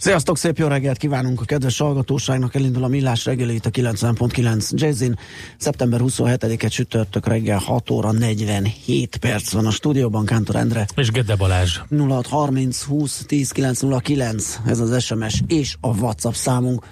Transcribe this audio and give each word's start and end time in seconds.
Sziasztok, 0.00 0.38
szép 0.38 0.58
jó 0.58 0.66
reggelt 0.66 0.96
kívánunk 0.96 1.40
a 1.40 1.44
kedves 1.44 1.78
hallgatóságnak. 1.78 2.54
Elindul 2.54 2.84
a 2.84 2.88
Millás 2.88 3.24
reggeli 3.24 3.54
itt 3.54 3.66
a 3.66 3.70
90.9 3.70 4.70
Jazzin. 4.70 5.18
Szeptember 5.58 6.00
27-e 6.02 6.68
csütörtök 6.68 7.26
reggel 7.26 7.58
6 7.58 7.90
óra 7.90 8.12
47 8.12 9.16
perc 9.16 9.52
van 9.52 9.66
a 9.66 9.70
stúdióban. 9.70 10.24
Kántor 10.24 10.56
Endre. 10.56 10.86
És 10.94 11.10
Gede 11.10 11.36
Balázs. 11.36 11.78
0630 11.90 12.82
20 12.82 13.24
10 13.26 13.50
909. 13.50 14.58
Ez 14.66 14.78
az 14.78 15.02
SMS 15.02 15.42
és 15.46 15.76
a 15.80 15.88
WhatsApp 15.88 16.34
számunk. 16.34 16.84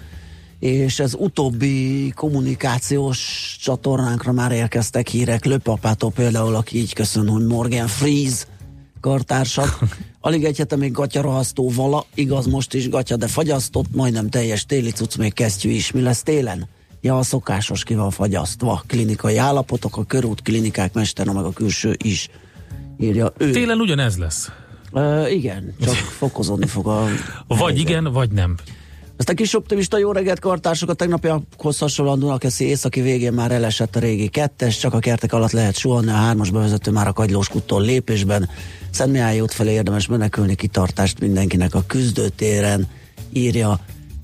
És 0.59 0.99
ez 0.99 1.13
utóbbi 1.13 2.09
kommunikációs 2.15 3.55
csatornánkra 3.61 4.31
már 4.31 4.51
érkeztek 4.51 5.07
hírek. 5.07 5.45
Löpapától 5.45 6.11
például, 6.11 6.55
aki 6.55 6.77
így 6.77 6.93
köszön, 6.93 7.27
hogy 7.27 7.45
Morgan 7.45 7.87
Freeze 7.87 8.45
kartársak. 8.99 9.79
Alig 10.21 10.43
egy 10.43 10.57
hete 10.57 10.75
még 10.75 10.91
gatyarohasztó 10.91 11.71
vala, 11.75 12.05
igaz 12.13 12.45
most 12.45 12.73
is 12.73 12.89
gatya, 12.89 13.15
de 13.15 13.27
fagyasztott, 13.27 13.95
majdnem 13.95 14.29
teljes 14.29 14.65
téli 14.65 14.91
cucc, 14.91 15.17
még 15.17 15.33
kesztyű 15.33 15.69
is. 15.69 15.91
Mi 15.91 16.01
lesz 16.01 16.23
télen? 16.23 16.67
Ja, 17.01 17.17
a 17.17 17.23
szokásos 17.23 17.83
ki 17.83 17.95
van 17.95 18.11
fagyasztva. 18.11 18.83
Klinikai 18.87 19.37
állapotok, 19.37 19.97
a 19.97 20.03
körút 20.03 20.41
klinikák 20.41 20.93
mesterne, 20.93 21.31
meg 21.31 21.43
a 21.43 21.51
külső 21.51 21.97
is. 22.03 22.29
Írja 22.99 23.33
ő. 23.37 23.51
Télen 23.51 23.79
ugyanez 23.79 24.17
lesz. 24.17 24.51
Uh, 24.91 25.33
igen, 25.33 25.75
csak 25.81 25.95
fokozódni 26.21 26.65
fog 26.65 26.87
a... 26.87 27.05
Vagy 27.47 27.59
helyzet. 27.59 27.77
igen, 27.77 28.03
vagy 28.03 28.31
nem. 28.31 28.57
Ezt 29.19 29.29
a 29.29 29.33
kis 29.33 29.55
optimista 29.55 29.97
jó 29.97 30.11
reggelt 30.11 30.39
kartársak 30.39 30.89
a 30.89 30.93
tegnapiakhoz 30.93 31.77
hasonlóan 31.77 32.19
Dunakeszi 32.19 32.65
északi 32.65 33.01
végén 33.01 33.33
már 33.33 33.51
elesett 33.51 33.95
a 33.95 33.99
régi 33.99 34.27
kettes, 34.27 34.77
csak 34.77 34.93
a 34.93 34.99
kertek 34.99 35.33
alatt 35.33 35.51
lehet 35.51 35.77
suhanni, 35.77 36.09
a 36.09 36.13
hármas 36.13 36.49
bevezető 36.49 36.91
már 36.91 37.07
a 37.07 37.13
kagylós 37.13 37.47
kuttól 37.47 37.81
lépésben. 37.81 38.49
Szent 38.89 39.11
Mihály 39.11 39.39
út 39.39 39.53
felé 39.53 39.71
érdemes 39.71 40.07
menekülni, 40.07 40.55
kitartást 40.55 41.19
mindenkinek 41.19 41.75
a 41.75 41.83
küzdőtéren, 41.87 42.87
írja 43.33 43.79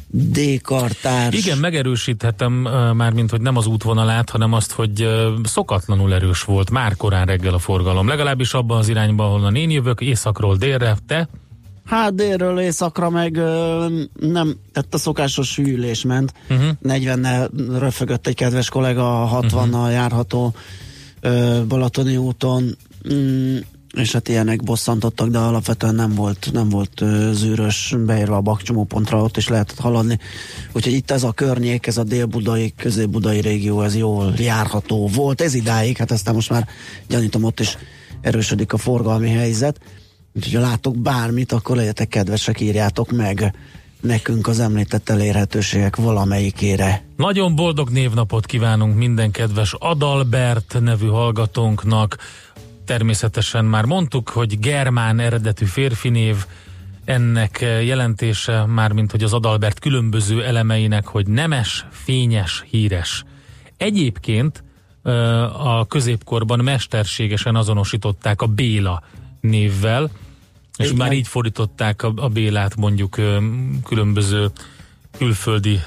D. 0.08 0.62
Kartárs. 0.62 1.38
Igen, 1.38 1.58
megerősíthetem 1.58 2.66
uh, 2.66 2.94
már, 2.94 3.14
mint 3.14 3.30
hogy 3.30 3.42
nem 3.42 3.58
az 3.58 3.66
útvonalát, 3.66 4.30
hanem 4.30 4.54
azt, 4.54 4.72
hogy 4.72 5.08
szokatlanul 5.44 6.14
erős 6.14 6.42
volt 6.44 6.70
már 6.70 6.96
korán 6.96 7.26
reggel 7.26 7.54
a 7.54 7.60
forgalom. 7.60 8.08
Legalábbis 8.08 8.54
abban 8.54 8.78
az 8.78 8.88
irányban, 8.88 9.26
ahol 9.26 9.56
én 9.56 9.70
jövök, 9.70 10.02
északról 10.02 10.56
délre, 10.56 10.98
te 11.08 11.30
Hát 11.86 12.16
délről 12.16 12.60
éjszakra 12.60 13.10
meg 13.10 13.38
ö, 13.38 13.86
nem, 14.20 14.56
tehát 14.74 14.94
a 14.94 14.98
szokásos 14.98 15.56
hűlés 15.56 16.04
ment. 16.04 16.34
Uh-huh. 16.50 16.70
40-nel 16.84 17.50
röfögött 17.80 18.28
egy 18.28 18.36
kedves 18.36 18.70
kollega 18.70 19.24
a 19.24 19.42
60-nal 19.42 19.64
uh-huh. 19.64 19.92
járható 19.92 20.54
ö, 21.22 21.62
Balatoni 21.68 22.18
úton, 22.18 22.78
mm, 23.14 23.58
és 23.94 24.12
hát 24.12 24.28
ilyenek 24.28 24.64
bosszantottak, 24.64 25.30
de 25.30 25.38
alapvetően 25.38 25.96
nem 25.96 26.16
volt, 26.16 26.50
nem 26.54 26.70
volt 26.70 27.02
ö, 27.02 27.30
zűrös 27.34 27.96
beérve 28.06 28.36
a 28.36 28.42
bakcsomópontra, 28.42 29.22
ott 29.22 29.38
is 29.38 29.48
lehetett 29.48 29.80
haladni. 29.80 30.20
Úgyhogy 30.72 30.94
itt 30.94 31.12
ez 31.12 31.24
a 31.24 31.32
környék, 31.32 31.88
ez 31.88 31.98
a 31.98 32.04
dél-budai, 32.04 32.74
közép-budai 32.78 33.42
régió, 33.42 33.82
ez 33.82 33.96
jól 33.96 34.34
járható 34.38 35.08
volt. 35.08 35.42
Ez 35.42 35.54
idáig, 35.54 35.98
hát 35.98 36.12
aztán 36.12 36.34
most 36.34 36.50
már 36.50 36.68
gyanítom 37.08 37.44
ott 37.44 37.60
is 37.60 37.78
erősödik 38.22 38.74
a 38.74 38.78
forgalmi 38.78 39.30
helyzet. 39.30 39.80
Úgyhogy 40.36 40.54
ha 40.54 40.60
látok 40.60 40.98
bármit, 40.98 41.52
akkor 41.52 41.76
legyetek 41.76 42.08
kedvesek, 42.08 42.60
írjátok 42.60 43.12
meg 43.12 43.54
nekünk 44.02 44.48
az 44.48 44.60
említett 44.60 45.10
elérhetőségek 45.10 45.96
valamelyikére. 45.96 47.04
Nagyon 47.16 47.56
boldog 47.56 47.90
névnapot 47.90 48.46
kívánunk 48.46 48.98
minden 48.98 49.32
kedves 49.32 49.74
Adalbert 49.80 50.78
nevű 50.80 51.08
hallgatónknak. 51.08 52.18
Természetesen 52.86 53.66
már 53.66 53.86
mondtuk, 53.86 54.30
hogy 54.30 54.60
germán 54.60 55.20
eredetű 55.20 55.66
férfi 55.66 56.10
név, 56.10 56.36
ennek 57.06 57.60
jelentése 57.62 58.66
már, 58.66 58.92
mint 58.92 59.12
hogy 59.12 59.24
az 59.24 59.34
Adalbert 59.34 59.80
különböző 59.80 60.44
elemeinek, 60.44 61.08
hogy 61.08 61.28
nemes, 61.28 61.86
fényes, 61.92 62.64
híres. 62.70 63.24
Egyébként 63.78 64.64
a 65.58 65.88
középkorban 65.88 66.60
mesterségesen 66.60 67.56
azonosították 67.56 68.42
a 68.42 68.48
Béla 68.48 69.04
névvel, 69.42 70.10
és 70.78 70.86
Igen. 70.86 70.98
már 70.98 71.12
így 71.12 71.28
fordították 71.28 72.04
a, 72.04 72.14
a 72.16 72.28
Bélát 72.28 72.76
mondjuk 72.76 73.20
különböző 73.84 74.52
külföldi 75.18 75.80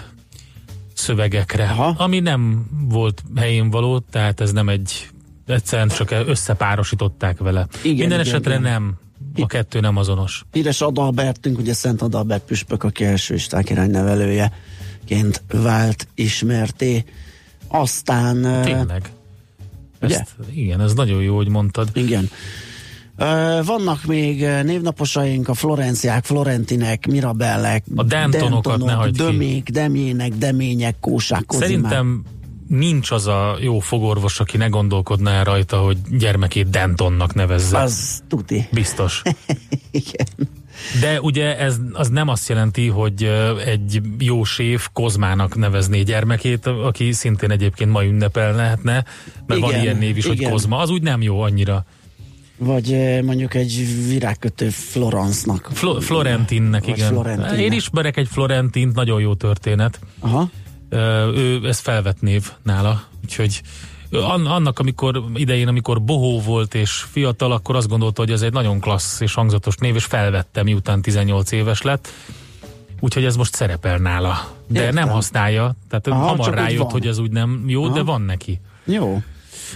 szövegekre, 0.94 1.64
Aha. 1.64 1.94
ami 1.96 2.20
nem 2.20 2.66
volt 2.88 3.22
helyén 3.36 3.70
való, 3.70 3.98
tehát 3.98 4.40
ez 4.40 4.52
nem 4.52 4.68
egy 4.68 5.08
egyszerűen 5.46 5.88
csak 5.88 6.10
összepárosították 6.26 7.38
vele. 7.38 7.66
Igen, 7.82 7.96
Minden 7.96 8.20
igen, 8.20 8.20
esetre 8.20 8.50
igen. 8.50 8.62
nem, 8.62 8.94
a 9.36 9.46
kettő 9.46 9.80
nem 9.80 9.96
azonos. 9.96 10.44
Híres 10.52 10.80
Adalbertünk, 10.80 11.58
ugye 11.58 11.72
Szent 11.72 12.02
Adalbert 12.02 12.44
püspök, 12.44 12.82
aki 12.82 13.04
első 13.04 13.34
István 13.34 13.62
király 13.62 13.88
nevelőjeként 13.88 15.42
vált 15.52 16.08
ismerté. 16.14 17.04
Aztán... 17.68 18.62
Tényleg. 18.62 19.10
ugye? 20.02 20.18
Ezt, 20.18 20.34
igen, 20.50 20.80
ez 20.80 20.94
nagyon 20.94 21.22
jó, 21.22 21.36
hogy 21.36 21.48
mondtad. 21.48 21.88
Igen. 21.94 22.30
Vannak 23.64 24.04
még 24.04 24.46
névnaposaink, 24.62 25.48
a 25.48 25.54
Florenciák, 25.54 26.24
Florentinek, 26.24 27.06
Mirabellek, 27.06 27.84
A 27.96 28.02
Dentonokat 28.02 28.84
ne 28.84 28.92
hagyd 28.92 29.16
ki. 29.16 29.22
Dömék, 29.22 29.68
Demjének, 29.68 30.32
Demények, 30.32 30.96
Kósák, 31.00 31.44
Kozimák. 31.46 31.68
Szerintem 31.68 32.22
nincs 32.68 33.10
az 33.10 33.26
a 33.26 33.56
jó 33.60 33.78
fogorvos, 33.78 34.40
aki 34.40 34.56
ne 34.56 34.66
gondolkodna 34.66 35.30
el 35.30 35.44
rajta, 35.44 35.76
hogy 35.76 35.96
gyermekét 36.10 36.70
Dentonnak 36.70 37.34
nevezze. 37.34 37.78
Az 37.78 38.22
tuti. 38.28 38.68
Biztos. 38.72 39.22
Igen. 39.90 40.26
De 41.00 41.20
ugye 41.20 41.58
ez 41.58 41.76
az 41.92 42.08
nem 42.08 42.28
azt 42.28 42.48
jelenti, 42.48 42.88
hogy 42.88 43.30
egy 43.64 44.00
jó 44.18 44.44
séf 44.44 44.88
Kozmának 44.92 45.56
nevezné 45.56 46.02
gyermekét, 46.02 46.66
aki 46.66 47.12
szintén 47.12 47.50
egyébként 47.50 47.90
ma 47.90 48.04
ünnepelhetne, 48.04 49.04
mert 49.46 49.60
van 49.60 49.70
Igen, 49.70 49.82
ilyen 49.82 49.96
név 49.96 50.16
is, 50.16 50.26
hogy 50.26 50.36
igen. 50.36 50.50
Kozma. 50.50 50.78
Az 50.78 50.90
úgy 50.90 51.02
nem 51.02 51.22
jó 51.22 51.40
annyira. 51.40 51.84
Vagy 52.58 53.20
mondjuk 53.22 53.54
egy 53.54 53.86
virágkötő 54.08 54.68
Florence-nak. 54.68 55.68
Flo- 55.72 56.04
Florentinnek, 56.04 56.84
Vagy 56.84 56.96
igen. 56.96 57.08
Florentinnek. 57.08 57.58
Én 57.58 57.72
ismerek 57.72 58.16
egy 58.16 58.28
Florentint, 58.30 58.94
nagyon 58.94 59.20
jó 59.20 59.34
történet. 59.34 60.00
Aha. 60.20 60.48
Ő, 61.34 61.60
ez 61.66 61.78
felvett 61.78 62.20
név 62.20 62.50
nála, 62.62 63.02
úgyhogy 63.24 63.62
annak, 64.44 64.78
amikor 64.78 65.24
idején, 65.34 65.68
amikor 65.68 66.02
bohó 66.02 66.40
volt 66.40 66.74
és 66.74 66.90
fiatal, 66.90 67.52
akkor 67.52 67.76
azt 67.76 67.88
gondolta, 67.88 68.20
hogy 68.22 68.30
ez 68.32 68.42
egy 68.42 68.52
nagyon 68.52 68.80
klassz 68.80 69.20
és 69.20 69.34
hangzatos 69.34 69.76
név, 69.76 69.94
és 69.94 70.04
felvette, 70.04 70.62
miután 70.62 71.02
18 71.02 71.52
éves 71.52 71.82
lett. 71.82 72.08
Úgyhogy 73.00 73.24
ez 73.24 73.36
most 73.36 73.54
szerepel 73.54 73.98
nála. 73.98 74.48
De 74.66 74.80
Értem. 74.80 74.94
nem 74.94 75.08
használja, 75.08 75.74
tehát 75.88 76.06
Aha, 76.06 76.26
hamar 76.26 76.54
rájött, 76.54 76.90
hogy 76.90 77.06
ez 77.06 77.18
úgy 77.18 77.30
nem 77.30 77.64
jó, 77.66 77.84
Aha. 77.84 77.94
de 77.94 78.02
van 78.02 78.22
neki. 78.22 78.60
Jó. 78.84 79.22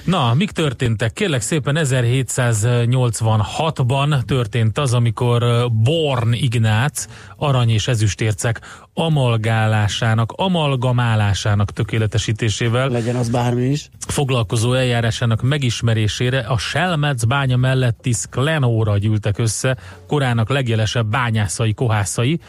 Na, 0.05 0.35
mik 0.35 0.51
történtek? 0.51 1.13
Kérlek 1.13 1.41
szépen 1.41 1.77
1786-ban 1.81 4.23
történt 4.23 4.79
az, 4.79 4.95
amikor 4.95 5.69
Born 5.73 6.33
Ignác 6.33 7.07
arany 7.37 7.71
és 7.71 7.89
ezüstércek 7.89 8.61
amalgálásának, 8.95 10.33
amalgamálásának 10.37 11.73
tökéletesítésével 11.73 12.89
Legyen 12.89 13.17
az 13.17 13.29
bármi 13.29 13.65
is. 13.65 13.89
foglalkozó 14.07 14.73
eljárásának 14.73 15.43
megismerésére 15.43 16.39
a 16.39 16.59
Selmec 16.59 17.25
bánya 17.25 17.57
melletti 17.57 18.13
Sklenóra 18.13 18.99
gyűltek 18.99 19.39
össze 19.39 19.77
korának 20.07 20.49
legjelesebb 20.49 21.07
bányászai, 21.07 21.75
kohászai, 21.75 22.41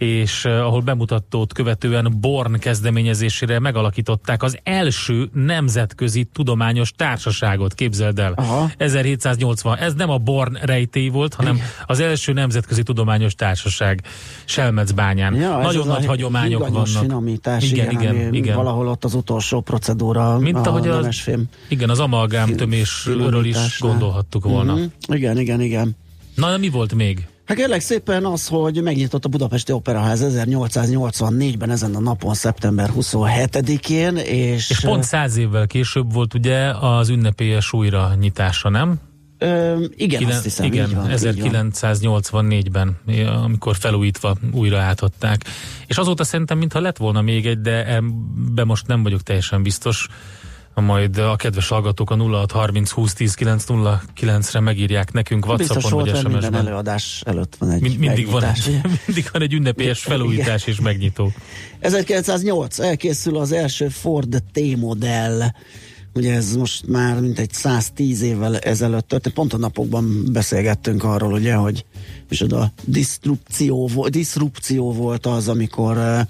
és 0.00 0.44
uh, 0.44 0.52
ahol 0.52 0.80
bemutatót 0.80 1.52
követően 1.52 2.16
Born 2.20 2.58
kezdeményezésére 2.58 3.58
megalakították 3.58 4.42
az 4.42 4.58
első 4.62 5.30
nemzetközi 5.32 6.24
tudományos 6.24 6.92
társaságot, 6.92 7.74
képzeld 7.74 8.18
el. 8.18 8.32
Aha. 8.36 8.70
1780. 8.76 9.78
Ez 9.78 9.94
nem 9.94 10.10
a 10.10 10.18
Born 10.18 10.58
rejtély 10.62 11.08
volt, 11.08 11.34
hanem 11.34 11.60
az 11.86 12.00
első 12.00 12.32
nemzetközi 12.32 12.82
tudományos 12.82 13.34
társaság 13.34 14.02
Selmecbányán. 14.44 15.34
Ja, 15.34 15.56
Nagyon 15.56 15.86
nagy 15.86 16.06
hagyományok 16.06 16.68
vannak. 16.68 16.86
finomítás, 16.86 17.70
Igen, 17.70 17.90
igen, 17.90 18.14
igen, 18.14 18.34
igen. 18.34 18.56
Valahol 18.56 18.88
ott 18.88 19.04
az 19.04 19.14
utolsó 19.14 19.60
procedúra 19.60 20.38
Mint 20.38 20.56
a 20.56 20.70
ahogy 20.70 20.88
az, 20.88 21.30
igen, 21.68 21.90
az 21.90 22.00
amalgám 22.00 22.56
tömésről 22.56 23.44
is 23.44 23.78
gondolhattuk 23.80 24.44
volna. 24.44 24.74
Mhm. 24.74 24.84
Igen, 25.08 25.38
igen, 25.38 25.60
igen. 25.60 25.96
Na, 26.34 26.50
de 26.50 26.58
mi 26.58 26.68
volt 26.68 26.94
még? 26.94 27.26
Hát 27.50 27.58
kérlek 27.58 27.80
szépen 27.80 28.24
az, 28.24 28.46
hogy 28.46 28.82
megnyitott 28.82 29.24
a 29.24 29.28
Budapesti 29.28 29.72
Operaház 29.72 30.24
1884-ben 30.24 31.70
ezen 31.70 31.94
a 31.94 32.00
napon, 32.00 32.34
szeptember 32.34 32.90
27-én, 32.96 34.16
és, 34.16 34.70
És 34.70 34.80
pont 34.80 35.04
száz 35.04 35.36
évvel 35.36 35.66
később 35.66 36.12
volt 36.12 36.34
ugye 36.34 36.70
az 36.70 37.08
ünnepélyes 37.08 37.72
újra 37.72 38.14
nyitása, 38.20 38.68
nem? 38.68 39.00
ö, 39.38 39.84
igen, 39.96 40.18
Kilen- 40.18 40.34
azt 40.34 40.42
hiszem, 40.42 40.66
igen, 40.66 40.90
van. 40.94 41.06
1984-ben, 41.10 42.96
amikor 43.42 43.76
felújítva 43.76 44.36
újra 44.52 44.78
átadták. 44.78 45.44
És 45.86 45.98
azóta 45.98 46.24
szerintem, 46.24 46.58
mintha 46.58 46.80
lett 46.80 46.96
volna 46.96 47.20
még 47.20 47.46
egy, 47.46 47.60
de 47.60 47.94
ebbe 47.94 48.64
most 48.64 48.86
nem 48.86 49.02
vagyok 49.02 49.22
teljesen 49.22 49.62
biztos. 49.62 50.08
Majd 50.80 51.18
a 51.18 51.36
kedves 51.36 51.68
hallgatók 51.68 52.10
a 52.10 52.16
0630 52.16 52.90
20 52.90 53.12
10 53.12 53.34
909 53.34 54.52
re 54.52 54.60
megírják 54.60 55.12
nekünk 55.12 55.46
Whatsappon 55.46 55.90
vagy 55.90 56.10
hogy 56.10 56.22
minden 56.22 56.40
SMS-ben. 56.40 56.66
előadás 56.66 57.22
előtt 57.26 57.56
van 57.58 57.70
egy 57.70 57.80
Mind, 57.80 57.98
mindig, 57.98 58.30
van 58.30 58.44
egy, 58.44 58.80
mindig 59.06 59.28
van 59.32 59.42
egy 59.42 59.52
ünnepélyes 59.52 60.02
felújítás 60.02 60.66
és 60.66 60.80
megnyitó. 60.80 61.32
1908 61.80 62.78
elkészül 62.78 63.36
az 63.36 63.52
első 63.52 63.88
Ford 63.88 64.42
T-modell. 64.52 65.42
Ugye 66.14 66.34
ez 66.34 66.56
most 66.56 66.86
már 66.86 67.20
mintegy 67.20 67.52
110 67.52 68.22
évvel 68.22 68.58
ezelőtt 68.58 69.08
történt. 69.08 69.34
Pont 69.34 69.52
a 69.52 69.56
napokban 69.56 70.24
beszélgettünk 70.32 71.04
arról, 71.04 71.32
ugye, 71.32 71.54
hogy 71.54 71.84
és 72.30 72.40
a 72.40 72.72
diszrupció, 72.84 73.90
diszrupció 74.08 74.92
volt 74.92 75.26
az, 75.26 75.48
amikor 75.48 75.96
uh, 75.96 76.20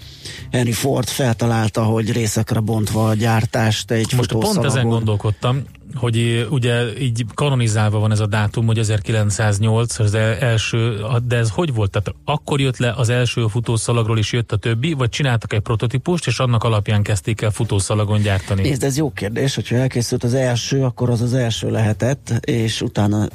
Henry 0.51 0.73
Ford 0.73 1.09
feltalálta, 1.09 1.83
hogy 1.83 2.13
részekre 2.13 2.61
bontva 2.61 3.09
a 3.09 3.15
gyártást 3.15 3.91
egy 3.91 4.13
Most 4.17 4.33
pont 4.33 4.65
ezen 4.65 4.89
gondolkodtam, 4.89 5.65
hogy 5.95 6.47
ugye 6.51 6.99
így 6.99 7.25
kanonizálva 7.35 7.99
van 7.99 8.11
ez 8.11 8.21
a 8.21 8.27
dátum, 8.27 8.67
hogy 8.67 8.79
1908 8.79 9.99
az 9.99 10.15
el- 10.15 10.35
első, 10.35 11.01
de 11.27 11.37
ez 11.37 11.51
hogy 11.51 11.75
volt? 11.75 11.91
Tehát 11.91 12.15
akkor 12.25 12.61
jött 12.61 12.77
le 12.79 12.93
az 12.97 13.09
első 13.09 13.47
futószalagról 13.47 14.19
is 14.19 14.33
jött 14.33 14.53
a 14.53 14.57
többi, 14.57 14.93
vagy 14.93 15.09
csináltak 15.09 15.53
egy 15.53 15.61
prototípust, 15.61 16.27
és 16.27 16.39
annak 16.39 16.65
alapján 16.65 17.03
kezdték 17.03 17.41
el 17.41 17.51
futószalagon 17.51 18.21
gyártani? 18.21 18.63
Nézd, 18.63 18.83
ez 18.83 18.97
jó 18.97 19.11
kérdés, 19.13 19.55
hogyha 19.55 19.77
elkészült 19.77 20.25
az 20.25 20.35
első, 20.35 20.83
akkor 20.85 21.11
az 21.11 21.21
az 21.21 21.35
első 21.35 21.71
lehetett, 21.71 22.33
és 22.41 22.81
utána 22.81 23.27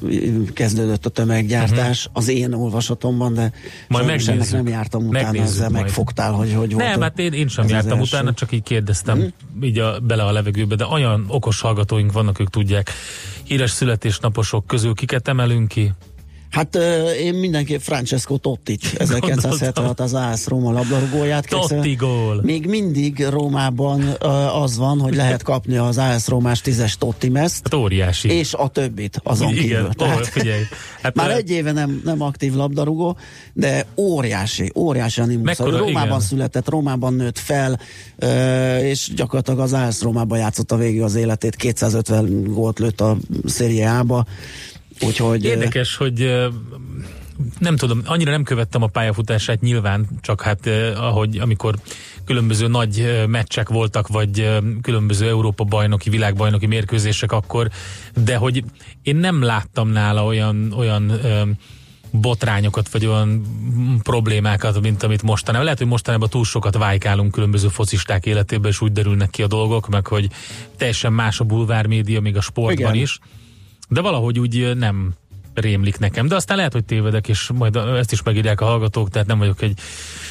kezdődött 0.54 1.06
a 1.06 1.10
tömeggyártás 1.10 2.00
uh-huh. 2.06 2.18
az 2.24 2.28
én 2.30 2.54
olvasatomban, 2.54 3.34
de 3.34 3.52
Majd 3.88 4.06
megnézzük. 4.06 4.52
nem 4.52 4.68
jártam 4.68 5.08
utána, 5.08 5.24
Megnézzük 5.24 5.48
ezzel 5.56 5.70
majd. 5.70 5.84
megfogtál, 5.84 6.32
hogy 6.32 6.54
hogy 6.54 6.74
volt. 6.74 6.88
Nem, 6.88 7.00
a- 7.00 7.04
hát 7.04 7.20
én, 7.20 7.34
én 7.34 7.48
sem 7.48 7.68
jártam 7.68 8.00
utána, 8.00 8.34
csak 8.34 8.52
így 8.52 8.64
kérdeztem 8.64 9.34
így 9.62 9.80
a, 9.80 10.00
bele 10.00 10.24
a 10.24 10.32
levegőbe, 10.32 10.76
de 10.76 10.86
olyan 10.86 11.26
okos 11.28 11.62
hallgatóink 11.62 12.12
vannak, 12.12 12.40
ők 12.46 12.52
tudják. 12.52 12.92
Híres 13.44 13.72
születésnaposok 13.72 14.68
közül 14.68 14.94
kiket 14.94 15.28
emelünk 15.28 15.68
ki? 15.68 15.92
Hát 16.56 16.78
én 17.22 17.34
mindenképp 17.34 17.80
Francesco 17.80 18.38
Tottit, 18.38 18.94
1976 18.98 20.00
az 20.00 20.14
AS 20.14 20.48
Róma 20.48 20.72
labdarúgóját. 20.72 21.48
Totti 21.50 21.94
gól! 21.96 22.42
Még 22.44 22.66
mindig 22.66 23.26
Rómában 23.30 24.02
az 24.62 24.78
van, 24.78 25.00
hogy 25.00 25.16
lehet 25.16 25.44
kapni 25.44 25.78
az 25.78 25.98
AS 25.98 26.28
Rómás 26.28 26.62
tízes 26.62 26.98
Totti 26.98 27.30
meszt, 27.30 27.60
Hát 27.64 27.74
óriási. 27.74 28.30
és 28.30 28.54
a 28.54 28.68
többit 28.68 29.20
azon 29.24 29.50
Igen, 29.50 29.62
kívül. 29.62 29.90
ó, 30.02 30.24
figyelj. 30.24 30.62
Hát, 31.02 31.16
Már 31.26 31.32
egy 31.32 31.50
éve 31.50 31.72
nem, 31.72 32.02
nem 32.06 32.22
aktív 32.22 32.54
labdarúgó, 32.54 33.18
de 33.54 33.86
óriási, 33.96 34.72
óriási 34.76 35.22
animus. 35.22 35.46
Mekkora, 35.46 35.78
Rómában 35.78 36.08
igen. 36.08 36.20
született, 36.20 36.70
Rómában 36.70 37.14
nőtt 37.14 37.40
fel, 37.40 37.80
és 38.82 39.12
gyakorlatilag 39.16 39.60
az 39.60 39.74
AS 39.74 40.02
Rómában 40.02 40.38
játszotta 40.38 40.76
végig 40.76 41.02
az 41.02 41.16
életét, 41.16 41.56
250 41.56 42.44
gólt 42.44 42.80
lőtt 42.80 43.02
a 43.02 43.18
Serie 43.48 43.92
A-ba, 43.92 44.26
úgyhogy... 45.02 45.44
Érdekes, 45.44 45.96
hogy 45.96 46.48
nem 47.60 47.76
tudom, 47.76 48.02
annyira 48.06 48.32
nem 48.32 48.44
követtem 48.44 48.82
a 48.82 48.88
pályafutását 48.88 49.62
nyilván, 49.62 50.08
csak 50.22 50.42
hát 50.42 50.68
eh, 50.68 51.04
ahogy 51.04 51.38
amikor 51.38 51.76
különböző 52.26 52.68
nagy 52.68 53.00
eh, 53.00 53.28
meccsek 53.28 53.70
voltak, 53.70 54.08
vagy 54.08 54.40
eh, 54.40 54.58
különböző 54.82 55.28
Európa 55.28 55.64
bajnoki, 55.64 56.10
világbajnoki 56.10 56.66
mérkőzések 56.66 57.32
akkor, 57.32 57.70
de 58.24 58.36
hogy 58.36 58.64
én 59.02 59.16
nem 59.16 59.42
láttam 59.42 59.90
nála 59.90 60.26
olyan, 60.26 60.74
olyan 60.78 61.12
eh, 61.12 61.42
botrányokat, 62.12 62.90
vagy 62.90 63.06
olyan 63.06 63.42
problémákat, 64.04 64.82
mint 64.82 65.04
amit 65.04 65.22
mostanában. 65.22 65.64
Lehet, 65.64 65.80
hogy 65.80 65.90
mostanában 65.90 66.30
túl 66.30 66.46
sokat 66.46 66.78
vájkálunk 66.78 67.32
különböző 67.32 67.68
focisták 67.68 68.26
életében, 68.26 68.72
és 68.72 68.82
úgy 68.82 68.92
derülnek 68.92 69.30
ki 69.30 69.44
a 69.44 69.48
dolgok, 69.48 69.88
meg 69.88 70.08
hogy 70.08 70.28
teljesen 70.78 71.14
más 71.14 71.40
a 71.40 71.44
bulvár 71.44 71.86
média, 71.86 72.22
még 72.22 72.38
a 72.38 72.42
sportban 72.42 72.94
Igen. 72.94 73.02
is. 73.02 73.20
De 73.90 74.02
valahogy 74.02 74.40
úgy 74.40 74.60
ö, 74.60 74.74
nem 74.74 75.14
rémlik 75.54 75.98
nekem. 76.00 76.28
De 76.28 76.36
aztán 76.36 76.58
lehet, 76.58 76.74
hogy 76.74 76.86
tévedek, 76.86 77.28
és 77.28 77.50
majd 77.54 77.76
ö, 77.76 77.98
ezt 77.98 78.12
is 78.12 78.24
megírják 78.24 78.62
a 78.62 78.66
hallgatók, 78.66 79.10
tehát 79.10 79.28
nem 79.28 79.38
vagyok 79.38 79.62
egy 79.62 79.80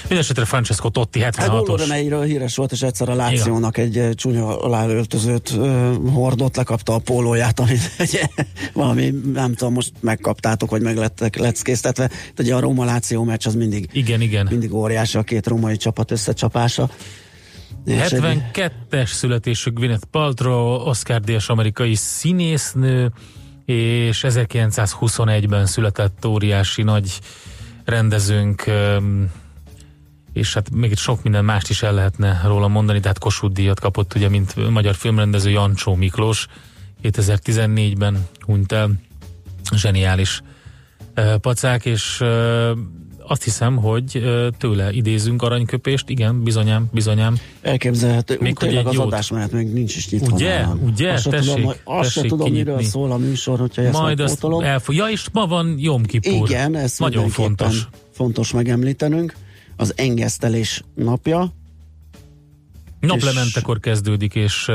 Mindenesetre 0.02 0.44
Francesco 0.44 0.88
Totti 0.88 1.20
Hát 1.20 1.36
76-os. 1.36 1.48
Gólóreneiről 1.48 2.22
híres 2.22 2.56
volt, 2.56 2.72
és 2.72 2.82
egyszer 2.82 3.08
a 3.08 3.14
Lációnak 3.14 3.78
egy 3.78 4.08
csúnya 4.14 4.60
aláöltözőt 4.60 5.50
uh, 5.50 5.94
hordott, 6.12 6.56
lekapta 6.56 6.94
a 6.94 6.98
pólóját, 6.98 7.60
amit 7.60 7.80
ugye, 7.98 8.26
valami, 8.72 9.14
nem 9.32 9.54
tudom, 9.54 9.72
most 9.72 9.92
megkaptátok, 10.00 10.70
vagy 10.70 10.82
meg 10.82 10.96
lettek 10.96 11.36
leckésztetve. 11.36 12.02
Hát 12.10 12.40
Ugye 12.40 12.54
a 12.54 12.60
Róma-Láció 12.60 13.24
meccs 13.24 13.46
az 13.46 13.54
mindig, 13.54 13.88
Igen, 13.92 14.20
igen. 14.20 14.46
mindig 14.50 14.72
óriási 14.74 15.18
a 15.18 15.22
két 15.22 15.46
római 15.46 15.76
csapat 15.76 16.10
összecsapása. 16.10 16.90
És 17.84 18.00
egy- 18.10 18.42
72-es 18.52 19.06
születésű 19.12 19.70
Gwyneth 19.70 20.04
Paltrow, 20.10 20.88
Oscar 20.88 21.20
Díjas 21.20 21.48
amerikai 21.48 21.94
színésznő, 21.94 23.12
és 23.64 24.24
1921-ben 24.28 25.66
született 25.66 26.26
óriási 26.26 26.82
nagy 26.82 27.20
rendezőnk, 27.84 28.64
és 30.32 30.54
hát 30.54 30.70
még 30.70 30.90
itt 30.90 30.96
sok 30.96 31.22
minden 31.22 31.44
mást 31.44 31.70
is 31.70 31.82
el 31.82 31.94
lehetne 31.94 32.40
róla 32.44 32.68
mondani, 32.68 33.00
tehát 33.00 33.18
Kossuth 33.18 33.54
díjat 33.54 33.80
kapott 33.80 34.14
ugye, 34.14 34.28
mint 34.28 34.70
magyar 34.70 34.94
filmrendező 34.94 35.50
Jancsó 35.50 35.94
Miklós, 35.94 36.46
2014-ben 37.02 38.26
hunyt 38.40 38.72
el, 38.72 38.90
zseniális 39.74 40.42
pacák, 41.40 41.84
és 41.84 42.24
azt 43.26 43.42
hiszem, 43.44 43.76
hogy 43.76 44.22
tőle 44.58 44.92
idézünk 44.92 45.42
aranyköpést, 45.42 46.08
igen, 46.08 46.42
bizonyám, 46.42 46.86
bizonyám. 46.92 47.36
Elképzelhető. 47.62 48.36
Még 48.40 48.58
hogy 48.58 48.74
egy 48.74 48.86
az 48.86 48.94
jót. 48.94 49.06
adásmenet 49.06 49.52
még 49.52 49.72
nincs 49.72 49.96
is 49.96 50.08
nyitva. 50.10 50.34
Ugye? 50.34 50.60
nálam. 50.60 50.82
Ugye? 50.82 51.12
Azt 51.12 51.28
Tessék, 51.30 51.50
tudom, 51.52 51.64
hogy, 51.66 51.80
azt 51.84 52.14
tessék 52.14 52.30
tudom 52.30 52.50
miről 52.52 52.64
kinyitni. 52.64 52.84
szól 52.84 53.12
a 53.12 53.16
műsor, 53.16 53.58
hogyha 53.58 53.82
ezt 53.82 53.92
Majd 54.00 54.18
megpótolom. 54.18 54.62
elfog... 54.62 54.94
Ja, 54.94 55.06
és 55.06 55.26
ma 55.32 55.46
van 55.46 55.74
Jom 55.78 56.02
Kippur. 56.04 56.48
Igen, 56.50 56.74
ez 56.76 56.98
Nagyon 56.98 57.28
fontos. 57.28 57.88
fontos 58.12 58.52
megemlítenünk. 58.52 59.34
Az 59.76 59.92
engesztelés 59.96 60.82
napja. 60.94 61.52
Naplementekor 63.00 63.80
kezdődik, 63.80 64.34
és 64.34 64.70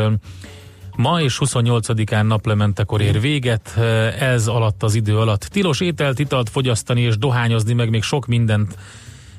ma 0.99 1.21
és 1.21 1.37
28-án 1.45 2.27
naplementekor 2.27 3.01
ér 3.01 3.19
véget. 3.19 3.77
Ez 4.19 4.47
alatt 4.47 4.83
az 4.83 4.95
idő 4.95 5.17
alatt 5.17 5.41
tilos 5.41 5.79
ételt, 5.79 6.19
italt 6.19 6.49
fogyasztani 6.49 7.01
és 7.01 7.17
dohányozni, 7.17 7.73
meg 7.73 7.89
még 7.89 8.03
sok 8.03 8.27
mindent, 8.27 8.77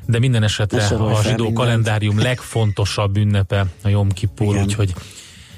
de 0.07 0.19
minden 0.19 0.43
esetre 0.43 0.85
a 0.85 1.23
zsidó 1.23 1.45
mindent. 1.45 1.55
kalendárium 1.55 2.19
legfontosabb 2.19 3.17
ünnepe 3.17 3.67
a 3.83 3.89
Jom 3.89 4.09
Kippur, 4.09 4.57
úgyhogy 4.57 4.95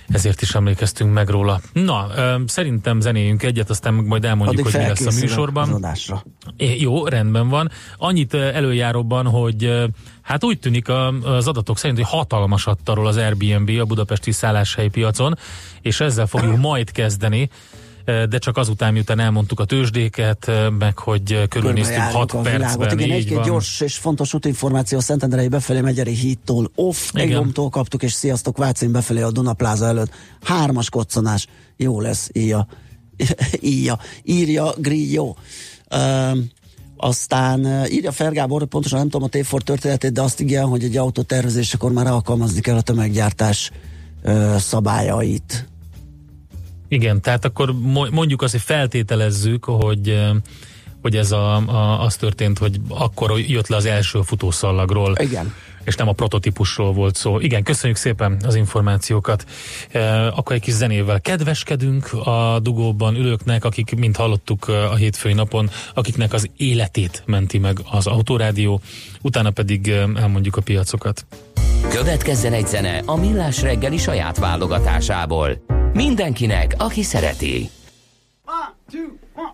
ezért 0.08 0.42
is 0.42 0.54
emlékeztünk 0.54 1.12
meg 1.12 1.28
róla. 1.28 1.60
Na, 1.72 2.06
szerintem 2.46 3.00
zenéjünk 3.00 3.42
egyet, 3.42 3.70
aztán 3.70 3.94
majd 3.94 4.24
elmondjuk, 4.24 4.66
Addig 4.66 4.72
hogy 4.72 4.82
mi 4.82 4.88
lesz 4.88 5.16
a 5.16 5.20
műsorban. 5.20 5.84
Az. 5.84 6.12
É, 6.56 6.80
jó, 6.80 7.06
rendben 7.06 7.48
van. 7.48 7.70
Annyit 7.96 8.34
előjáróban, 8.34 9.26
hogy 9.26 9.84
hát 10.22 10.44
úgy 10.44 10.58
tűnik 10.58 10.88
a, 10.88 11.08
az 11.08 11.48
adatok 11.48 11.78
szerint, 11.78 11.98
hogy 11.98 12.08
hatalmasat 12.08 12.78
tarol 12.84 13.06
az 13.06 13.16
Airbnb 13.16 13.70
a 13.80 13.84
budapesti 13.84 14.32
szálláshelyi 14.32 14.88
piacon, 14.88 15.38
és 15.80 16.00
ezzel 16.00 16.26
fogjuk 16.26 16.56
majd 16.56 16.90
kezdeni 16.90 17.50
de 18.04 18.38
csak 18.38 18.56
azután, 18.56 18.92
miután 18.92 19.18
elmondtuk 19.20 19.60
a 19.60 19.64
tőzsdéket, 19.64 20.48
ö, 20.48 20.68
meg 20.68 20.98
hogy 20.98 21.32
ö, 21.32 21.46
körülnéztünk 21.46 21.98
Körbejárjuk 21.98 22.30
6 22.30 22.32
a 22.32 22.42
világot. 22.42 22.76
percben. 22.78 22.98
Igen, 22.98 23.16
egy-két 23.16 23.36
van. 23.36 23.46
gyors 23.46 23.80
és 23.80 23.94
fontos 23.96 24.34
útinformáció 24.34 25.00
Szentendrei 25.00 25.48
befelé 25.48 25.80
Megyeri 25.80 26.14
hídtól 26.14 26.70
off, 26.74 27.10
Igen. 27.12 27.26
Egromtól 27.26 27.68
kaptuk, 27.68 28.02
és 28.02 28.12
sziasztok 28.12 28.56
Vácin 28.56 28.92
befelé 28.92 29.20
a 29.20 29.30
Dunapláza 29.30 29.86
előtt. 29.86 30.12
Hármas 30.42 30.90
koccanás, 30.90 31.46
jó 31.76 32.00
lesz, 32.00 32.30
írja, 32.32 32.66
írja, 33.60 33.98
írja 34.22 34.74
Grillo. 34.78 35.34
Um, 35.96 36.50
aztán 36.96 37.86
írja 37.90 38.12
Fergábor, 38.12 38.64
pontosan 38.64 38.98
nem 38.98 39.08
tudom 39.08 39.28
a 39.32 39.36
T4 39.36 39.60
történetét, 39.60 40.12
de 40.12 40.20
azt 40.20 40.40
igen, 40.40 40.66
hogy 40.66 40.84
egy 40.84 40.96
autó 40.96 41.22
tervezésekor 41.22 41.92
már 41.92 42.06
alkalmazni 42.06 42.60
kell 42.60 42.76
a 42.76 42.80
tömeggyártás 42.80 43.70
uh, 44.24 44.56
szabályait. 44.56 45.66
Igen, 46.92 47.20
tehát 47.20 47.44
akkor 47.44 47.72
mo- 47.80 48.10
mondjuk 48.10 48.42
azt, 48.42 48.52
hogy 48.52 48.60
feltételezzük, 48.60 49.64
hogy 49.64 50.30
hogy 51.02 51.16
ez 51.16 51.32
a, 51.32 51.56
a, 51.56 52.04
az 52.04 52.16
történt, 52.16 52.58
hogy 52.58 52.80
akkor 52.88 53.38
jött 53.38 53.68
le 53.68 53.76
az 53.76 53.84
első 53.84 54.20
futószallagról. 54.22 55.14
Igen. 55.20 55.54
És 55.84 55.94
nem 55.94 56.08
a 56.08 56.12
prototípusról 56.12 56.92
volt 56.92 57.16
szó. 57.16 57.38
Igen, 57.38 57.62
köszönjük 57.62 57.98
szépen 57.98 58.36
az 58.46 58.54
információkat. 58.54 59.44
E, 59.90 60.26
akkor 60.26 60.54
egy 60.56 60.60
kis 60.60 60.74
zenével 60.74 61.20
kedveskedünk 61.20 62.12
a 62.12 62.58
dugóban 62.62 63.16
ülőknek, 63.16 63.64
akik, 63.64 63.94
mint 63.94 64.16
hallottuk 64.16 64.66
eh, 64.68 64.92
a 64.92 64.94
hétfői 64.94 65.32
napon, 65.32 65.70
akiknek 65.94 66.32
az 66.32 66.50
életét 66.56 67.22
menti 67.26 67.58
meg 67.58 67.78
az 67.90 68.06
autorádió, 68.06 68.80
utána 69.20 69.50
pedig 69.50 69.88
eh, 69.88 70.08
elmondjuk 70.16 70.56
a 70.56 70.60
piacokat. 70.60 71.26
Következzen 71.88 72.52
egy 72.52 72.66
zene 72.66 73.02
a 73.06 73.16
Millás 73.16 73.62
reggeli 73.62 73.96
saját 73.96 74.38
válogatásából. 74.38 75.64
Mindenkinek, 75.92 76.74
aki 76.78 77.02
szereti. 77.02 77.70
Oh, 78.44 79.52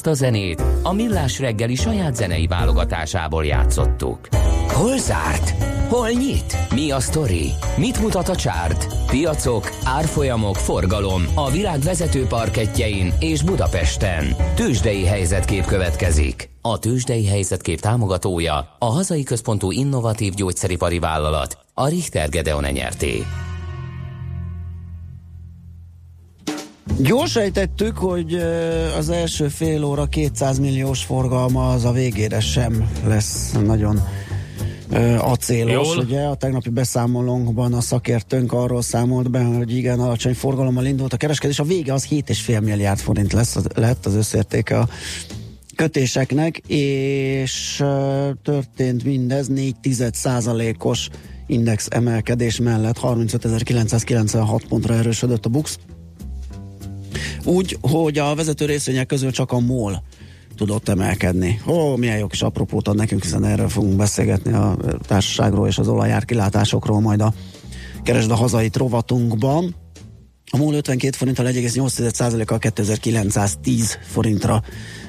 Ezt 0.00 0.08
a 0.20 0.24
zenét 0.24 0.62
a 0.82 0.92
Millás 0.92 1.38
reggeli 1.38 1.74
saját 1.74 2.16
zenei 2.16 2.46
válogatásából 2.46 3.44
játszottuk. 3.44 4.28
Hol 4.68 4.98
zárt? 4.98 5.50
Hol 5.88 6.08
nyit? 6.08 6.56
Mi 6.74 6.90
a 6.90 7.00
sztori? 7.00 7.50
Mit 7.76 8.00
mutat 8.00 8.28
a 8.28 8.36
csárt? 8.36 8.86
Piacok, 9.06 9.70
árfolyamok, 9.84 10.56
forgalom 10.56 11.22
a 11.34 11.50
világ 11.50 11.80
vezető 11.80 12.26
parketjein 12.26 13.12
és 13.18 13.42
Budapesten. 13.42 14.36
Tősdei 14.54 15.04
helyzetkép 15.04 15.64
következik. 15.64 16.50
A 16.60 16.78
Tősdei 16.78 17.26
helyzetkép 17.26 17.80
támogatója 17.80 18.76
a 18.78 18.86
hazai 18.86 19.22
központú 19.22 19.70
innovatív 19.70 20.34
gyógyszeripari 20.34 20.98
vállalat, 20.98 21.58
a 21.74 21.88
Richter 21.88 22.28
Gedeon 22.28 22.64
nyerté. 22.72 23.24
Gyorsejtettük, 27.02 27.98
hogy 27.98 28.34
ö, 28.34 28.94
az 28.96 29.08
első 29.08 29.48
fél 29.48 29.84
óra 29.84 30.06
200 30.06 30.58
milliós 30.58 31.02
forgalma 31.02 31.70
az 31.70 31.84
a 31.84 31.92
végére 31.92 32.40
sem 32.40 32.90
lesz 33.04 33.52
nagyon 33.64 34.00
acélos. 35.18 35.94
Jól. 35.94 36.04
Ugye 36.04 36.20
a 36.20 36.34
tegnapi 36.34 36.68
beszámolónkban 36.68 37.72
a 37.72 37.80
szakértőnk 37.80 38.52
arról 38.52 38.82
számolt 38.82 39.30
be, 39.30 39.42
hogy 39.42 39.76
igen, 39.76 40.00
alacsony 40.00 40.34
forgalommal 40.34 40.84
indult 40.84 41.12
a 41.12 41.16
kereskedés. 41.16 41.58
A 41.58 41.64
vége 41.64 41.92
az 41.92 42.06
7,5 42.10 42.62
milliárd 42.62 42.98
forint 42.98 43.32
lesz, 43.32 43.56
lett 43.74 44.06
az 44.06 44.14
összértéke 44.14 44.78
a 44.78 44.88
kötéseknek, 45.76 46.56
és 46.66 47.84
történt 48.42 49.04
mindez 49.04 49.48
4 49.48 49.74
os 50.78 51.08
index 51.46 51.86
emelkedés 51.90 52.58
mellett 52.58 52.98
35.996 53.02 54.60
pontra 54.68 54.94
erősödött 54.94 55.46
a 55.46 55.48
BUX. 55.48 55.78
Úgy, 57.44 57.78
hogy 57.80 58.18
a 58.18 58.34
vezető 58.34 58.64
részvények 58.64 59.06
közül 59.06 59.30
csak 59.30 59.52
a 59.52 59.60
MOL 59.60 60.02
tudott 60.56 60.88
emelkedni. 60.88 61.60
Ó, 61.66 61.96
milyen 61.96 62.18
jó 62.18 62.26
kis 62.26 62.42
apropót 62.42 62.88
ad 62.88 62.96
nekünk, 62.96 63.22
hiszen 63.22 63.44
erről 63.44 63.68
fogunk 63.68 63.96
beszélgetni 63.96 64.52
a 64.52 64.76
társaságról 65.06 65.66
és 65.68 65.78
az 65.78 65.88
olajár 65.88 66.24
kilátásokról 66.24 67.00
majd 67.00 67.20
a 67.20 67.32
keresd 68.02 68.30
a 68.30 68.34
hazait 68.34 68.76
rovatunkban. 68.76 69.74
A 70.52 70.56
MOL 70.56 70.74
52 70.74 71.16
forinttal 71.16 71.46
1,8%-kal 71.46 72.58
2910 72.58 73.98
forintra 74.02 74.62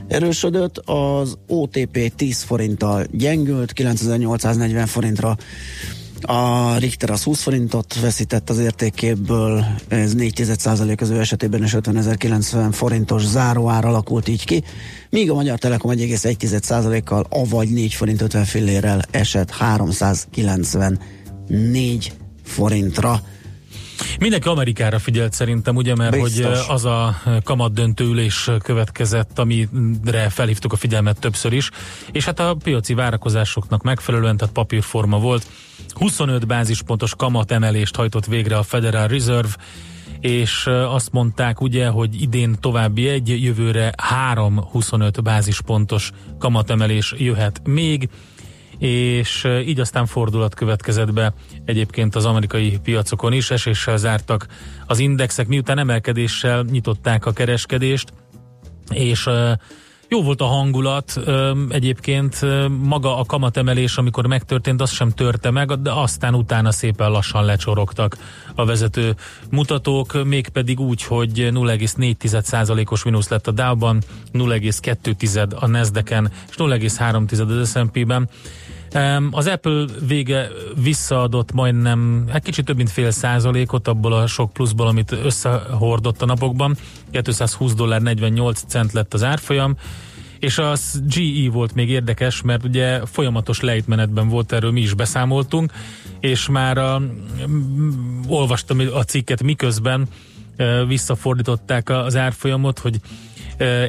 erősödött, 0.08 0.78
az 0.78 1.38
OTP 1.48 2.16
10 2.16 2.42
forinttal 2.42 3.06
gyengült, 3.12 3.74
9840 3.74 4.86
forintra 4.86 5.38
a 6.26 6.78
Richter 6.78 7.10
az 7.10 7.24
20 7.24 7.42
forintot 7.42 8.00
veszített 8.00 8.50
az 8.50 8.60
értékéből, 8.60 9.66
ez 9.88 10.14
4 10.14 10.42
az 10.98 11.10
ő 11.10 11.20
esetében 11.20 11.64
és 11.64 11.76
50.090 11.80 12.68
forintos 12.72 13.26
záróár 13.26 13.86
alakult 13.86 14.28
így 14.28 14.46
ki, 14.46 14.64
míg 15.10 15.32
a 15.32 15.34
Magyar 15.34 15.60
Telekom 15.60 15.92
1,1%-kal, 15.96 17.26
avagy 17.30 17.70
4 17.70 17.94
forint 17.94 18.22
50 18.22 18.46
fillérrel 18.46 19.02
esett 19.12 19.52
394 19.52 22.14
forintra. 22.44 23.22
Mindenki 24.20 24.48
Amerikára 24.48 25.00
figyelt 25.00 25.34
szerintem, 25.34 25.76
ugye, 25.76 25.96
mert 25.96 26.22
Biztos. 26.22 26.46
hogy 26.46 26.66
az 26.68 26.86
a 26.86 27.22
kamat 27.44 27.74
döntőülés 27.74 28.50
következett, 28.64 29.40
amire 29.40 30.30
felhívtuk 30.30 30.74
a 30.74 30.76
figyelmet 30.76 31.20
többször 31.20 31.54
is, 31.54 31.70
és 32.12 32.26
hát 32.26 32.40
a 32.40 32.56
piaci 32.64 32.94
várakozásoknak 32.94 33.84
megfelelően, 33.84 34.38
tehát 34.38 34.54
papírforma 34.54 35.20
volt. 35.20 35.46
25 35.94 36.48
bázispontos 36.48 37.16
kamat 37.16 37.52
emelést 37.52 37.96
hajtott 37.96 38.26
végre 38.26 38.58
a 38.58 38.64
Federal 38.64 39.08
Reserve, 39.08 39.56
és 40.20 40.68
azt 40.68 41.12
mondták 41.12 41.62
ugye, 41.62 41.88
hogy 41.88 42.22
idén 42.22 42.56
további 42.60 43.08
egy, 43.08 43.44
jövőre 43.44 43.94
három 43.98 44.64
25 44.72 45.24
bázispontos 45.24 46.12
kamatemelés 46.40 47.14
jöhet 47.18 47.62
még 47.64 48.10
és 48.82 49.48
így 49.66 49.80
aztán 49.80 50.06
fordulat 50.06 50.56
következett 50.56 51.14
be 51.14 51.34
egyébként 51.66 52.16
az 52.16 52.26
amerikai 52.26 52.80
piacokon 52.84 53.34
is, 53.34 53.52
eséssel 53.52 53.98
zártak 53.98 54.48
az 54.88 55.00
indexek, 55.00 55.48
miután 55.48 55.78
emelkedéssel 55.78 56.66
nyitották 56.72 57.26
a 57.26 57.32
kereskedést, 57.32 58.14
és 58.90 59.30
jó 60.14 60.24
volt 60.24 60.42
a 60.42 60.46
hangulat, 60.46 61.20
egyébként 61.70 62.40
maga 62.82 63.18
a 63.18 63.26
kamatemelés, 63.26 63.98
amikor 63.98 64.28
megtörtént, 64.28 64.82
az 64.82 64.92
sem 64.92 65.10
törte 65.10 65.52
meg, 65.52 65.82
de 65.82 65.92
aztán 65.92 66.36
utána 66.36 66.72
szépen 66.72 67.12
lassan 67.12 67.46
lecsorogtak 67.46 68.18
a 68.56 68.66
vezető 68.66 69.16
mutatók, 69.50 70.24
mégpedig 70.24 70.80
úgy, 70.80 71.04
hogy 71.04 71.50
0,4%-os 71.54 73.04
mínusz 73.04 73.30
lett 73.30 73.48
a 73.48 73.52
Dow-ban, 73.52 74.02
0,2 74.34 75.60
a 75.60 75.68
Nasdaq-en, 75.68 76.32
és 76.50 76.56
0,3 76.56 77.60
az 77.62 77.70
S&P-ben. 77.70 78.30
Az 79.32 79.48
Apple 79.48 79.86
vége 80.08 80.48
visszaadott 80.84 81.52
majdnem, 81.52 82.26
hát 82.30 82.44
kicsit 82.44 82.66
több 82.66 82.76
mint 82.76 82.90
fél 82.90 83.12
százalékot 83.12 83.88
abból 83.88 84.14
a 84.14 84.28
sok 84.28 84.54
pluszból, 84.54 84.88
amit 84.88 85.12
összehordott 85.12 86.22
a 86.22 86.26
napokban. 86.26 86.76
220 87.12 87.74
dollár 87.74 88.02
48 88.02 88.64
cent 88.68 88.92
lett 88.92 89.14
az 89.14 89.24
árfolyam, 89.24 89.76
és 90.40 90.58
a 90.58 90.74
GE 91.08 91.50
volt 91.52 91.74
még 91.74 91.90
érdekes, 91.90 92.42
mert 92.42 92.64
ugye 92.64 93.06
folyamatos 93.06 93.60
lejtmenetben 93.60 94.28
volt, 94.28 94.52
erről 94.52 94.72
mi 94.72 94.82
is 94.82 94.94
beszámoltunk, 94.94 95.72
és 96.20 96.50
már 96.50 96.78
a, 96.78 97.02
olvastam 98.28 98.80
a 98.94 99.04
cikket 99.04 99.44
miközben 99.44 100.08
visszafordították 100.88 101.90
az 101.90 102.16
árfolyamot, 102.16 102.80
hogy 102.80 103.00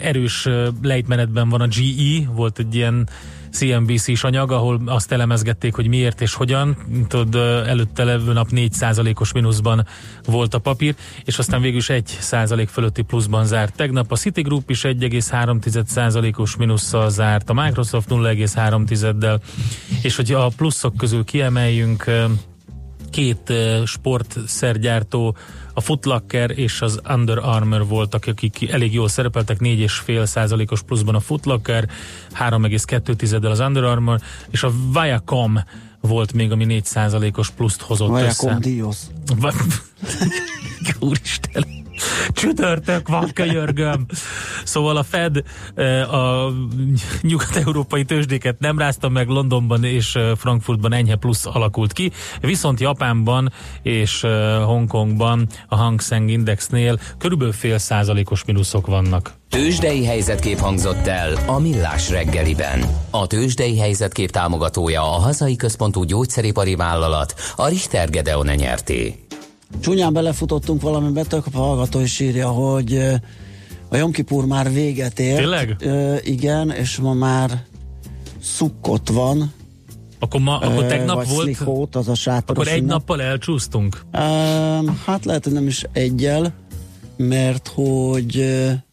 erős 0.00 0.48
lejtmenetben 0.82 1.48
van 1.48 1.60
a 1.60 1.66
GE, 1.66 2.30
volt 2.34 2.58
egy 2.58 2.74
ilyen 2.74 3.08
CNBC-s 3.52 4.24
anyag, 4.24 4.52
ahol 4.52 4.80
azt 4.86 5.12
elemezgették, 5.12 5.74
hogy 5.74 5.88
miért 5.88 6.20
és 6.20 6.34
hogyan. 6.34 6.76
Tudod, 7.08 7.34
előtte 7.66 8.04
levő 8.04 8.32
nap 8.32 8.48
4%-os 8.50 9.32
mínuszban 9.32 9.86
volt 10.24 10.54
a 10.54 10.58
papír, 10.58 10.94
és 11.24 11.38
aztán 11.38 11.60
végül 11.60 11.78
is 11.78 11.86
1% 11.88 12.68
fölötti 12.70 13.02
pluszban 13.02 13.44
zárt. 13.44 13.76
Tegnap 13.76 14.12
a 14.12 14.16
Citigroup 14.16 14.70
is 14.70 14.80
1,3%-os 14.82 16.56
mínusszal 16.56 17.10
zárt, 17.10 17.50
a 17.50 17.52
Microsoft 17.52 18.08
0,3-del, 18.10 19.40
és 20.02 20.16
hogy 20.16 20.32
a 20.32 20.48
pluszok 20.56 20.96
közül 20.96 21.24
kiemeljünk 21.24 22.04
két 23.12 23.52
sportszergyártó 23.84 25.36
a 25.74 25.80
Footlocker 25.80 26.58
és 26.58 26.80
az 26.80 27.00
Under 27.08 27.38
Armour 27.38 27.86
voltak, 27.86 28.26
akik 28.26 28.70
elég 28.70 28.92
jól 28.94 29.08
szerepeltek, 29.08 29.58
4,5 29.60 30.24
százalékos 30.24 30.82
pluszban 30.82 31.14
a 31.14 31.20
Footlocker, 31.20 31.88
3,2 32.34 33.50
az 33.50 33.60
Under 33.60 33.84
Armour, 33.84 34.20
és 34.50 34.62
a 34.62 34.72
Viacom 34.92 35.58
volt 36.00 36.32
még, 36.32 36.52
ami 36.52 36.64
4 36.64 36.84
százalékos 36.84 37.50
pluszt 37.50 37.82
hozott 37.82 38.08
Viacom 38.08 38.50
össze. 38.50 38.58
Dios. 38.58 38.96
Úristen! 41.00 41.81
Csütörtök 42.32 43.08
van, 43.08 43.30
könyörgöm. 43.34 44.06
Szóval 44.64 44.96
a 44.96 45.02
Fed 45.02 45.42
eh, 45.74 46.14
a 46.14 46.52
nyugat-európai 47.22 48.04
tőzsdéket 48.04 48.58
nem 48.58 48.78
rázta 48.78 49.08
meg, 49.08 49.28
Londonban 49.28 49.84
és 49.84 50.14
eh, 50.14 50.36
Frankfurtban 50.36 50.92
enyhe 50.92 51.16
plusz 51.16 51.46
alakult 51.46 51.92
ki, 51.92 52.12
viszont 52.40 52.80
Japánban 52.80 53.52
és 53.82 54.24
eh, 54.24 54.64
Hongkongban 54.64 55.46
a 55.68 55.76
Hang 55.76 56.00
Seng 56.00 56.30
Indexnél 56.30 56.98
körülbelül 57.18 57.52
fél 57.52 57.78
százalékos 57.78 58.44
mínuszok 58.44 58.86
vannak. 58.86 59.32
Tőzsdei 59.48 60.04
helyzetkép 60.04 60.58
hangzott 60.58 61.06
el 61.06 61.32
a 61.46 61.58
Millás 61.58 62.10
reggeliben. 62.10 62.84
A 63.10 63.26
Tőzsdei 63.26 63.78
helyzetkép 63.78 64.30
támogatója 64.30 65.02
a 65.02 65.20
hazai 65.20 65.56
központú 65.56 66.02
gyógyszeripari 66.02 66.74
vállalat, 66.74 67.34
a 67.56 67.68
Richter 67.68 68.10
Gedeon 68.10 68.46
nyerté. 68.46 69.26
Csúnyán 69.80 70.12
belefutottunk 70.12 70.82
valamibe, 70.82 71.22
tök 71.22 71.46
a 71.52 71.56
hallgató 71.56 72.00
is 72.00 72.20
írja, 72.20 72.48
hogy 72.48 72.96
a 73.88 73.96
Jomkipur 73.96 74.46
már 74.46 74.72
véget 74.72 75.18
ért. 75.18 75.36
Tényleg? 75.36 75.76
Uh, 75.84 76.16
igen, 76.22 76.70
és 76.70 76.96
ma 76.96 77.12
már 77.12 77.64
szukkot 78.42 79.08
van. 79.08 79.52
Akkor, 80.18 80.40
ma, 80.40 80.58
akkor 80.58 80.86
tegnap 80.86 81.16
vagy 81.16 81.28
volt? 81.28 81.42
Slichót, 81.44 81.96
az 81.96 82.08
a 82.08 82.14
sátoros 82.14 82.64
Akkor 82.64 82.76
egy 82.76 82.82
ünnep. 82.82 82.96
nappal 82.96 83.22
elcsúsztunk? 83.22 84.00
Uh, 84.12 84.20
hát 85.04 85.24
lehet, 85.24 85.44
hogy 85.44 85.52
nem 85.52 85.66
is 85.66 85.86
egyel, 85.92 86.54
mert 87.16 87.68
hogy 87.74 88.44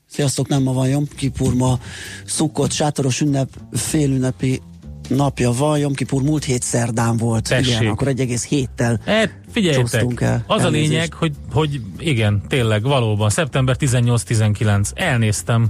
sziasztok, 0.08 0.48
nem 0.48 0.64
ma 0.64 0.74
van 0.74 0.88
Jomkipur, 0.88 1.54
ma 1.54 1.80
szukkot, 2.26 2.72
sátoros 2.72 3.22
ünnep, 3.22 3.50
félünnepi 3.72 4.62
napja 5.10 5.52
van, 5.52 5.78
Jomkipur 5.78 6.22
múlt 6.22 6.44
hét 6.44 6.62
szerdán 6.64 7.18
volt. 7.18 7.48
Tessék. 7.48 7.80
Igen, 7.80 7.92
akkor 7.92 8.08
egy 8.08 8.20
egész 8.20 8.46
héttel 8.46 9.00
Hát 9.06 9.30
figyeljetek, 9.52 9.90
Csúsztunk 9.90 10.22
el. 10.22 10.44
az 10.48 10.64
a 10.64 10.70
lényeg, 10.70 11.14
hogy, 11.14 11.34
hogy 11.52 11.82
igen, 11.98 12.42
tényleg, 12.48 12.84
valóban, 12.84 13.30
szeptember 13.30 13.76
18-19, 13.80 14.90
elnéztem 14.94 15.68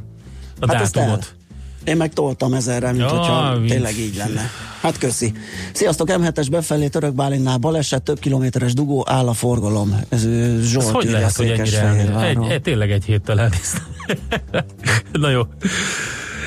a 0.60 0.74
Hát 0.74 0.82
dátumot. 0.94 1.34
Én 1.84 1.98
meg 1.98 2.14
toltam 2.14 2.54
ezerre, 2.54 2.92
mint 2.92 3.00
Ja, 3.00 3.10
hogyha 3.10 3.62
tényleg 3.68 3.98
így 3.98 4.16
lenne. 4.16 4.50
Hát 4.82 4.98
köszi. 4.98 5.34
Sziasztok, 5.74 6.08
M7-es 6.12 6.48
befelé 6.52 6.88
Török 6.88 7.14
Bálinnál 7.14 7.58
baleset, 7.58 8.02
több 8.04 8.20
kilométeres 8.20 8.74
dugó, 8.74 9.06
áll 9.08 9.28
a 9.28 9.34
forgalom. 9.34 10.00
Ez 10.10 10.22
Zsolt 10.62 10.86
Ez 10.86 10.92
hogy 10.92 11.10
lehet, 11.10 11.36
hogy 11.36 11.50
ennyire 11.50 12.24
egy, 12.24 12.38
egy, 12.52 12.62
Tényleg 12.62 12.92
egy 12.92 13.06
héttel 13.06 13.40
elnéztem. 13.40 13.84
Na 15.12 15.30
jó. 15.30 15.42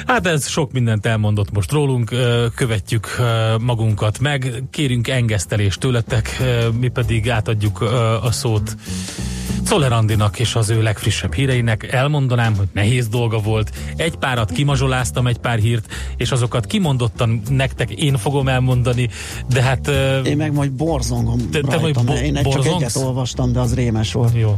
Hát 0.07 0.27
ez 0.27 0.49
sok 0.49 0.73
mindent 0.73 1.07
elmondott 1.07 1.53
most 1.53 1.73
rólunk, 1.73 2.15
követjük 2.55 3.07
magunkat 3.61 4.19
meg, 4.19 4.63
kérünk 4.71 5.09
engesztelést 5.09 5.81
tőletek, 5.81 6.43
mi 6.81 6.89
pedig 6.89 7.31
átadjuk 7.31 7.81
a 8.23 8.31
szót 8.31 8.77
Szoller 9.65 9.93
Andinak 9.93 10.39
és 10.39 10.55
az 10.55 10.71
ő 10.71 10.83
legfrissebb 10.83 11.35
híreinek. 11.35 11.93
Elmondanám, 11.93 12.57
hogy 12.57 12.69
nehéz 12.73 13.09
dolga 13.09 13.39
volt. 13.39 13.71
Egy 13.97 14.17
párat 14.17 14.51
kimazsoláztam, 14.51 15.27
egy 15.27 15.39
pár 15.39 15.59
hírt, 15.59 15.87
és 16.17 16.31
azokat 16.31 16.67
kimondottan 16.67 17.43
nektek 17.51 17.91
én 17.91 18.17
fogom 18.17 18.49
elmondani, 18.49 19.09
de 19.49 19.63
hát... 19.63 19.89
Én 20.25 20.37
meg 20.37 20.53
majd 20.53 20.73
borzongom 20.73 21.51
Te- 21.51 21.61
te 21.61 21.77
rajta, 21.77 22.03
majd 22.03 22.07
bo- 22.07 22.27
én 22.27 22.51
csak 22.51 22.67
egyet 22.67 22.97
olvastam, 22.97 23.53
de 23.53 23.61
az 23.61 23.75
rémes 23.75 24.13
volt. 24.13 24.35
Jó. 24.35 24.55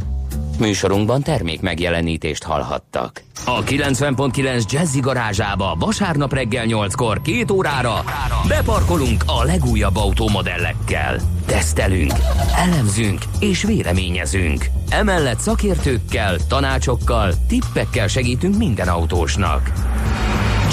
Műsorunkban 0.59 1.21
termék 1.21 1.61
megjelenítést 1.61 2.43
hallhattak. 2.43 3.23
A 3.45 3.63
90.9 3.63 4.71
Jazzy 4.71 4.99
garázsába 4.99 5.75
vasárnap 5.79 6.33
reggel 6.33 6.65
8-kor 6.67 7.21
két 7.21 7.51
órára 7.51 8.03
beparkolunk 8.47 9.23
a 9.27 9.43
legújabb 9.43 9.95
automodellekkel. 9.95 11.19
Tesztelünk, 11.45 12.13
elemzünk 12.55 13.21
és 13.39 13.63
véleményezünk. 13.63 14.65
Emellett 14.89 15.39
szakértőkkel, 15.39 16.37
tanácsokkal, 16.47 17.33
tippekkel 17.47 18.07
segítünk 18.07 18.57
minden 18.57 18.87
autósnak. 18.87 19.71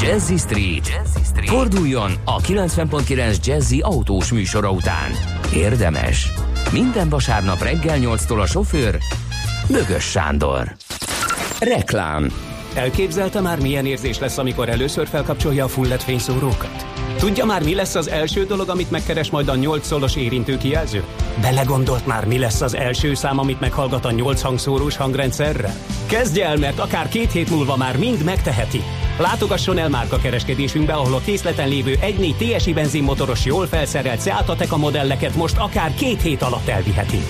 Jazzy 0.02 0.36
Street. 0.36 0.88
Jazzy 0.88 1.24
Street. 1.24 1.48
Forduljon 1.48 2.12
a 2.24 2.40
90.9 2.40 3.44
Jazzy 3.44 3.80
autós 3.80 4.32
műsora 4.32 4.70
után. 4.70 5.10
Érdemes. 5.54 6.32
Minden 6.72 7.08
vasárnap 7.08 7.62
reggel 7.62 7.98
8-tól 8.00 8.40
a 8.40 8.46
sofőr 8.46 8.98
Bögös 9.72 10.04
Sándor. 10.04 10.72
Reklám. 11.60 12.32
Elképzelte 12.74 13.40
már 13.40 13.60
milyen 13.60 13.86
érzés 13.86 14.18
lesz, 14.18 14.38
amikor 14.38 14.68
először 14.68 15.08
felkapcsolja 15.08 15.64
a 15.64 15.68
full 15.68 15.88
LED 15.88 16.00
fényszórókat? 16.00 16.86
Tudja 17.18 17.44
már, 17.44 17.62
mi 17.62 17.74
lesz 17.74 17.94
az 17.94 18.08
első 18.08 18.44
dolog, 18.44 18.68
amit 18.68 18.90
megkeres 18.90 19.30
majd 19.30 19.48
a 19.48 19.54
8 19.54 19.86
szolos 19.86 20.16
érintő 20.16 20.56
kijelző? 20.56 21.04
Belegondolt 21.40 22.06
már, 22.06 22.26
mi 22.26 22.38
lesz 22.38 22.60
az 22.60 22.74
első 22.74 23.14
szám, 23.14 23.38
amit 23.38 23.60
meghallgat 23.60 24.04
a 24.04 24.10
8 24.10 24.42
hangszórós 24.42 24.96
hangrendszerre? 24.96 25.74
Kezdje 26.06 26.46
el, 26.46 26.56
mert 26.56 26.78
akár 26.78 27.08
két 27.08 27.32
hét 27.32 27.50
múlva 27.50 27.76
már 27.76 27.96
mind 27.96 28.24
megteheti. 28.24 28.82
Látogasson 29.18 29.78
el 29.78 29.88
márka 29.88 30.16
kereskedésünkbe, 30.16 30.92
ahol 30.92 31.14
a 31.14 31.20
készleten 31.24 31.68
lévő 31.68 31.94
1.4 32.00 32.56
TSI 32.56 32.72
benzinmotoros 32.72 33.44
jól 33.44 33.66
felszerelt 33.66 34.22
Seat 34.22 34.48
Ateca 34.48 34.76
modelleket 34.76 35.34
most 35.34 35.56
akár 35.58 35.94
két 35.94 36.22
hét 36.22 36.42
alatt 36.42 36.68
elviheti. 36.68 37.22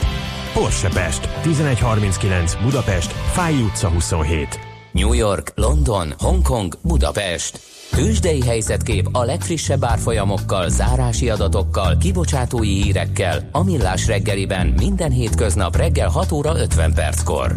Porsche 0.53 0.89
Pest, 0.89 1.29
1139 1.45 2.57
Budapest, 2.63 3.13
Fáj 3.13 3.55
utca 3.63 3.89
27. 3.89 4.59
New 4.93 5.13
York, 5.13 5.53
London, 5.55 6.15
Hongkong, 6.19 6.75
Budapest. 6.83 7.61
Tősdei 7.91 8.43
helyzetkép 8.43 9.09
a 9.13 9.25
legfrissebb 9.25 9.85
árfolyamokkal, 9.85 10.69
zárási 10.69 11.31
adatokkal, 11.31 11.97
kibocsátói 11.97 12.83
hírekkel, 12.83 13.49
a 13.53 13.63
Millás 13.63 14.07
reggeliben 14.07 14.67
minden 14.67 15.11
hétköznap 15.11 15.77
reggel 15.77 16.09
6 16.09 16.33
óra 16.33 16.57
50 16.57 16.95
perckor. 16.95 17.57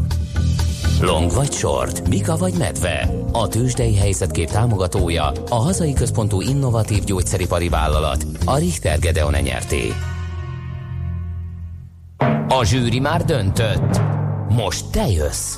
Long 1.01 1.31
vagy 1.31 1.51
short, 1.51 2.07
Mika 2.07 2.35
vagy 2.35 2.53
medve. 2.57 3.09
A 3.31 3.47
tőzsdei 3.47 3.95
helyzetkép 3.95 4.49
támogatója 4.49 5.31
a 5.49 5.55
hazai 5.55 5.93
központú 5.93 6.41
innovatív 6.41 7.03
gyógyszeripari 7.03 7.69
vállalat, 7.69 8.25
a 8.45 8.57
Richter 8.57 8.99
Gedeon 8.99 9.33
nyerté. 9.33 9.93
A 12.59 12.65
zsűri 12.65 12.99
már 12.99 13.25
döntött. 13.25 14.01
Most 14.49 14.85
te 14.91 15.07
jössz. 15.07 15.57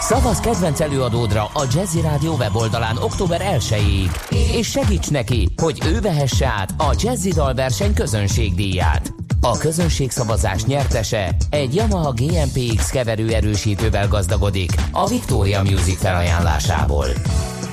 Szavaz 0.00 0.40
kedvenc 0.40 0.80
előadódra 0.80 1.44
a 1.44 1.64
Jazzy 1.72 2.00
Rádió 2.00 2.34
weboldalán 2.34 2.96
október 2.96 3.40
1-ig, 3.58 4.10
és 4.52 4.70
segíts 4.70 5.10
neki, 5.10 5.48
hogy 5.56 5.80
ő 5.86 6.00
vehesse 6.00 6.46
át 6.46 6.74
a 6.78 6.94
Jazzy 6.98 7.32
Dalverseny 7.32 7.94
közönségdíját. 7.94 9.12
A 9.40 9.58
közönségszavazás 9.58 10.64
nyertese 10.64 11.36
egy 11.50 11.74
Yamaha 11.74 12.12
GMPX 12.12 12.90
keverőerősítővel 12.90 14.08
gazdagodik 14.08 14.72
a 14.92 15.08
Victoria 15.08 15.62
Music 15.62 15.98
felajánlásából. 15.98 17.06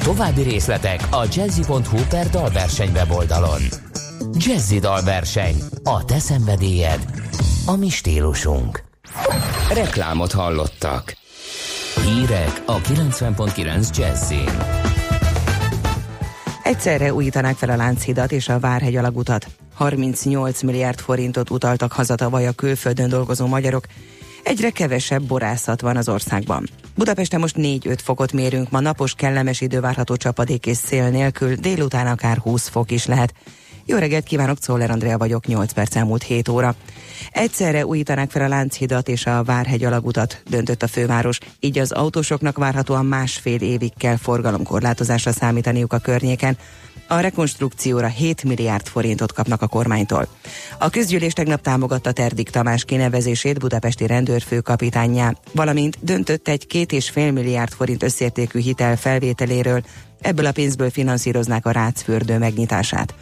További 0.03 0.41
részletek 0.41 1.07
a 1.11 1.25
jazzy.hu 1.33 1.97
per 2.09 2.29
dalverseny 2.29 2.91
weboldalon. 2.93 3.61
Jazzy 4.33 4.79
Dalverseny. 4.79 5.55
A 5.83 6.05
te 6.05 6.19
szenvedélyed. 6.19 6.99
A 7.65 7.75
mi 7.75 7.89
stílusunk. 7.89 8.83
Reklámot 9.73 10.31
hallottak. 10.31 11.17
Hírek 12.05 12.63
a 12.65 12.81
90.9 12.81 13.97
Jazzin. 13.97 14.49
Egyszerre 16.63 17.13
újítanák 17.13 17.55
fel 17.55 17.69
a 17.69 17.75
Lánchidat 17.75 18.31
és 18.31 18.49
a 18.49 18.59
Várhegy 18.59 18.95
alagutat. 18.95 19.47
38 19.73 20.61
milliárd 20.61 20.99
forintot 20.99 21.49
utaltak 21.49 21.91
haza 21.91 22.15
tavaly 22.15 22.47
a 22.47 22.51
külföldön 22.51 23.09
dolgozó 23.09 23.47
magyarok. 23.47 23.85
Egyre 24.43 24.69
kevesebb 24.69 25.23
borászat 25.23 25.81
van 25.81 25.97
az 25.97 26.09
országban. 26.09 26.67
Budapesten 26.95 27.39
most 27.39 27.55
4-5 27.57 27.97
fokot 28.03 28.31
mérünk, 28.31 28.69
ma 28.69 28.79
napos 28.79 29.13
kellemes 29.13 29.61
idő 29.61 29.79
várható 29.79 30.15
csapadék 30.15 30.65
és 30.65 30.77
szél 30.77 31.09
nélkül, 31.09 31.55
délután 31.55 32.07
akár 32.07 32.37
20 32.37 32.67
fok 32.67 32.91
is 32.91 33.05
lehet. 33.05 33.33
Jó 33.85 33.97
reggelt 33.97 34.23
kívánok, 34.23 34.59
Czoller 34.59 34.91
Andrea 34.91 35.17
vagyok, 35.17 35.45
8 35.45 35.71
perc 35.71 35.95
elmúlt 35.95 36.23
7 36.23 36.47
óra. 36.47 36.75
Egyszerre 37.31 37.85
újítanák 37.85 38.31
fel 38.31 38.41
a 38.41 38.47
Lánchidat 38.47 39.07
és 39.07 39.25
a 39.25 39.43
Várhegy 39.43 39.83
alagutat, 39.83 40.41
döntött 40.49 40.83
a 40.83 40.87
főváros, 40.87 41.37
így 41.59 41.79
az 41.79 41.91
autósoknak 41.91 42.57
várhatóan 42.57 43.05
másfél 43.05 43.61
évig 43.61 43.91
kell 43.97 44.17
forgalomkorlátozásra 44.17 45.31
számítaniuk 45.31 45.93
a 45.93 45.97
környéken. 45.97 46.57
A 47.07 47.19
rekonstrukcióra 47.19 48.07
7 48.07 48.43
milliárd 48.43 48.87
forintot 48.87 49.33
kapnak 49.33 49.61
a 49.61 49.67
kormánytól. 49.67 50.27
A 50.79 50.89
közgyűlés 50.89 51.33
tegnap 51.33 51.61
támogatta 51.61 52.11
Terdik 52.11 52.49
Tamás 52.49 52.85
kinevezését 52.85 53.59
budapesti 53.59 54.07
rendőrfőkapitányjá, 54.07 55.33
valamint 55.51 55.97
döntött 56.01 56.47
egy 56.47 56.67
két 56.67 56.91
és 56.91 57.09
fél 57.09 57.31
milliárd 57.31 57.71
forint 57.71 58.03
összértékű 58.03 58.59
hitel 58.59 58.97
felvételéről, 58.97 59.83
ebből 60.21 60.45
a 60.45 60.51
pénzből 60.51 60.89
finanszíroznák 60.89 61.65
a 61.65 61.71
rácfürdő 61.71 62.37
megnyitását. 62.37 63.13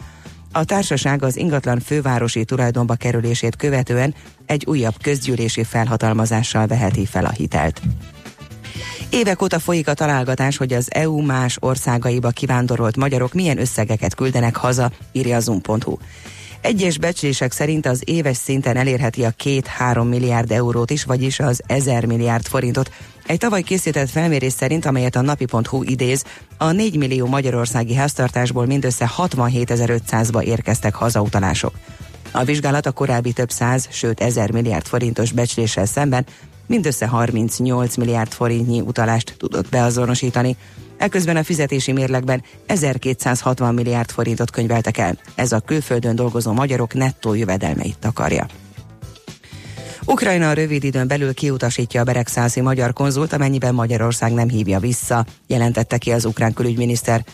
A 0.52 0.64
társaság 0.64 1.22
az 1.22 1.36
ingatlan 1.36 1.80
fővárosi 1.80 2.44
tulajdonba 2.44 2.94
kerülését 2.94 3.56
követően 3.56 4.14
egy 4.46 4.64
újabb 4.66 4.94
közgyűlési 5.02 5.64
felhatalmazással 5.64 6.66
veheti 6.66 7.06
fel 7.06 7.24
a 7.24 7.30
hitelt. 7.30 7.80
Évek 9.10 9.42
óta 9.42 9.58
folyik 9.58 9.88
a 9.88 9.94
találgatás, 9.94 10.56
hogy 10.56 10.72
az 10.72 10.88
EU 10.94 11.20
más 11.20 11.56
országaiba 11.60 12.30
kivándorolt 12.30 12.96
magyarok 12.96 13.32
milyen 13.32 13.58
összegeket 13.58 14.14
küldenek 14.14 14.56
haza, 14.56 14.90
írja 15.12 15.36
a 15.36 15.40
zoom.hu. 15.40 15.96
Egyes 16.62 16.98
becslések 16.98 17.52
szerint 17.52 17.86
az 17.86 18.02
éves 18.04 18.36
szinten 18.36 18.76
elérheti 18.76 19.24
a 19.24 19.30
2-3 19.44 20.08
milliárd 20.08 20.50
eurót 20.50 20.90
is, 20.90 21.04
vagyis 21.04 21.40
az 21.40 21.62
1000 21.66 22.04
milliárd 22.04 22.46
forintot. 22.46 22.90
Egy 23.26 23.38
tavaly 23.38 23.62
készített 23.62 24.10
felmérés 24.10 24.52
szerint, 24.52 24.86
amelyet 24.86 25.16
a 25.16 25.20
napi.hu 25.20 25.82
idéz, 25.82 26.24
a 26.58 26.72
4 26.72 26.96
millió 26.96 27.26
magyarországi 27.26 27.94
háztartásból 27.94 28.66
mindössze 28.66 29.10
67.500-ba 29.16 30.42
érkeztek 30.42 30.94
hazautalások. 30.94 31.74
A 32.32 32.44
vizsgálat 32.44 32.86
a 32.86 32.92
korábbi 32.92 33.32
több 33.32 33.50
száz, 33.50 33.88
sőt 33.90 34.20
1000 34.20 34.52
milliárd 34.52 34.86
forintos 34.86 35.32
becsléssel 35.32 35.86
szemben 35.86 36.26
mindössze 36.66 37.06
38 37.06 37.96
milliárd 37.96 38.32
forintnyi 38.32 38.80
utalást 38.80 39.34
tudott 39.38 39.68
beazonosítani. 39.68 40.56
Eközben 41.02 41.36
a 41.36 41.42
fizetési 41.42 41.92
mérlegben 41.92 42.42
1260 42.66 43.74
milliárd 43.74 44.10
forintot 44.10 44.50
könyveltek 44.50 44.98
el. 44.98 45.18
Ez 45.34 45.52
a 45.52 45.60
külföldön 45.60 46.16
dolgozó 46.16 46.52
magyarok 46.52 46.94
nettó 46.94 47.34
jövedelmeit 47.34 47.98
takarja. 47.98 48.46
Ukrajna 50.06 50.48
a 50.48 50.52
rövid 50.52 50.84
időn 50.84 51.08
belül 51.08 51.34
kiutasítja 51.34 52.00
a 52.00 52.04
beregszászi 52.04 52.60
magyar 52.60 52.92
konzult, 52.92 53.32
amennyiben 53.32 53.74
Magyarország 53.74 54.32
nem 54.32 54.48
hívja 54.48 54.78
vissza, 54.78 55.26
jelentette 55.46 55.98
ki 55.98 56.12
az 56.12 56.24
ukrán 56.24 56.52
külügyminiszter. 56.52 57.24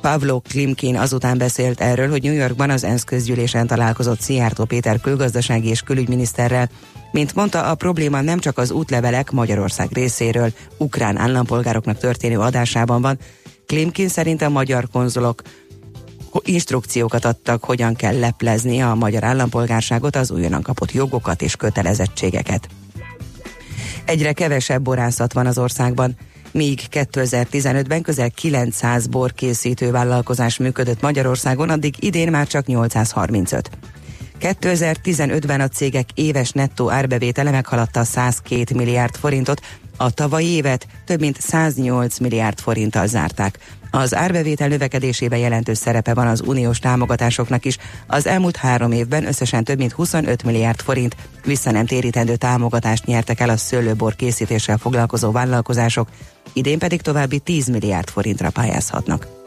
Pavlo 0.00 0.40
Klimkin 0.40 0.96
azután 0.96 1.38
beszélt 1.38 1.80
erről, 1.80 2.10
hogy 2.10 2.22
New 2.22 2.34
Yorkban 2.34 2.70
az 2.70 2.84
ENSZ 2.84 3.04
közgyűlésen 3.04 3.66
találkozott 3.66 4.20
Szijjártó 4.20 4.64
Péter 4.64 5.00
külgazdasági 5.00 5.68
és 5.68 5.80
külügyminiszterrel. 5.80 6.68
Mint 7.12 7.34
mondta, 7.34 7.62
a 7.62 7.74
probléma 7.74 8.20
nem 8.20 8.38
csak 8.38 8.58
az 8.58 8.70
útlevelek 8.70 9.30
Magyarország 9.30 9.88
részéről 9.92 10.52
ukrán 10.76 11.16
állampolgároknak 11.16 11.98
történő 11.98 12.38
adásában 12.38 13.02
van. 13.02 13.18
Klimkin 13.66 14.08
szerint 14.08 14.42
a 14.42 14.48
magyar 14.48 14.88
konzulok 14.92 15.42
instrukciókat 16.44 17.24
adtak, 17.24 17.64
hogyan 17.64 17.94
kell 17.94 18.18
leplezni 18.18 18.80
a 18.80 18.94
magyar 18.94 19.24
állampolgárságot, 19.24 20.16
az 20.16 20.30
újonnan 20.30 20.62
kapott 20.62 20.92
jogokat 20.92 21.42
és 21.42 21.56
kötelezettségeket. 21.56 22.68
Egyre 24.04 24.32
kevesebb 24.32 24.82
borászat 24.82 25.32
van 25.32 25.46
az 25.46 25.58
országban. 25.58 26.16
Míg 26.52 26.80
2015-ben 26.90 28.02
közel 28.02 28.30
900 28.30 29.06
borkészítő 29.06 29.90
vállalkozás 29.90 30.56
működött 30.56 31.00
Magyarországon, 31.00 31.70
addig 31.70 31.94
idén 31.98 32.30
már 32.30 32.46
csak 32.46 32.66
835. 32.66 33.70
2015-ben 34.40 35.60
a 35.60 35.68
cégek 35.68 36.08
éves 36.14 36.50
nettó 36.50 36.90
árbevétele 36.90 37.50
meghaladta 37.50 38.04
102 38.04 38.74
milliárd 38.74 39.16
forintot, 39.16 39.60
a 39.96 40.10
tavalyi 40.10 40.46
évet 40.46 40.86
több 41.04 41.20
mint 41.20 41.40
108 41.40 42.18
milliárd 42.18 42.58
forinttal 42.58 43.06
zárták. 43.06 43.58
Az 43.90 44.14
árbevétel 44.14 44.68
növekedésében 44.68 45.38
jelentős 45.38 45.78
szerepe 45.78 46.14
van 46.14 46.26
az 46.26 46.42
uniós 46.46 46.78
támogatásoknak 46.78 47.64
is. 47.64 47.78
Az 48.06 48.26
elmúlt 48.26 48.56
három 48.56 48.92
évben 48.92 49.26
összesen 49.26 49.64
több 49.64 49.78
mint 49.78 49.92
25 49.92 50.42
milliárd 50.42 50.80
forint 50.80 51.16
vissza 51.44 51.70
nem 51.70 51.86
térítendő 51.86 52.36
támogatást 52.36 53.06
nyertek 53.06 53.40
el 53.40 53.48
a 53.48 53.56
szőlőbor 53.56 54.16
készítéssel 54.16 54.78
foglalkozó 54.78 55.30
vállalkozások, 55.30 56.08
idén 56.52 56.78
pedig 56.78 57.00
további 57.00 57.38
10 57.38 57.68
milliárd 57.68 58.08
forintra 58.08 58.50
pályázhatnak. 58.50 59.39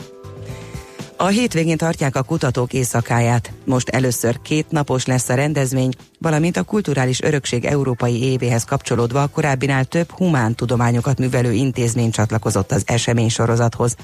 A 1.23 1.27
hétvégén 1.27 1.77
tartják 1.77 2.15
a 2.15 2.23
kutatók 2.23 2.73
éjszakáját. 2.73 3.51
Most 3.65 3.89
először 3.89 4.41
két 4.41 4.71
napos 4.71 5.05
lesz 5.05 5.29
a 5.29 5.33
rendezvény, 5.33 5.91
valamint 6.19 6.57
a 6.57 6.63
kulturális 6.63 7.21
örökség 7.21 7.65
európai 7.65 8.23
évéhez 8.23 8.63
kapcsolódva 8.63 9.21
a 9.21 9.27
korábbinál 9.27 9.85
több 9.85 10.11
humán 10.11 10.55
tudományokat 10.55 11.19
művelő 11.19 11.51
intézmény 11.51 12.11
csatlakozott 12.11 12.71
az 12.71 12.83
esemény 12.85 13.29
sorozathoz. 13.29 13.95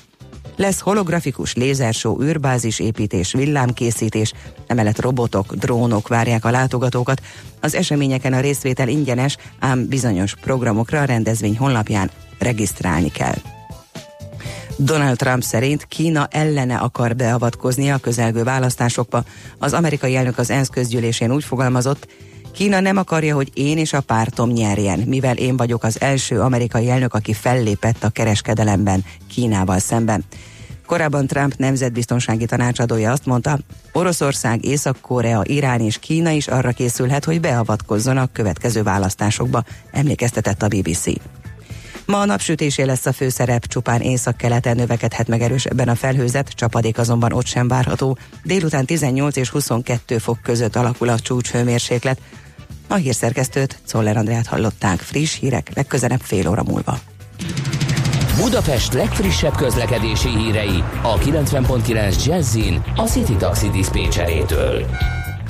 Lesz 0.55 0.79
holografikus 0.79 1.55
lézersó, 1.55 2.21
űrbázis 2.21 2.79
építés, 2.79 3.31
villámkészítés, 3.31 4.33
emellett 4.67 5.01
robotok, 5.01 5.53
drónok 5.55 6.07
várják 6.07 6.45
a 6.45 6.51
látogatókat. 6.51 7.21
Az 7.59 7.75
eseményeken 7.75 8.33
a 8.33 8.39
részvétel 8.39 8.87
ingyenes, 8.87 9.37
ám 9.59 9.87
bizonyos 9.87 10.35
programokra 10.35 11.01
a 11.01 11.05
rendezvény 11.05 11.57
honlapján 11.57 12.11
regisztrálni 12.37 13.11
kell. 13.11 13.58
Donald 14.81 15.17
Trump 15.17 15.43
szerint 15.43 15.85
Kína 15.87 16.27
ellene 16.31 16.77
akar 16.77 17.15
beavatkozni 17.15 17.91
a 17.91 17.97
közelgő 17.97 18.43
választásokba. 18.43 19.23
Az 19.57 19.73
amerikai 19.73 20.15
elnök 20.15 20.37
az 20.37 20.49
ENSZ 20.49 20.67
közgyűlésén 20.67 21.31
úgy 21.31 21.43
fogalmazott, 21.43 22.07
Kína 22.51 22.79
nem 22.79 22.97
akarja, 22.97 23.35
hogy 23.35 23.51
én 23.53 23.77
és 23.77 23.93
a 23.93 24.01
pártom 24.01 24.49
nyerjen, 24.49 24.99
mivel 24.99 25.37
én 25.37 25.57
vagyok 25.57 25.83
az 25.83 26.01
első 26.01 26.39
amerikai 26.39 26.89
elnök, 26.89 27.13
aki 27.13 27.33
fellépett 27.33 28.03
a 28.03 28.09
kereskedelemben 28.09 29.05
Kínával 29.27 29.79
szemben. 29.79 30.23
Korábban 30.85 31.27
Trump 31.27 31.53
nemzetbiztonsági 31.57 32.45
tanácsadója 32.45 33.11
azt 33.11 33.25
mondta, 33.25 33.59
Oroszország, 33.91 34.65
Észak-Korea, 34.65 35.41
Irán 35.43 35.79
és 35.79 35.97
Kína 35.97 36.29
is 36.29 36.47
arra 36.47 36.71
készülhet, 36.71 37.25
hogy 37.25 37.39
beavatkozzon 37.39 38.17
a 38.17 38.29
következő 38.31 38.83
választásokba, 38.83 39.63
emlékeztetett 39.91 40.61
a 40.61 40.67
BBC. 40.67 41.05
Ma 42.09 42.19
a 42.19 42.25
napsütésé 42.25 42.83
lesz 42.83 43.05
a 43.05 43.13
főszerep, 43.13 43.67
csupán 43.67 44.01
észak-keleten 44.01 44.75
növekedhet 44.75 45.27
meg 45.27 45.41
erősebben 45.41 45.87
a 45.87 45.95
felhőzet, 45.95 46.49
csapadék 46.49 46.97
azonban 46.97 47.33
ott 47.33 47.45
sem 47.45 47.67
várható. 47.67 48.17
Délután 48.43 48.85
18 48.85 49.35
és 49.35 49.49
22 49.49 50.17
fok 50.17 50.37
között 50.43 50.75
alakul 50.75 51.09
a 51.09 51.19
csúcshőmérséklet. 51.19 52.19
A 52.87 52.93
hírszerkesztőt, 52.93 53.79
Czoller 53.85 54.17
Andrát 54.17 54.47
hallották. 54.47 54.99
Friss 54.99 55.39
hírek 55.39 55.71
legközelebb 55.75 56.21
fél 56.21 56.49
óra 56.49 56.63
múlva. 56.63 56.99
Budapest 58.37 58.93
legfrissebb 58.93 59.55
közlekedési 59.55 60.29
hírei 60.29 60.83
a 61.01 61.17
90.9 61.17 62.25
Jazzin 62.25 62.83
a 62.95 63.03
City 63.03 63.35
Taxi 63.35 63.69
Dispécsejétől. 63.69 64.85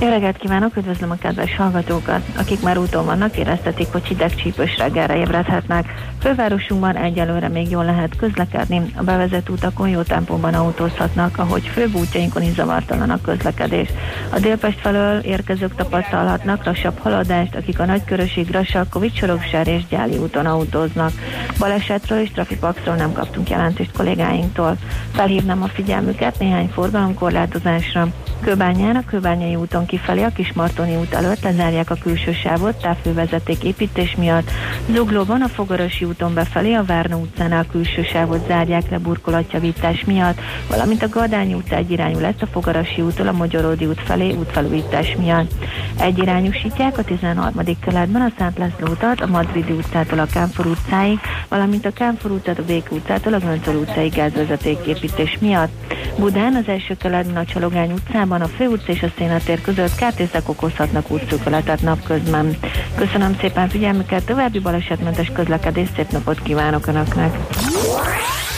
Jó 0.02 0.08
reggelt 0.08 0.38
kívánok, 0.38 0.76
üdvözlöm 0.78 1.12
a 1.12 1.16
kedves 1.16 1.56
hallgatókat, 1.56 2.22
akik 2.38 2.62
már 2.62 2.78
úton 2.78 3.06
vannak, 3.06 3.38
éreztetik, 3.38 3.88
hogy 3.92 4.06
hideg 4.06 4.36
csípős 4.36 4.78
reggelre 4.78 5.18
ébredhetnek. 5.18 5.94
Fővárosunkban 6.20 6.96
egyelőre 6.96 7.48
még 7.48 7.70
jól 7.70 7.86
lehet 7.86 8.16
közlekedni, 8.16 8.82
a 8.96 9.04
bevezető 9.04 9.54
utakon 9.54 9.90
jó 9.90 10.02
tempóban 10.02 10.54
autózhatnak, 10.54 11.38
ahogy 11.38 11.68
főbb 11.68 11.96
útjainkon 11.96 12.44
is 12.44 12.54
zavartalan 12.54 13.10
a 13.10 13.22
közlekedés. 13.22 13.90
A 14.30 14.40
Délpest 14.40 14.80
felől 14.80 15.20
érkezők 15.20 15.76
tapasztalhatnak 15.76 16.66
lassabb 16.66 16.98
haladást, 16.98 17.56
akik 17.56 17.80
a 17.80 17.86
Nagykörösig, 17.86 18.48
Grassalkovics, 18.48 19.18
Soroksár 19.18 19.68
és 19.68 19.88
Gyáli 19.90 20.18
úton 20.18 20.46
autóznak. 20.46 21.12
Balesetről 21.58 22.20
és 22.20 22.32
trafipaxról 22.32 22.96
nem 22.96 23.14
kaptunk 23.14 23.50
jelentést 23.50 23.92
kollégáinktól. 23.92 24.78
Felhívnám 25.12 25.64
a 25.64 25.68
figyelmüket 25.68 26.40
néhány 26.40 26.68
forgalomkorlátozásra. 26.68 28.08
Kőbányán, 28.42 28.96
a 28.96 29.06
Kőbányai 29.06 29.56
úton 29.56 29.86
kifelé 29.90 30.24
a 30.24 30.30
Kismartoni 30.30 30.96
út 30.96 31.14
előtt 31.14 31.42
lezárják 31.42 31.90
a 31.90 31.96
külső 31.96 32.34
sávot 32.34 32.82
távfővezeték 32.82 33.64
építés 33.64 34.16
miatt. 34.16 34.52
Zuglóban 34.94 35.42
a 35.42 35.48
Fogarosi 35.48 36.06
úton 36.06 36.34
befelé 36.34 36.74
a 36.74 36.84
Várna 36.84 37.18
utcánál 37.18 37.66
a 37.68 37.72
külső 37.72 38.04
sávot 38.04 38.48
zárják 38.48 38.90
le 38.90 38.98
burkolatjavítás 38.98 40.04
miatt, 40.06 40.40
valamint 40.70 41.04
a 41.04 41.10
Gadányi 41.10 41.54
utca 41.54 41.76
egyirányú 41.76 42.20
lesz 42.20 42.42
a 42.42 42.46
Fogarasi 42.46 43.02
úttól 43.02 43.28
a 43.28 43.32
Magyaródi 43.32 43.86
út 43.86 44.02
felé 44.02 44.34
útfelújítás 44.34 45.16
miatt. 45.18 45.52
Egyirányosítják 46.00 46.98
a 46.98 47.04
13. 47.04 47.54
keletben 47.86 48.22
a 48.22 48.32
Szent 48.38 48.58
László 48.58 48.88
utat 48.88 49.22
a 49.22 49.28
Madridi 49.28 49.72
utcától 49.72 50.20
a 50.20 50.26
Kánfor 50.26 50.66
utcáig, 50.66 51.20
valamint 51.48 51.86
a 51.86 51.92
Kánfor 51.92 52.32
utcát 52.32 52.60
a 52.60 52.64
Bék 52.64 52.92
utcától 52.92 53.34
a 53.34 53.40
Göncöl 53.40 53.76
utcáig 53.76 54.14
gázvezeték 54.14 54.86
építés 54.86 55.38
miatt. 55.40 55.72
Budán 56.20 56.56
az 56.56 56.68
első 56.68 56.98
keletben 56.98 57.38
a 57.38 57.46
Csalogány 57.46 57.92
utcában 57.92 58.42
a 58.42 58.48
Fő 58.48 58.68
utca 58.68 58.92
és 58.92 59.04
a 59.04 59.12
Szénatér 59.18 59.62
között 59.62 59.79
kártészek 59.96 60.50
okozhatnak 60.50 61.12
útszűköletet 61.12 61.82
napközben. 61.82 62.58
Köszönöm 62.96 63.38
szépen 63.40 63.70
figyelmüket, 63.70 64.26
további 64.26 64.60
balesetmentes 64.60 65.32
közlekedés, 65.34 65.88
szép 65.96 66.12
napot 66.12 66.42
kívánok 66.42 66.88
Önöknek! 66.88 67.38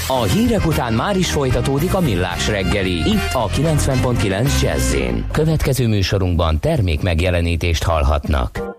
A 0.08 0.24
hírek 0.24 0.66
után 0.66 0.94
már 0.94 1.18
is 1.18 1.32
folytatódik 1.32 1.94
a 1.94 2.00
millás 2.00 2.48
reggeli, 2.48 2.92
itt 2.92 3.34
a 3.34 3.48
90.9 3.48 4.62
jazz 4.62 4.96
Következő 5.32 5.88
műsorunkban 5.88 6.60
termék 6.60 7.02
megjelenítést 7.02 7.84
hallhatnak. 7.84 8.71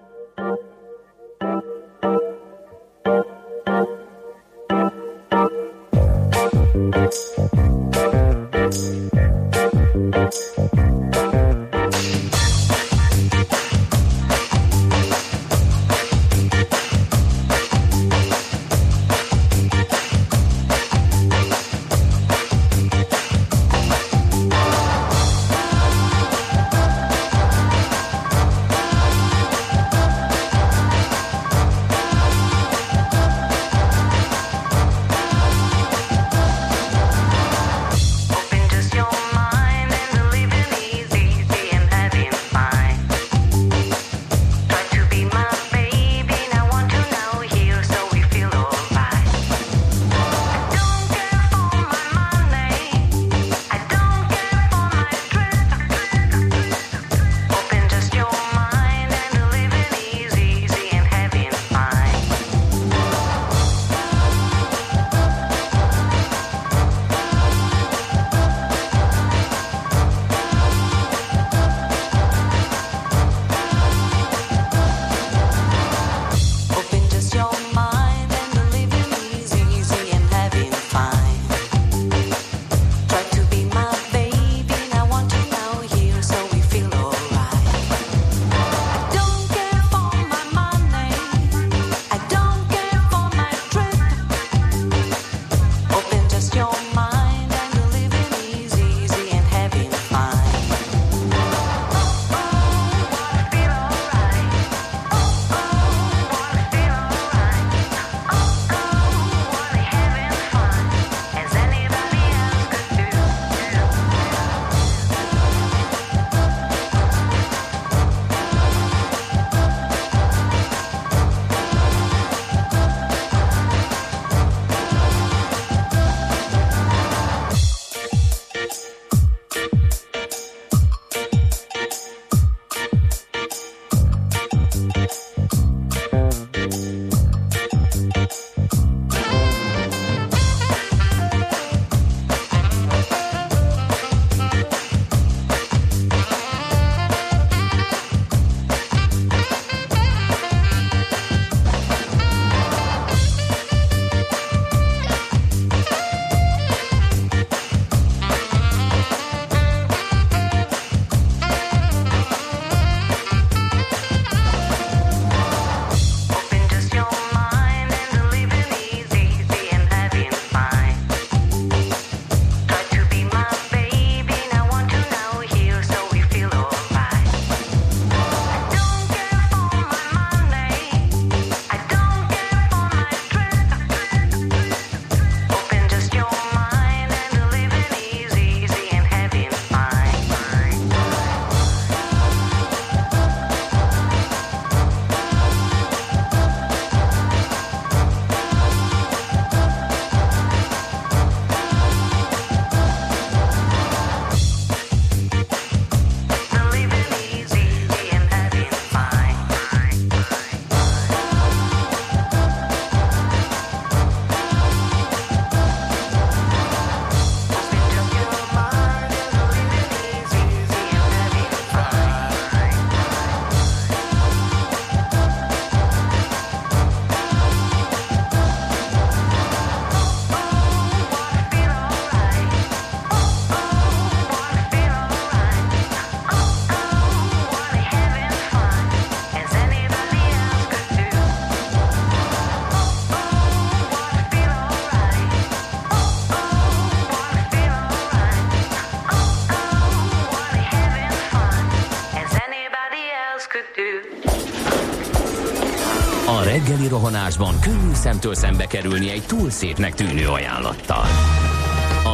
Reggeli 256.40 256.88
rohanásban 256.88 257.54
könnyű 257.60 257.92
szemtől 257.92 258.34
szembe 258.34 258.66
kerülni 258.66 259.10
egy 259.10 259.22
túl 259.26 259.50
szépnek 259.50 259.94
tűnő 259.94 260.28
ajánlattal. 260.28 261.04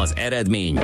Az 0.03 0.13
eredmény 0.17 0.81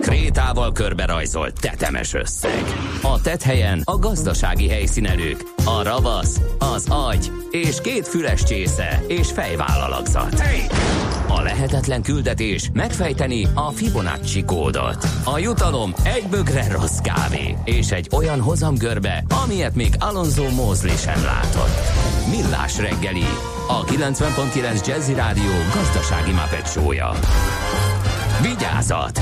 krétával 0.00 0.72
körberajzolt 0.72 1.60
tetemes 1.60 2.14
összeg. 2.14 2.62
A 3.02 3.20
tethelyen 3.20 3.80
a 3.84 3.98
gazdasági 3.98 4.68
helyszínelők, 4.68 5.40
a 5.64 5.82
ravasz, 5.82 6.40
az 6.58 6.86
agy 6.88 7.32
és 7.50 7.80
két 7.80 8.08
füles 8.08 8.42
csésze 8.42 9.02
és 9.08 9.30
fejvállalakzat. 9.30 10.42
A 11.36 11.42
lehetetlen 11.42 12.02
küldetés 12.02 12.70
megfejteni 12.72 13.46
a 13.54 13.70
Fibonacci 13.70 14.44
kódot. 14.44 15.06
A 15.24 15.38
jutalom 15.38 15.92
egy 16.04 16.24
bögre 16.30 16.70
rossz 16.70 16.98
kávé 16.98 17.56
és 17.64 17.90
egy 17.90 18.08
olyan 18.12 18.40
hozamgörbe, 18.40 19.24
amilyet 19.44 19.74
még 19.74 19.94
Alonso 19.98 20.50
Mózli 20.50 20.96
sem 20.96 21.24
látott. 21.24 21.78
Millás 22.30 22.78
reggeli, 22.78 23.26
a 23.68 23.84
90.9 23.84 24.86
Jazzy 24.86 25.14
Rádió 25.14 25.52
gazdasági 25.74 26.32
mapetsója. 26.32 27.12
Vigyázat! 28.42 29.18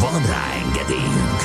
Van 0.00 0.22
rá 0.26 0.44
engedélyünk! 0.66 1.40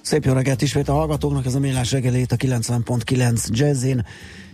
Szép 0.00 0.24
jó 0.24 0.32
reggelt 0.32 0.62
ismét 0.62 0.88
a 0.88 0.92
hallgatóknak, 0.92 1.46
ez 1.46 1.54
a 1.54 1.58
Millás 1.58 1.92
reggelét 1.92 2.32
a 2.32 2.36
90.9 2.36 3.48
Jazzin. 3.48 4.04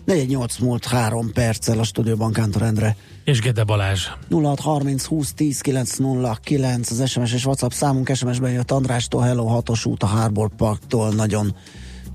418 0.05 0.59
múlt 0.59 0.85
3 0.85 1.33
perccel 1.33 1.79
a 1.79 1.85
stúdióban 1.85 2.33
Kántor 2.33 2.63
Endre. 2.63 2.97
És 3.25 3.41
Gede 3.41 3.65
Balázs. 3.65 4.07
0630 4.31 5.05
20 5.05 5.33
10 5.33 5.61
909 5.61 6.91
az 6.91 7.11
SMS 7.11 7.33
és 7.33 7.47
WhatsApp 7.47 7.71
számunk. 7.71 8.15
SMS-ben 8.15 8.53
jött 8.53 8.71
Andrástól, 8.71 9.23
Hello 9.23 9.63
6-os 9.67 9.87
út 9.87 10.03
a 10.03 10.07
Harbor 10.07 10.51
Parktól 10.57 11.13
nagyon 11.13 11.55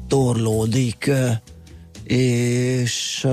torlódik. 0.08 1.12
És 2.04 3.28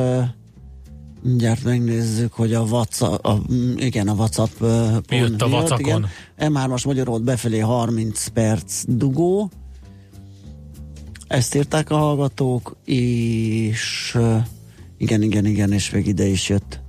mindjárt 1.23 1.65
megnézzük, 1.65 2.33
hogy 2.33 2.55
a 2.55 2.61
WhatsApp, 2.61 3.25
a, 3.25 3.41
igen, 3.77 4.09
a 4.09 4.13
WhatsApp 4.13 4.59
pont 4.59 5.05
Jött 5.11 5.43
a 5.43 5.77
igen. 5.79 6.07
M3-as 6.39 6.87
Magyarót 6.87 7.23
befelé 7.23 7.59
30 7.59 8.27
perc 8.27 8.85
dugó. 8.87 9.51
Ezt 11.35 11.55
írták 11.55 11.91
a 11.91 11.97
hallgatók, 11.97 12.77
és 12.85 14.17
igen, 14.99 15.23
igen, 15.23 15.47
igen, 15.47 15.73
és 15.73 15.91
még 15.91 16.07
ide 16.07 16.25
is 16.25 16.49
jött 16.49 16.81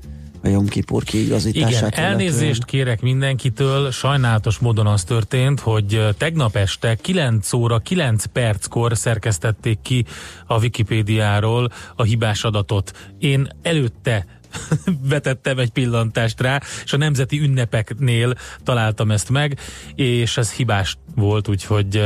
a 0.43 0.47
Jom 0.47 0.67
Kipur 0.67 1.03
kiigazítását. 1.03 1.91
Igen, 1.91 2.05
elnézést 2.05 2.65
kérek 2.65 3.01
mindenkitől, 3.01 3.91
sajnálatos 3.91 4.57
módon 4.57 4.87
az 4.87 5.03
történt, 5.03 5.59
hogy 5.59 6.15
tegnap 6.17 6.55
este 6.55 6.95
9 6.95 7.53
óra 7.53 7.79
9 7.79 8.25
perckor 8.25 8.97
szerkesztették 8.97 9.79
ki 9.81 10.05
a 10.45 10.59
Wikipédiáról 10.59 11.71
a 11.95 12.03
hibás 12.03 12.43
adatot. 12.43 12.91
Én 13.19 13.47
előtte 13.61 14.25
vetettem 15.09 15.59
egy 15.59 15.71
pillantást 15.71 16.41
rá, 16.41 16.61
és 16.83 16.93
a 16.93 16.97
nemzeti 16.97 17.39
ünnepeknél 17.39 18.33
találtam 18.63 19.11
ezt 19.11 19.29
meg, 19.29 19.59
és 19.95 20.37
ez 20.37 20.53
hibás 20.53 20.97
volt, 21.15 21.47
úgyhogy 21.47 22.01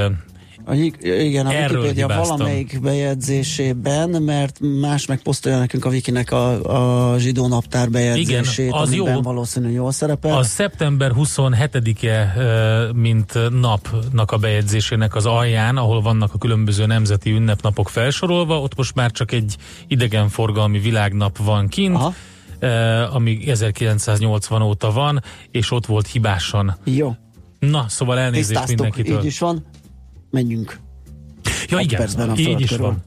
A, 0.70 0.74
igen, 1.02 1.46
a 1.46 1.54
Erről 1.54 1.78
Wikipédia 1.78 2.08
hibáztam. 2.08 2.38
valamelyik 2.38 2.80
bejegyzésében, 2.82 4.10
mert 4.10 4.60
más 4.82 5.06
megposztolja 5.06 5.58
nekünk 5.58 5.86
a 5.86 5.90
Wikinek 5.90 6.32
a, 6.32 7.12
a 7.14 7.18
zsidó 7.18 7.48
naptár 7.48 7.90
bejegyzését, 7.90 8.68
Igen, 8.68 8.80
az 8.80 8.94
jó. 8.94 9.22
valószínű 9.22 9.70
jól 9.70 9.92
szerepel. 9.92 10.38
A 10.38 10.44
szeptember 10.44 11.12
27-e, 11.16 12.34
ö, 12.38 12.92
mint 12.94 13.34
napnak 13.62 14.32
a 14.32 14.38
bejegyzésének 14.38 15.16
az 15.16 15.26
alján, 15.26 15.78
ahol 15.78 16.02
vannak 16.02 16.34
a 16.34 16.38
különböző 16.38 16.86
nemzeti 16.86 17.32
ünnepnapok 17.32 17.90
felsorolva, 17.90 18.62
ott 18.62 18.76
most 18.76 18.96
már 18.96 19.12
csak 19.12 19.32
egy 19.32 19.56
idegenforgalmi 19.88 20.80
világnap 20.80 21.38
van 21.38 21.68
kint, 21.68 21.96
Aha. 21.96 22.14
ami 23.14 23.50
1980 23.50 24.62
óta 24.62 24.92
van, 24.92 25.24
és 25.52 25.72
ott 25.72 25.86
volt 25.86 26.08
hibásan. 26.08 26.78
Jó, 26.84 27.16
Na, 27.60 27.86
szóval 27.88 28.20
elnézést 28.20 28.48
tisztáztuk, 28.48 28.80
mindenkitől. 28.80 29.20
így 29.20 29.26
is 29.26 29.40
van. 29.40 29.66
Menjünk. 30.30 30.80
ja, 31.68 31.76
hat 31.76 31.86
igen, 31.86 32.00
percben 32.00 32.30
a 32.30 32.36
így 32.36 32.46
föld 32.46 32.60
is 32.60 32.70
körül. 32.70 32.86
van. 32.86 33.04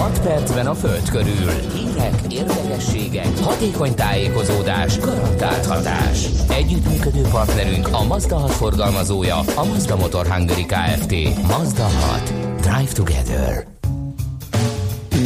6 0.00 0.20
percben 0.20 0.66
a 0.66 0.74
Föld 0.74 1.08
körül. 1.08 1.50
Hírek, 1.74 2.32
érdekességek, 2.32 3.38
hatékony 3.38 3.94
tájékozódás, 3.94 4.98
garantált 4.98 5.66
hatás. 5.66 6.24
Együttműködő 6.48 7.22
partnerünk 7.22 7.88
a 7.92 8.04
Mazda 8.04 8.36
6 8.36 8.50
forgalmazója, 8.50 9.36
a 9.36 9.64
Mazda 9.64 9.96
Motor 9.96 10.26
Hungary 10.26 10.66
Kft. 10.66 11.14
Mazda 11.46 11.82
6. 11.82 12.32
Drive 12.60 12.92
together. 12.92 13.66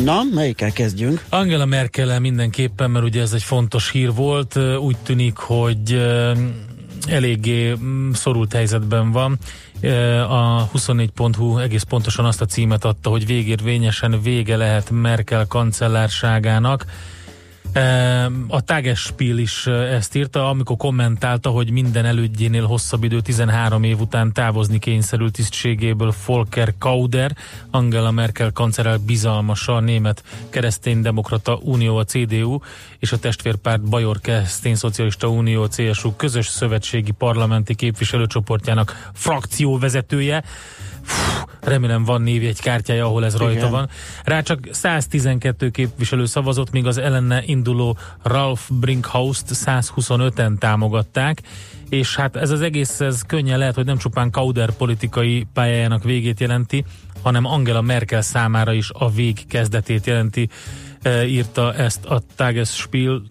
Na, 0.04 0.22
melyikkel 0.34 0.72
kezdjünk? 0.72 1.24
Angela 1.28 1.64
merkel 1.64 2.20
mindenképpen, 2.20 2.90
mert 2.90 3.04
ugye 3.04 3.20
ez 3.20 3.32
egy 3.32 3.42
fontos 3.42 3.90
hír 3.90 4.14
volt, 4.14 4.56
úgy 4.80 4.96
tűnik, 5.02 5.36
hogy 5.36 5.98
eléggé 7.06 7.74
mm, 7.74 8.10
szorult 8.10 8.52
helyzetben 8.52 9.10
van. 9.12 9.38
A 10.28 10.70
24.hu 10.70 11.58
egész 11.58 11.82
pontosan 11.82 12.24
azt 12.24 12.40
a 12.40 12.46
címet 12.46 12.84
adta, 12.84 13.10
hogy 13.10 13.26
végérvényesen 13.26 14.20
vége 14.22 14.56
lehet 14.56 14.90
Merkel 14.90 15.46
kancellárságának. 15.46 16.84
A 18.48 18.60
Tagesspiel 18.60 19.38
is 19.38 19.66
ezt 19.66 20.14
írta, 20.14 20.48
amikor 20.48 20.76
kommentálta, 20.76 21.50
hogy 21.50 21.70
minden 21.70 22.04
elődjénél 22.04 22.66
hosszabb 22.66 23.04
idő 23.04 23.20
13 23.20 23.82
év 23.82 24.00
után 24.00 24.32
távozni 24.32 24.78
kényszerült 24.78 25.32
tisztségéből 25.32 26.12
Volker 26.26 26.74
Kauder, 26.78 27.36
Angela 27.70 28.10
Merkel 28.10 28.52
kancellár 28.52 29.00
bizalmasa, 29.00 29.74
a 29.74 29.80
német 29.80 30.22
kereszténydemokrata 30.50 31.58
unió, 31.62 31.96
a 31.96 32.04
CDU 32.04 32.58
és 32.98 33.12
a 33.12 33.18
testvérpárt 33.18 33.82
Bajor 33.82 34.20
Keresztény 34.20 34.74
Szocialista 34.74 35.28
Unió, 35.28 35.62
a 35.62 35.68
CSU 35.68 36.16
közös 36.16 36.46
szövetségi 36.46 37.12
parlamenti 37.12 37.74
képviselőcsoportjának 37.74 39.10
frakcióvezetője. 39.12 40.44
Fú, 41.04 41.44
remélem 41.60 42.04
van 42.04 42.22
névjegy 42.22 42.60
kártyája, 42.60 43.04
ahol 43.04 43.24
ez 43.24 43.36
rajta 43.36 43.58
Igen. 43.58 43.70
van. 43.70 43.88
Rá 44.24 44.40
csak 44.40 44.68
112 44.70 45.70
képviselő 45.70 46.24
szavazott, 46.24 46.70
míg 46.70 46.86
az 46.86 46.98
ellene 46.98 47.42
induló 47.46 47.96
Ralph 48.22 48.62
Brinkhaust 48.70 49.44
125-en 49.48 50.58
támogatták, 50.58 51.42
és 51.88 52.16
hát 52.16 52.36
ez 52.36 52.50
az 52.50 52.60
egész, 52.60 53.00
ez 53.00 53.22
könnyen 53.22 53.58
lehet, 53.58 53.74
hogy 53.74 53.84
nem 53.84 53.96
csupán 53.98 54.30
Kauder 54.30 54.70
politikai 54.70 55.46
pályájának 55.52 56.02
végét 56.02 56.40
jelenti, 56.40 56.84
hanem 57.22 57.44
Angela 57.44 57.80
Merkel 57.80 58.22
számára 58.22 58.72
is 58.72 58.90
a 58.92 59.10
vég 59.10 59.46
kezdetét 59.46 60.06
jelenti, 60.06 60.48
e, 61.02 61.26
írta 61.26 61.74
ezt 61.74 62.04
a 62.04 62.22
Tagesspiel, 62.36 63.22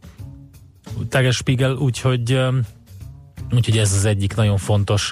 Tagesspiegel, 1.09 1.73
úgyhogy, 1.73 2.31
e, 2.31 2.49
úgyhogy 3.51 3.77
ez 3.77 3.93
az 3.93 4.05
egyik 4.05 4.35
nagyon 4.35 4.57
fontos 4.57 5.11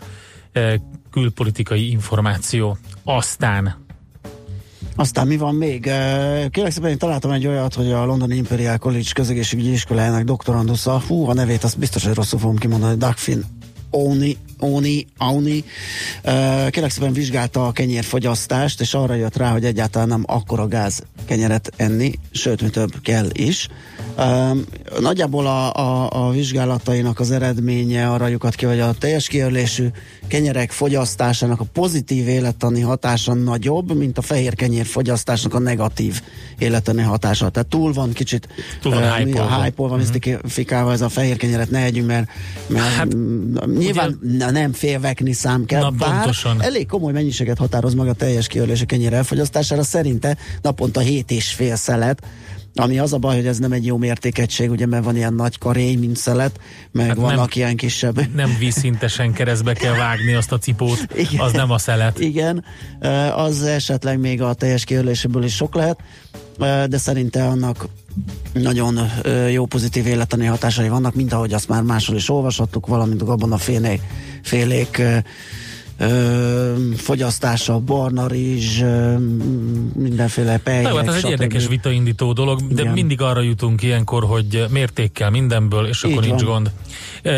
e, 0.52 0.80
külpolitikai 1.12 1.92
információ. 1.92 2.78
Aztán 3.04 3.90
Aztán 4.96 5.28
mi 5.28 5.38
van 5.38 5.56
még? 5.56 5.82
Kérlek 6.50 6.72
szépen, 6.72 6.90
én 6.90 6.98
találtam 6.98 7.32
egy 7.32 7.48
olyat, 7.48 7.74
hogy 7.74 7.92
a 7.92 8.06
Londoni 8.06 8.36
Imperial 8.36 8.78
College 8.78 9.10
közegészségügyi 9.14 9.72
iskolájának 9.72 10.24
doktorandusza, 10.24 11.02
hú, 11.08 11.30
a 11.30 11.34
nevét 11.34 11.64
azt 11.64 11.80
biztos, 11.80 12.06
hogy 12.06 12.14
rosszul 12.14 12.40
fogom 12.40 12.58
kimondani, 12.58 12.98
Dagfin 12.98 13.46
Oni, 13.90 14.38
Oni, 14.62 15.08
Auni, 15.18 15.64
kérlek 16.70 16.92
szépen 16.92 17.14
vizsgálta 17.14 17.68
a 17.68 17.72
kenyérfogyasztást, 17.72 18.82
és 18.82 18.94
arra 18.94 19.14
jött 19.14 19.38
rá, 19.38 19.52
hogy 19.52 19.66
egyáltalán 19.66 20.08
nem 20.08 20.24
akkora 20.26 20.68
gáz 20.68 21.04
kenyeret 21.26 21.72
enni, 21.76 22.12
sőt, 22.32 22.62
mi 22.62 22.70
több 22.70 23.02
kell 23.02 23.28
is. 23.34 23.68
Nagyjából 25.00 25.48
a, 25.48 25.74
a, 25.74 26.10
a 26.28 26.32
vizsgálatainak 26.32 27.20
az 27.20 27.32
eredménye 27.32 28.10
arra 28.10 28.28
lyukat 28.28 28.56
ki, 28.56 28.66
hogy 28.66 28.80
a 28.80 28.94
teljes 28.94 29.28
kiörlésű 29.28 29.88
kenyerek 30.28 30.72
fogyasztásának 30.72 31.60
a 31.60 31.66
pozitív 31.74 32.28
élettani 32.28 32.82
hatása 32.82 33.34
nagyobb, 33.34 33.98
mint 33.98 34.18
a 34.18 34.22
fehér 34.22 34.56
kenyér 34.56 34.86
fogyasztásnak 34.86 35.54
a 35.54 35.60
negatív 35.60 36.22
élettani 36.58 37.02
hatása. 37.02 37.50
Tehát 37.50 37.68
túl 37.68 37.94
van 37.94 38.14
kicsit 38.14 38.48
Túl 38.82 38.94
van 38.94 39.22
mi 39.22 39.32
hype-olva. 39.32 39.64
hype-olva, 39.64 39.96
misztifikálva 39.96 40.92
ez 40.92 41.02
a 41.02 41.10
fehér 41.10 41.38
kenyeret 41.38 41.70
ne 41.70 41.84
együnk, 41.84 42.08
mert, 42.08 42.30
mert 42.68 42.86
Hát, 42.86 43.08
nyilván 43.78 44.20
na, 44.38 44.51
nem 44.52 44.74
félvekni 44.74 45.34
szám 45.34 45.66
kell, 45.66 45.82
Na, 45.82 45.90
bár 45.90 46.16
pontosan. 46.16 46.62
elég 46.62 46.88
komoly 46.88 47.12
mennyiséget 47.12 47.58
határoz 47.58 47.94
meg 47.94 48.08
a 48.08 48.14
teljes 48.14 48.48
kiörlésű 48.48 48.86
kenyér 48.86 49.14
elfogyasztására, 49.14 49.84
szerinte 49.84 50.38
naponta 50.62 51.00
7 51.00 51.32
és 51.32 51.54
fél 51.54 51.76
szelet, 51.76 52.22
ami 52.76 53.00
az 53.00 53.14
a 53.14 53.18
baj, 53.18 53.36
hogy 53.36 53.48
ez 53.48 53.58
nem 53.58 53.72
egy 53.72 53.86
jó 53.86 53.98
mértékegység, 53.98 54.70
ugye, 54.72 54.86
mert 54.86 55.04
van 55.04 55.16
ilyen 55.16 55.34
nagy 55.34 55.58
karény, 55.58 56.00
mint 56.00 56.18
szelet, 56.18 56.60
meg 56.92 57.06
Hát 57.08 57.16
hát 57.18 57.26
nem- 57.26 57.36
vannak 57.36 57.56
ilyen 57.56 57.76
kisebb. 57.76 58.34
nem 58.36 58.56
vízszintesen 58.60 59.34
keresztbe 59.34 59.74
kell 59.74 59.94
vágni 59.94 60.34
azt 60.34 60.52
a 60.52 60.58
cipót, 60.58 61.08
Igen. 61.16 61.40
az 61.40 61.52
nem 61.52 61.72
a 61.72 61.78
szelet. 61.78 62.20
Igen, 62.20 62.64
az 63.36 63.64
esetleg 63.64 64.20
még 64.20 64.42
a 64.42 64.54
teljes 64.54 64.84
kiörléséből 64.84 65.44
is 65.44 65.56
sok 65.56 65.76
lehet, 65.76 66.00
de 66.90 66.98
szerinte 66.98 67.46
annak 67.46 67.88
nagyon 68.54 69.00
jó 69.52 69.66
pozitív 69.66 70.08
élettani 70.08 70.46
hatásai 70.46 70.90
vannak, 70.90 71.16
mint 71.16 71.34
ahogy 71.34 71.54
azt 71.54 71.68
már 71.68 71.82
máshol 71.82 72.16
is 72.16 72.30
olvashattuk, 72.30 72.88
valamint 72.88 73.22
abban 73.22 73.52
a 73.52 73.58
félék, 73.58 74.02
félék 74.44 75.02
ö, 75.98 76.74
fogyasztása, 76.96 77.80
barna 77.80 78.28
rizs, 78.28 78.82
ö, 78.82 79.18
mindenféle 79.96 80.58
pejek, 80.58 80.84
Na 80.84 80.90
jó, 80.90 80.96
hát 80.96 81.08
ez 81.08 81.14
egy 81.14 81.20
stb. 81.20 81.30
érdekes 81.30 81.68
vitaindító 81.68 82.34
dolog, 82.34 82.68
de 82.68 82.82
Igen. 82.82 82.94
mindig 82.94 83.22
arra 83.22 83.42
jutunk 83.42 83.82
ilyenkor, 83.84 84.24
hogy 84.24 84.66
mértékkel 84.70 85.30
mindenből, 85.30 85.88
és 85.88 86.04
akkor 86.04 86.24
Így 86.24 86.30
nincs 86.30 86.42
van. 86.42 86.52
gond. 86.54 86.72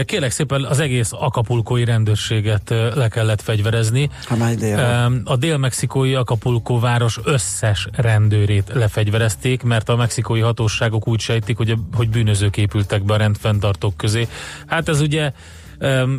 Kérlek 0.05 0.31
szépen 0.31 0.63
az 0.63 0.79
egész 0.79 1.09
akapulkói 1.11 1.83
rendőrséget 1.85 2.69
le 2.95 3.07
kellett 3.07 3.41
fegyverezni. 3.41 4.09
Ha 4.25 4.35
már. 4.35 4.55
Em, 4.63 5.21
A 5.25 5.35
dél-mexikói 5.35 6.13
Acapulco 6.15 6.79
város 6.79 7.19
összes 7.23 7.87
rendőrét 7.95 8.71
lefegyverezték, 8.73 9.63
mert 9.63 9.89
a 9.89 9.95
mexikói 9.95 10.39
hatóságok 10.39 11.07
úgy 11.07 11.19
sejtik, 11.19 11.57
hogy, 11.57 11.75
hogy 11.95 12.09
bűnözők 12.09 12.57
épültek 12.57 13.03
be 13.03 13.13
a 13.13 13.17
rendfenntartók 13.17 13.97
közé. 13.97 14.27
Hát 14.65 14.89
ez 14.89 15.01
ugye 15.01 15.31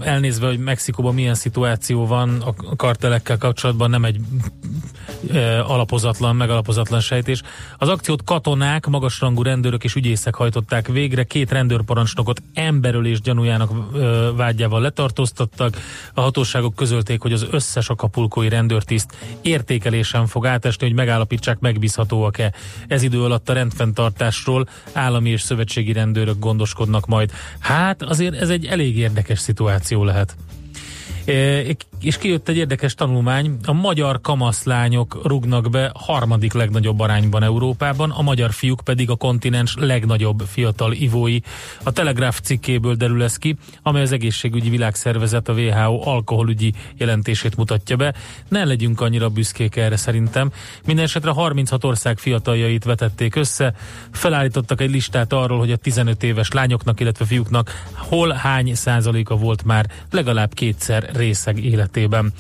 elnézve, 0.00 0.46
hogy 0.46 0.58
Mexikóban 0.58 1.14
milyen 1.14 1.34
szituáció 1.34 2.06
van 2.06 2.40
a 2.40 2.76
kartelekkel 2.76 3.38
kapcsolatban, 3.38 3.90
nem 3.90 4.04
egy 4.04 4.20
alapozatlan, 5.66 6.36
megalapozatlan 6.36 7.00
sejtés. 7.00 7.42
Az 7.78 7.88
akciót 7.88 8.24
katonák, 8.24 8.86
magasrangú 8.86 9.42
rendőrök 9.42 9.84
és 9.84 9.94
ügyészek 9.94 10.34
hajtották 10.34 10.88
végre. 10.88 11.24
Két 11.24 11.50
rendőrparancsnokot 11.50 12.42
emberölés 12.54 13.20
gyanújának 13.20 13.70
vágyával 14.36 14.80
letartóztattak. 14.80 15.76
A 16.14 16.20
hatóságok 16.20 16.74
közölték, 16.74 17.20
hogy 17.20 17.32
az 17.32 17.46
összes 17.50 17.88
akapulkói 17.88 18.48
rendőrtiszt 18.48 19.16
értékelésen 19.42 20.26
fog 20.26 20.46
átesni, 20.46 20.86
hogy 20.86 20.96
megállapítsák, 20.96 21.58
megbízhatóak-e. 21.58 22.52
Ez 22.88 23.02
idő 23.02 23.22
alatt 23.22 23.48
a 23.48 23.52
rendfenntartásról 23.52 24.68
állami 24.92 25.30
és 25.30 25.40
szövetségi 25.40 25.92
rendőrök 25.92 26.38
gondoskodnak 26.38 27.06
majd. 27.06 27.32
Hát 27.58 28.02
azért 28.02 28.34
ez 28.34 28.48
egy 28.48 28.64
elég 28.64 28.96
érdekes 28.96 29.38
szituáció 29.38 29.53
lehet. 30.04 30.36
És 32.04 32.18
kijött 32.18 32.48
egy 32.48 32.56
érdekes 32.56 32.94
tanulmány, 32.94 33.56
a 33.66 33.72
magyar 33.72 34.20
kamaszlányok 34.20 35.20
rugnak 35.22 35.70
be 35.70 35.90
harmadik 35.94 36.52
legnagyobb 36.52 37.00
arányban 37.00 37.42
Európában, 37.42 38.10
a 38.10 38.22
magyar 38.22 38.52
fiúk 38.52 38.80
pedig 38.84 39.10
a 39.10 39.16
kontinens 39.16 39.74
legnagyobb 39.78 40.40
fiatal 40.40 40.92
ivói. 40.92 41.38
A 41.82 41.92
Telegraph 41.92 42.40
cikkéből 42.40 42.94
derül 42.94 43.22
ez 43.22 43.36
ki, 43.36 43.56
amely 43.82 44.02
az 44.02 44.12
egészségügyi 44.12 44.68
világszervezet, 44.70 45.48
a 45.48 45.52
WHO 45.52 46.08
alkoholügyi 46.08 46.72
jelentését 46.96 47.56
mutatja 47.56 47.96
be. 47.96 48.14
Ne 48.48 48.64
legyünk 48.64 49.00
annyira 49.00 49.28
büszkék 49.28 49.76
erre 49.76 49.96
szerintem. 49.96 50.52
Minden 50.86 51.04
esetre 51.04 51.30
36 51.30 51.84
ország 51.84 52.18
fiataljait 52.18 52.84
vetették 52.84 53.34
össze, 53.34 53.74
felállítottak 54.10 54.80
egy 54.80 54.90
listát 54.90 55.32
arról, 55.32 55.58
hogy 55.58 55.72
a 55.72 55.76
15 55.76 56.22
éves 56.22 56.50
lányoknak, 56.50 57.00
illetve 57.00 57.24
fiúknak 57.24 57.84
hol 57.92 58.30
hány 58.30 58.74
százaléka 58.74 59.36
volt 59.36 59.64
már 59.64 59.90
legalább 60.10 60.54
kétszer 60.54 61.10
részeg 61.12 61.64
életében. 61.96 62.32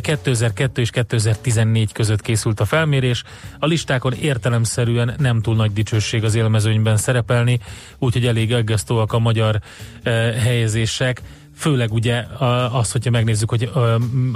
2002 0.00 0.78
és 0.78 0.90
2014 0.90 1.92
között 1.92 2.20
készült 2.20 2.60
a 2.60 2.64
felmérés. 2.64 3.22
A 3.58 3.66
listákon 3.66 4.12
értelemszerűen 4.12 5.14
nem 5.18 5.40
túl 5.40 5.54
nagy 5.54 5.72
dicsőség 5.72 6.24
az 6.24 6.34
élmezőnyben 6.34 6.96
szerepelni, 6.96 7.58
úgyhogy 7.98 8.26
elég 8.26 8.54
aggasztóak 8.54 9.12
a 9.12 9.18
magyar 9.18 9.60
eh, 10.02 10.34
helyezések. 10.42 11.22
Főleg 11.58 11.92
ugye 11.92 12.24
az, 12.72 12.92
hogyha 12.92 13.10
megnézzük, 13.10 13.50
hogy 13.50 13.70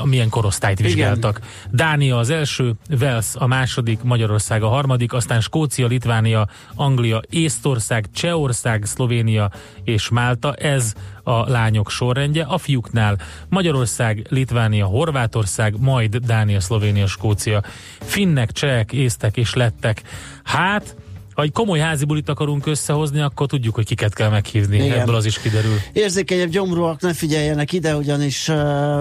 milyen 0.05 0.29
korosztályt 0.29 0.79
Igen. 0.79 0.93
vizsgáltak. 0.93 1.41
Dánia 1.71 2.19
az 2.19 2.31
első, 2.31 2.73
Wales 3.01 3.27
a 3.35 3.47
második, 3.47 4.03
Magyarország 4.03 4.63
a 4.63 4.69
harmadik, 4.69 5.13
aztán 5.13 5.41
Skócia, 5.41 5.87
Litvánia, 5.87 6.49
Anglia, 6.75 7.21
Észtország, 7.31 8.07
Csehország, 8.15 8.85
Szlovénia 8.85 9.51
és 9.85 10.09
Málta. 10.09 10.55
Ez 10.55 10.95
a 11.23 11.51
lányok 11.51 11.91
sorrendje. 11.91 12.45
A 12.45 12.59
fiúknál 12.59 13.19
Magyarország, 13.49 14.27
Litvánia, 14.29 14.87
Horvátország, 14.87 15.75
majd 15.79 16.17
Dánia, 16.17 16.61
Szlovénia, 16.61 17.07
Skócia. 17.07 17.63
Finnek, 18.01 18.53
csehek, 18.53 18.93
észtek 18.93 19.37
és 19.37 19.55
lettek. 19.55 20.03
Hát, 20.43 20.97
ha 21.43 21.49
egy 21.49 21.55
komoly 21.55 21.79
házi 21.79 22.05
bulit 22.05 22.29
akarunk 22.29 22.67
összehozni, 22.67 23.21
akkor 23.21 23.47
tudjuk, 23.47 23.75
hogy 23.75 23.87
kiket 23.87 24.15
kell 24.15 24.29
meghívni. 24.29 24.85
Igen. 24.85 24.99
Ebből 24.99 25.15
az 25.15 25.25
is 25.25 25.39
kiderül. 25.39 25.75
Érzékenyebb 25.93 26.49
gyomrúak 26.49 27.01
ne 27.01 27.13
figyeljenek 27.13 27.73
ide, 27.73 27.97
ugyanis 27.97 28.49
uh, 28.49 28.57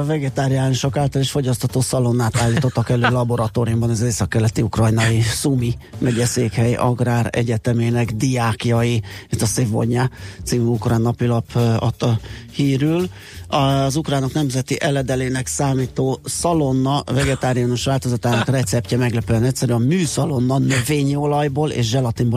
vegetáriánusok 0.05 0.97
által 0.97 1.21
is 1.21 1.31
fogyasztató 1.31 1.81
szalonnát 1.81 2.37
állítottak 2.37 2.89
elő 2.89 3.09
laboratóriumban 3.09 3.89
az 3.89 4.01
észak-keleti 4.01 4.61
ukrajnai 4.61 5.21
Szumi 5.21 5.73
megyeszékhely 5.97 6.73
Agrár 6.75 7.29
Egyetemének 7.31 8.11
diákjai. 8.11 9.01
Itt 9.29 9.41
a 9.41 9.45
Szévonja 9.45 10.09
című 10.43 10.65
ukrán 10.65 11.01
napilap 11.01 11.45
uh, 11.55 11.83
adta 11.83 12.19
hírül. 12.51 13.09
Az 13.47 13.95
ukránok 13.95 14.33
nemzeti 14.33 14.81
eledelének 14.81 15.47
számító 15.47 16.19
szalonna 16.23 17.03
vegetáriánus 17.05 17.83
változatának 17.83 18.47
receptje 18.47 18.97
meglepően 18.97 19.43
egyszerű. 19.43 19.73
A 19.73 19.77
műszalonna 19.77 20.57
növényi 20.57 21.15
olajból 21.15 21.69
és 21.69 21.89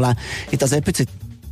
áll. 0.03 0.15
Itt 0.51 0.63
azért 0.63 0.83
picit 0.85 1.09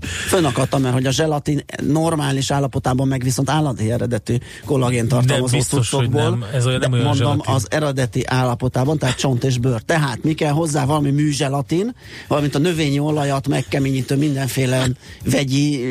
Fönnakadtam, 0.07 0.83
mert 0.83 0.95
hogy 0.95 1.07
a 1.07 1.11
zselatin 1.11 1.65
normális 1.87 2.51
állapotában 2.51 3.09
meg 3.09 3.23
viszont 3.23 3.51
állati 3.51 3.91
eredetű 3.91 4.37
kollagén 4.65 5.09
tartalmazó 5.09 5.61
cuccokból. 5.61 6.23
nem. 6.23 6.45
Ez 6.55 6.67
olyan- 6.67 6.81
nem 6.81 6.93
olyan 6.93 7.05
mondom, 7.05 7.27
zselatin. 7.27 7.55
az 7.55 7.67
eredeti 7.71 8.23
állapotában, 8.27 8.99
tehát 8.99 9.17
csont 9.17 9.45
és 9.45 9.59
bőr. 9.59 9.81
Tehát 9.81 10.23
mi 10.23 10.33
kell 10.35 10.53
hozzá 10.53 10.85
valami 10.85 11.11
műzselatin, 11.11 11.95
valamint 12.29 12.55
a 12.55 12.59
növényi 12.59 12.99
olajat 12.99 13.49
megkeményítő 13.49 14.17
mindenféle 14.17 14.87
vegyi 15.25 15.85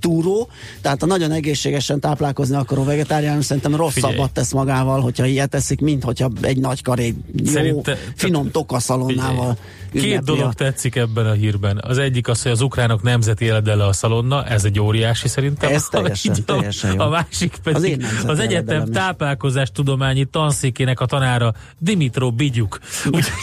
túró. 0.00 0.48
Tehát 0.80 1.02
a 1.02 1.06
nagyon 1.06 1.30
egészségesen 1.32 2.00
táplálkozni 2.00 2.56
akaró 2.56 2.84
vegetáriánus 2.84 3.44
szerintem 3.44 3.74
rosszabbat 3.76 4.10
Figyelj. 4.10 4.28
tesz 4.32 4.52
magával, 4.52 5.00
hogyha 5.00 5.24
ilyet 5.24 5.54
eszik, 5.54 5.80
mint 5.80 6.04
hogyha 6.04 6.30
egy 6.40 6.58
nagy 6.58 6.82
karé 6.82 7.14
jó, 7.36 7.52
Szerinte- 7.52 7.98
finom 8.14 8.50
tokaszalonnával 8.50 9.54
Két 9.54 9.83
ünnepli 10.02 10.24
dolog 10.24 10.48
a- 10.50 10.52
tetszik 10.52 10.96
ebben 10.96 11.26
a 11.26 11.32
hírben. 11.32 11.80
Az 11.86 11.98
egyik 11.98 12.28
az, 12.28 12.42
hogy 12.42 12.52
az 12.52 12.60
ukránok 12.60 13.02
nemzeti 13.02 13.48
eledele 13.48 13.86
a 13.86 13.92
szalonna, 13.92 14.44
ez 14.44 14.64
egy 14.64 14.80
óriási 14.80 15.28
szerintem. 15.28 15.72
Ez 15.72 15.86
teljesen, 15.90 16.32
a- 16.34 16.44
teljesen 16.44 16.92
jó. 16.92 17.00
A 17.00 17.08
másik 17.08 17.52
Az 17.52 17.72
pedig 17.72 17.96
nemzeti 17.96 18.26
az 18.26 18.38
egyetem 18.38 18.84
táplálkozás 18.84 19.70
tudományi 19.72 20.24
tanszékének 20.24 21.00
a 21.00 21.06
tanára 21.06 21.54
Dimitro 21.78 22.32
Bigyuk. 22.32 22.78
Úgyhogy 23.06 23.42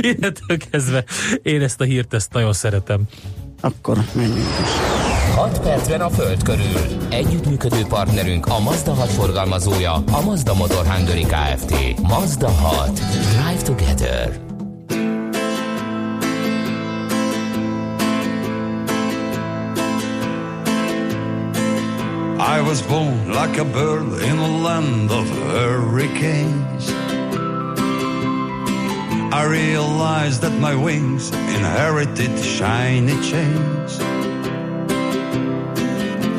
innentől 0.00 0.56
kezdve 0.70 1.04
én 1.42 1.62
ezt 1.62 1.80
a 1.80 1.84
hírt 1.84 2.14
ezt 2.14 2.32
nagyon 2.32 2.52
szeretem. 2.52 3.02
Akkor 3.60 3.98
menjünk 4.14 4.38
is. 4.38 4.68
6 5.34 5.58
percben 5.60 6.00
a 6.00 6.10
Föld 6.10 6.42
körül. 6.42 6.80
Együttműködő 7.10 7.84
partnerünk 7.88 8.46
a 8.46 8.60
Mazda 8.60 8.92
6 8.94 9.08
forgalmazója, 9.10 9.92
a 9.92 10.20
Mazda 10.24 10.54
Motor 10.54 10.86
Hungary 10.86 11.22
Kft. 11.26 12.00
Mazda 12.02 12.48
6. 12.50 12.92
Drive 13.10 13.62
together. 13.64 14.53
I 22.46 22.60
was 22.60 22.82
born 22.82 23.32
like 23.32 23.56
a 23.56 23.64
bird 23.64 24.20
in 24.20 24.38
a 24.38 24.58
land 24.58 25.10
of 25.10 25.26
hurricanes. 25.30 26.90
I 29.32 29.44
realized 29.48 30.42
that 30.42 30.52
my 30.60 30.74
wings 30.74 31.30
inherited 31.32 32.38
shiny 32.38 33.16
chains. 33.30 33.98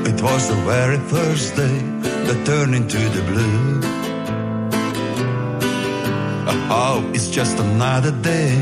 It 0.07 0.21
was 0.21 0.47
the 0.47 0.61
very 0.63 0.99
first 1.09 1.55
day 1.55 1.79
that 2.27 2.45
turned 2.45 2.75
into 2.75 2.99
the 2.99 3.23
blue. 3.23 3.81
Oh, 6.69 7.01
it's 7.15 7.29
just 7.29 7.57
another 7.57 8.11
day 8.11 8.53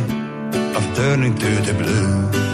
of 0.78 0.84
turning 0.96 1.36
to 1.36 1.52
the 1.68 1.74
blue. 1.74 2.53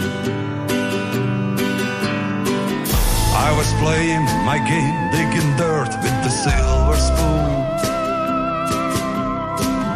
I 3.46 3.50
was 3.56 3.72
playing 3.84 4.24
my 4.44 4.58
game, 4.72 4.96
digging 5.10 5.50
dirt 5.56 5.90
with 6.02 6.16
the 6.24 6.28
silver 6.28 6.98
spoon. 7.08 7.50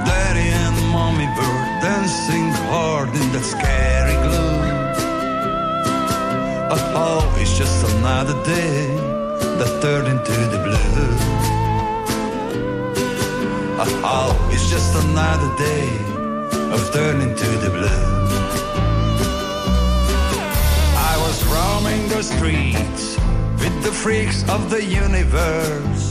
Daddy 0.08 0.48
and 0.62 0.76
mommy 0.90 1.28
were 1.38 1.62
dancing 1.84 2.48
hard 2.70 3.08
in 3.10 3.26
that 3.32 3.44
scary 3.44 4.16
gloom. 4.24 4.64
Oh, 6.96 7.22
it's 7.38 7.56
just 7.58 7.84
another 7.96 8.36
day 8.44 8.86
that 9.58 9.70
turned 9.82 10.08
into 10.08 10.36
the 10.54 10.60
blue. 10.66 11.14
Oh, 14.06 14.32
it's 14.52 14.70
just 14.70 14.94
another 15.04 15.50
day 15.58 15.88
of 16.74 16.80
turning 16.92 17.34
to 17.36 17.48
the 17.64 17.70
blue. 17.76 18.04
I 21.12 21.14
was 21.24 21.36
roaming 21.54 22.08
the 22.08 22.22
streets 22.22 23.13
with 23.64 23.82
the 23.82 23.92
freaks 23.92 24.46
of 24.50 24.68
the 24.68 24.82
universe. 24.84 26.04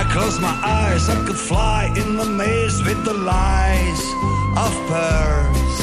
I 0.00 0.02
closed 0.12 0.40
my 0.40 0.56
eyes, 0.80 1.08
I 1.08 1.16
could 1.26 1.40
fly 1.50 1.82
in 1.96 2.16
the 2.16 2.24
maze 2.24 2.78
with 2.82 3.04
the 3.04 3.14
lies 3.14 4.02
of 4.64 4.72
pearls. 4.90 5.76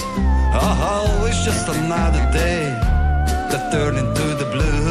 Oh, 0.60 0.90
oh, 0.94 1.26
it's 1.30 1.46
just 1.46 1.70
another 1.70 2.24
day 2.34 2.64
that 3.50 3.72
turned 3.72 3.98
into 3.98 4.28
the 4.42 4.48
blue. 4.56 4.90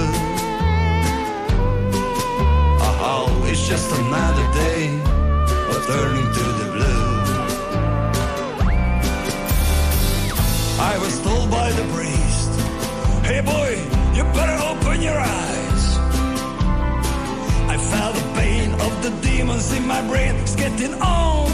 Oh, 2.86 3.08
oh 3.12 3.50
it's 3.50 3.68
just 3.68 3.88
another 4.00 4.46
day 4.64 4.82
of 5.72 5.78
turning 5.92 6.28
to 6.38 6.46
the 6.60 6.68
blue. 6.74 7.04
I 10.92 10.94
was 11.04 11.20
told 11.20 11.50
by 11.50 11.70
the 11.72 11.84
priest, 11.94 12.50
hey 13.28 13.42
boy, 13.42 13.95
you 14.16 14.24
better 14.32 14.58
open 14.70 15.02
your 15.02 15.18
eyes. 15.18 15.84
I 17.74 17.76
felt 17.90 18.14
the 18.16 18.26
pain 18.40 18.68
of 18.86 18.92
the 19.04 19.10
demons 19.20 19.72
in 19.76 19.86
my 19.86 20.00
brain. 20.08 20.34
It's 20.42 20.56
getting 20.56 20.94
on. 21.02 21.50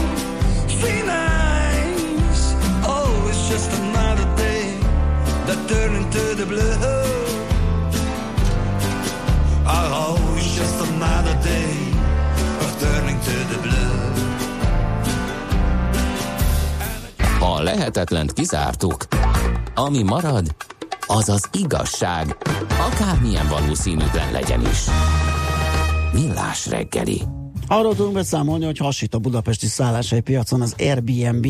Thin 0.79 1.05
nice. 1.05 2.43
Oh, 2.93 3.27
it's 3.29 3.43
just 3.49 3.69
another 3.81 4.27
day 4.45 4.63
that 5.47 5.59
turned 5.69 5.95
into 6.01 6.23
the 6.39 6.45
blue. 6.45 6.75
Oh, 9.67 10.35
it's 10.37 10.55
just 10.55 10.77
another 10.89 11.35
day 11.43 11.71
of 12.63 12.69
turning 12.83 13.19
to 13.27 13.35
the 13.51 13.59
blue. 13.65 13.91
A 17.41 17.63
lehetetlent 17.63 18.33
kizártuk. 18.33 19.07
Ami 19.75 20.03
marad, 20.03 20.47
az 21.13 21.29
az 21.29 21.49
igazság, 21.51 22.37
akármilyen 22.91 23.47
valószínűtlen 23.47 24.31
legyen 24.31 24.61
is. 24.61 24.79
Millás 26.13 26.67
reggeli. 26.67 27.21
Arról 27.67 27.95
tudunk 27.95 28.13
beszámolni, 28.13 28.65
hogy 28.65 28.77
hasít 28.77 29.13
a 29.13 29.19
budapesti 29.19 29.67
szálláshely 29.67 30.19
piacon 30.19 30.61
az 30.61 30.75
Airbnb, 30.77 31.47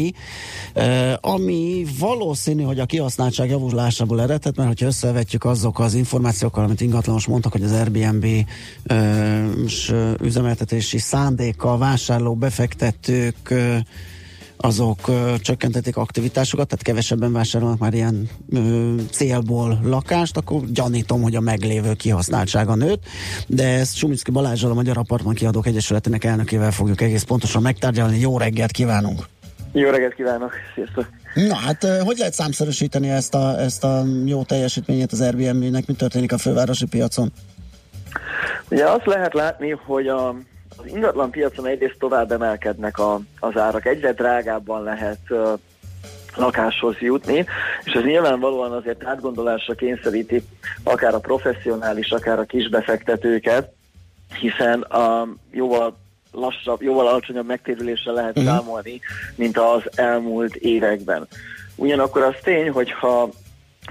ami 1.22 1.86
valószínű, 2.00 2.64
hogy 2.64 2.80
a 2.80 2.86
kihasználtság 2.86 3.50
javulásából 3.50 4.22
eredhet, 4.22 4.56
mert 4.56 4.68
hogyha 4.68 4.86
összevetjük 4.86 5.46
azok 5.46 5.80
az 5.80 5.94
információkkal, 5.94 6.64
amit 6.64 6.82
ingatlanos 6.82 7.26
mondtak, 7.26 7.52
hogy 7.52 7.64
az 7.64 7.72
Airbnb 7.72 8.26
üzemeltetési 10.22 10.98
szándéka, 10.98 11.78
vásárló, 11.78 12.36
befektetők 12.36 13.54
azok 14.64 15.08
ö, 15.08 15.34
csökkentették 15.42 15.98
aktivitásokat, 15.98 16.68
tehát 16.68 16.84
kevesebben 16.84 17.32
vásárolnak 17.32 17.80
már 17.80 17.94
ilyen 17.94 18.30
ö, 18.50 18.94
célból 19.12 19.80
lakást, 19.84 20.38
akkor 20.38 20.62
gyanítom, 20.72 21.22
hogy 21.22 21.36
a 21.36 21.40
meglévő 21.40 21.94
kihasználtsága 21.94 22.76
nőtt, 22.76 23.04
de 23.48 23.68
ezt 23.68 23.96
Sumicki 23.96 24.32
Balázsral, 24.32 24.72
a 24.72 24.74
Magyar 24.74 24.98
Apartman 24.98 25.34
Kiadók 25.34 25.68
Egyesületének 25.68 26.24
elnökével 26.24 26.72
fogjuk 26.72 27.02
egész 27.02 27.24
pontosan 27.24 27.62
megtárgyalni. 27.62 28.20
Jó 28.20 28.38
reggelt 28.38 28.72
kívánunk! 28.72 29.28
Jó 29.72 29.90
reggelt 29.90 30.14
kívánok, 30.14 30.54
sziasztok! 30.76 31.10
Na 31.34 31.56
hát, 31.56 31.86
hogy 32.04 32.18
lehet 32.18 32.34
számszerűsíteni 32.34 33.10
ezt 33.10 33.36
a, 33.36 33.60
ezt 33.60 33.84
a 33.84 34.04
jó 34.26 34.44
teljesítményét 34.44 35.12
az 35.12 35.22
Airbnb-nek? 35.22 35.88
Mi 35.88 35.94
történik 35.94 36.32
a 36.32 36.38
fővárosi 36.38 36.86
piacon? 36.86 37.32
Ugye 38.70 38.86
azt 38.86 39.06
lehet 39.06 39.34
látni, 39.34 39.72
hogy 39.86 40.08
a, 40.08 40.36
az 40.78 40.86
ingatlan 40.86 41.30
piacon 41.32 41.66
egyrészt 41.66 42.00
tovább 42.00 42.32
emelkednek 42.32 43.00
a, 43.00 43.20
az 43.40 43.58
árak, 43.58 43.86
egyre 43.86 44.14
drágábban 44.14 44.84
lehet 44.84 45.20
uh, 45.30 45.60
lakáshoz 46.36 46.96
jutni, 47.00 47.46
és 47.84 47.92
ez 47.92 48.04
nyilvánvalóan 48.04 48.72
azért 48.72 49.06
átgondolásra 49.06 49.74
kényszeríti 49.74 50.44
akár 50.84 51.14
a 51.14 51.20
professzionális, 51.20 52.12
akár 52.12 52.40
a 52.40 52.44
kisbefektetőket, 52.46 53.72
hiszen 54.40 54.82
a 54.82 55.28
jóval 55.52 55.98
lassabb, 56.32 56.82
jóval 56.82 57.08
alacsonyabb 57.08 57.46
megtérüléssel 57.46 58.14
lehet 58.14 58.36
Mhm. 58.36 58.46
számolni, 58.46 59.00
mint 59.36 59.58
az 59.58 59.82
elmúlt 59.96 60.56
években. 60.56 61.28
Ugyanakkor 61.76 62.22
az 62.22 62.36
tény, 62.44 62.70
hogyha 62.70 63.30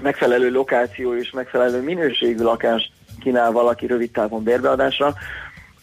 megfelelő 0.01 0.51
lokáció 0.51 1.15
és 1.15 1.31
megfelelő 1.31 1.81
minőségű 1.81 2.43
lakást 2.43 2.91
kínál 3.19 3.51
valaki 3.51 3.85
rövid 3.85 4.11
távon 4.11 4.43
bérbeadásra, 4.43 5.13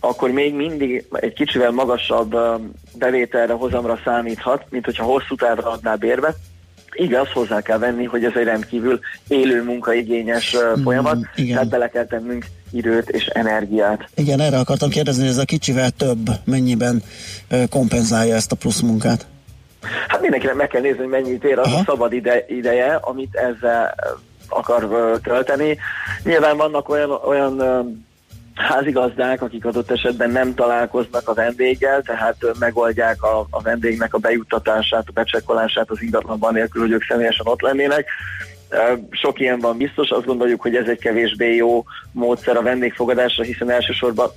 akkor 0.00 0.30
még 0.30 0.54
mindig 0.54 1.04
egy 1.12 1.32
kicsivel 1.32 1.70
magasabb 1.70 2.36
bevételre, 2.98 3.52
hozamra 3.52 3.98
számíthat, 4.04 4.64
mint 4.70 4.84
hogyha 4.84 5.04
hosszú 5.04 5.34
távra 5.34 5.70
adná 5.70 5.94
bérbe. 5.94 6.34
Igaz, 6.92 7.28
hozzá 7.32 7.60
kell 7.60 7.78
venni, 7.78 8.04
hogy 8.04 8.24
ez 8.24 8.32
egy 8.34 8.44
rendkívül 8.44 9.00
élő 9.28 9.62
munkaigényes 9.62 10.54
ö, 10.54 10.72
folyamat, 10.82 11.18
igen. 11.34 11.52
tehát 11.52 11.68
bele 11.68 11.88
kell 11.88 12.06
tennünk 12.06 12.46
időt 12.70 13.08
és 13.08 13.26
energiát. 13.26 14.08
Igen, 14.14 14.40
erre 14.40 14.58
akartam 14.58 14.88
kérdezni, 14.90 15.22
hogy 15.22 15.30
ez 15.30 15.38
a 15.38 15.44
kicsivel 15.44 15.90
több 15.90 16.30
mennyiben 16.44 17.02
kompenzálja 17.70 18.34
ezt 18.34 18.52
a 18.52 18.56
plusz 18.56 18.80
munkát? 18.80 19.26
Hát 20.08 20.20
mindenkinek 20.20 20.54
meg 20.54 20.68
kell 20.68 20.80
nézni, 20.80 20.98
hogy 20.98 21.08
mennyit 21.08 21.44
ér 21.44 21.58
az 21.58 21.72
a 21.72 21.82
szabad 21.86 22.12
ide, 22.12 22.44
ideje, 22.48 22.94
amit 22.94 23.34
ezzel 23.34 23.94
akar 24.48 25.18
tölteni. 25.22 25.78
Nyilván 26.22 26.56
vannak 26.56 26.88
olyan, 26.88 27.10
olyan 27.10 27.56
házigazdák, 28.60 29.42
akik 29.42 29.64
adott 29.64 29.90
esetben 29.90 30.30
nem 30.30 30.54
találkoznak 30.54 31.28
a 31.28 31.34
vendéggel, 31.34 32.02
tehát 32.02 32.36
megoldják 32.58 33.22
a, 33.22 33.46
a 33.50 33.62
vendégnek 33.62 34.14
a 34.14 34.18
bejuttatását, 34.18 35.04
a 35.06 35.12
becsekkolását 35.12 35.90
az 35.90 36.02
ingatlanban 36.02 36.52
nélkül, 36.52 36.82
hogy 36.82 36.92
ők 36.92 37.04
személyesen 37.08 37.46
ott 37.46 37.60
lennének. 37.60 38.08
Sok 39.10 39.40
ilyen 39.40 39.58
van 39.58 39.76
biztos, 39.76 40.10
azt 40.10 40.26
gondoljuk, 40.26 40.60
hogy 40.60 40.76
ez 40.76 40.88
egy 40.88 40.98
kevésbé 40.98 41.54
jó 41.54 41.84
módszer 42.12 42.56
a 42.56 42.62
vendégfogadásra, 42.62 43.44
hiszen 43.44 43.70
elsősorban 43.70 44.30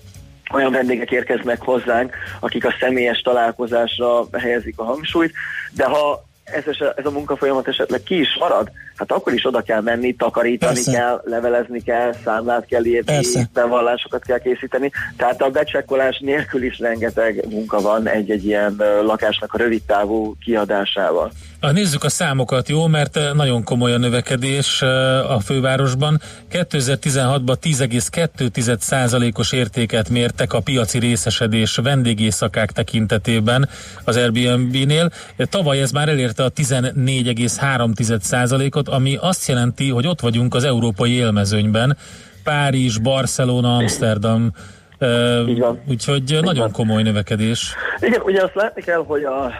olyan 0.53 0.71
vendégek 0.71 1.11
érkeznek 1.11 1.61
hozzánk, 1.61 2.15
akik 2.39 2.65
a 2.65 2.75
személyes 2.79 3.21
találkozásra 3.21 4.25
helyezik 4.31 4.79
a 4.79 4.83
hangsúlyt, 4.83 5.33
de 5.71 5.85
ha 5.85 6.23
ez, 6.43 6.63
ez 6.95 7.05
a 7.05 7.11
munkafolyamat 7.11 7.67
esetleg 7.67 8.03
ki 8.03 8.19
is 8.19 8.37
marad, 8.39 8.71
hát 8.95 9.11
akkor 9.11 9.33
is 9.33 9.45
oda 9.45 9.61
kell 9.61 9.81
menni, 9.81 10.15
takarítani 10.15 10.73
Persze. 10.73 10.91
kell, 10.91 11.21
levelezni 11.23 11.81
kell, 11.81 12.13
számlát 12.23 12.65
kell 12.65 12.85
írni, 12.85 13.25
bevallásokat 13.53 14.23
kell 14.23 14.39
készíteni. 14.39 14.91
Tehát 15.17 15.41
a 15.41 15.49
becsekkolás 15.49 16.19
nélkül 16.19 16.63
is 16.63 16.79
rengeteg 16.79 17.45
munka 17.49 17.81
van 17.81 18.07
egy-egy 18.07 18.45
ilyen 18.45 18.75
lakásnak 19.01 19.53
a 19.53 19.57
rövid 19.57 19.81
távú 19.83 20.35
kiadásával. 20.43 21.31
Ah, 21.63 21.73
Nézzük 21.73 22.03
a 22.03 22.09
számokat, 22.09 22.69
jó, 22.69 22.87
mert 22.87 23.17
eh, 23.17 23.33
nagyon 23.33 23.63
komoly 23.63 23.93
a 23.93 23.97
növekedés 23.97 24.81
eh, 24.81 25.31
a 25.31 25.39
fővárosban. 25.39 26.21
2016-ban 26.51 27.55
10,2%-os 27.61 29.51
értéket 29.51 30.09
mértek 30.09 30.53
a 30.53 30.59
piaci 30.59 30.99
részesedés 30.99 31.75
vendégészakák 31.75 32.71
tekintetében 32.71 33.69
az 34.03 34.17
Airbnb-nél. 34.17 35.11
Tavaly 35.37 35.81
ez 35.81 35.91
már 35.91 36.09
elérte 36.09 36.43
a 36.43 36.51
14,3%-ot, 36.51 38.89
ami 38.89 39.17
azt 39.21 39.47
jelenti, 39.47 39.89
hogy 39.89 40.07
ott 40.07 40.21
vagyunk 40.21 40.55
az 40.55 40.63
európai 40.63 41.11
élmezőnyben. 41.11 41.97
Párizs, 42.43 42.97
Barcelona, 42.97 43.75
Amsterdam, 43.75 44.51
eh, 44.97 45.47
úgyhogy 45.87 46.39
nagyon 46.41 46.71
komoly 46.71 47.03
növekedés. 47.03 47.73
Igen, 47.99 48.21
ugye 48.21 48.43
azt 48.43 48.55
látni 48.55 48.81
kell, 48.81 49.03
hogy 49.07 49.23
a 49.23 49.51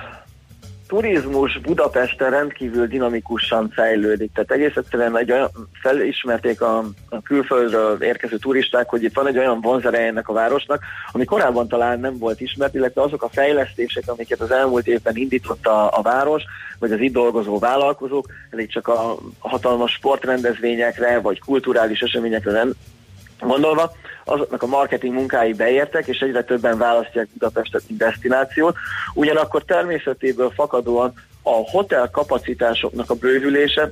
turizmus 0.94 1.60
Budapesten 1.60 2.30
rendkívül 2.30 2.88
dinamikusan 2.88 3.70
fejlődik. 3.70 4.32
Tehát 4.34 4.52
egész 4.52 4.76
egyszerűen 4.76 5.18
egy 5.18 5.32
olyan, 5.32 5.50
felismerték 5.82 6.62
a, 6.62 6.78
a 7.10 7.22
külföldről 7.22 8.04
érkező 8.04 8.38
turisták, 8.38 8.90
hogy 8.90 9.04
itt 9.04 9.14
van 9.14 9.28
egy 9.28 9.38
olyan 9.38 9.62
vonzereje 9.62 10.08
ennek 10.08 10.30
a 10.30 10.34
városnak, 10.34 10.84
ami 11.12 11.26
korábban 11.26 11.68
talán 11.68 12.00
nem 12.00 12.18
volt 12.18 12.42
ismert, 12.42 12.76
illetve 12.76 13.02
azok 13.02 13.24
a 13.24 13.30
fejlesztések, 13.30 14.04
amiket 14.06 14.40
az 14.40 14.52
elmúlt 14.52 14.88
évben 14.88 15.16
indított 15.16 15.66
a, 15.66 15.98
a 15.98 16.02
város, 16.02 16.44
vagy 16.80 16.92
az 16.92 17.00
itt 17.00 17.14
dolgozó 17.14 17.60
vállalkozók, 17.60 18.26
elég 18.50 18.72
csak 18.72 18.88
a 18.88 19.18
hatalmas 19.40 19.92
sportrendezvényekre, 19.92 21.20
vagy 21.20 21.40
kulturális 21.40 22.00
eseményekre 22.00 22.52
gondolva, 23.48 23.92
azoknak 24.26 24.64
a 24.64 24.68
marketing 24.68 25.14
munkái 25.14 25.54
beértek, 25.54 26.08
és 26.08 26.20
egyre 26.20 26.44
többen 26.44 26.78
választják 26.78 27.28
Budapestet, 27.34 27.82
mint 27.88 28.00
destinációt. 28.00 28.76
Ugyanakkor 29.14 29.64
természetéből 29.64 30.52
fakadóan 30.56 31.14
a 31.42 31.70
hotel 31.72 32.10
kapacitásoknak 32.10 33.10
a 33.10 33.16
bővülése 33.16 33.92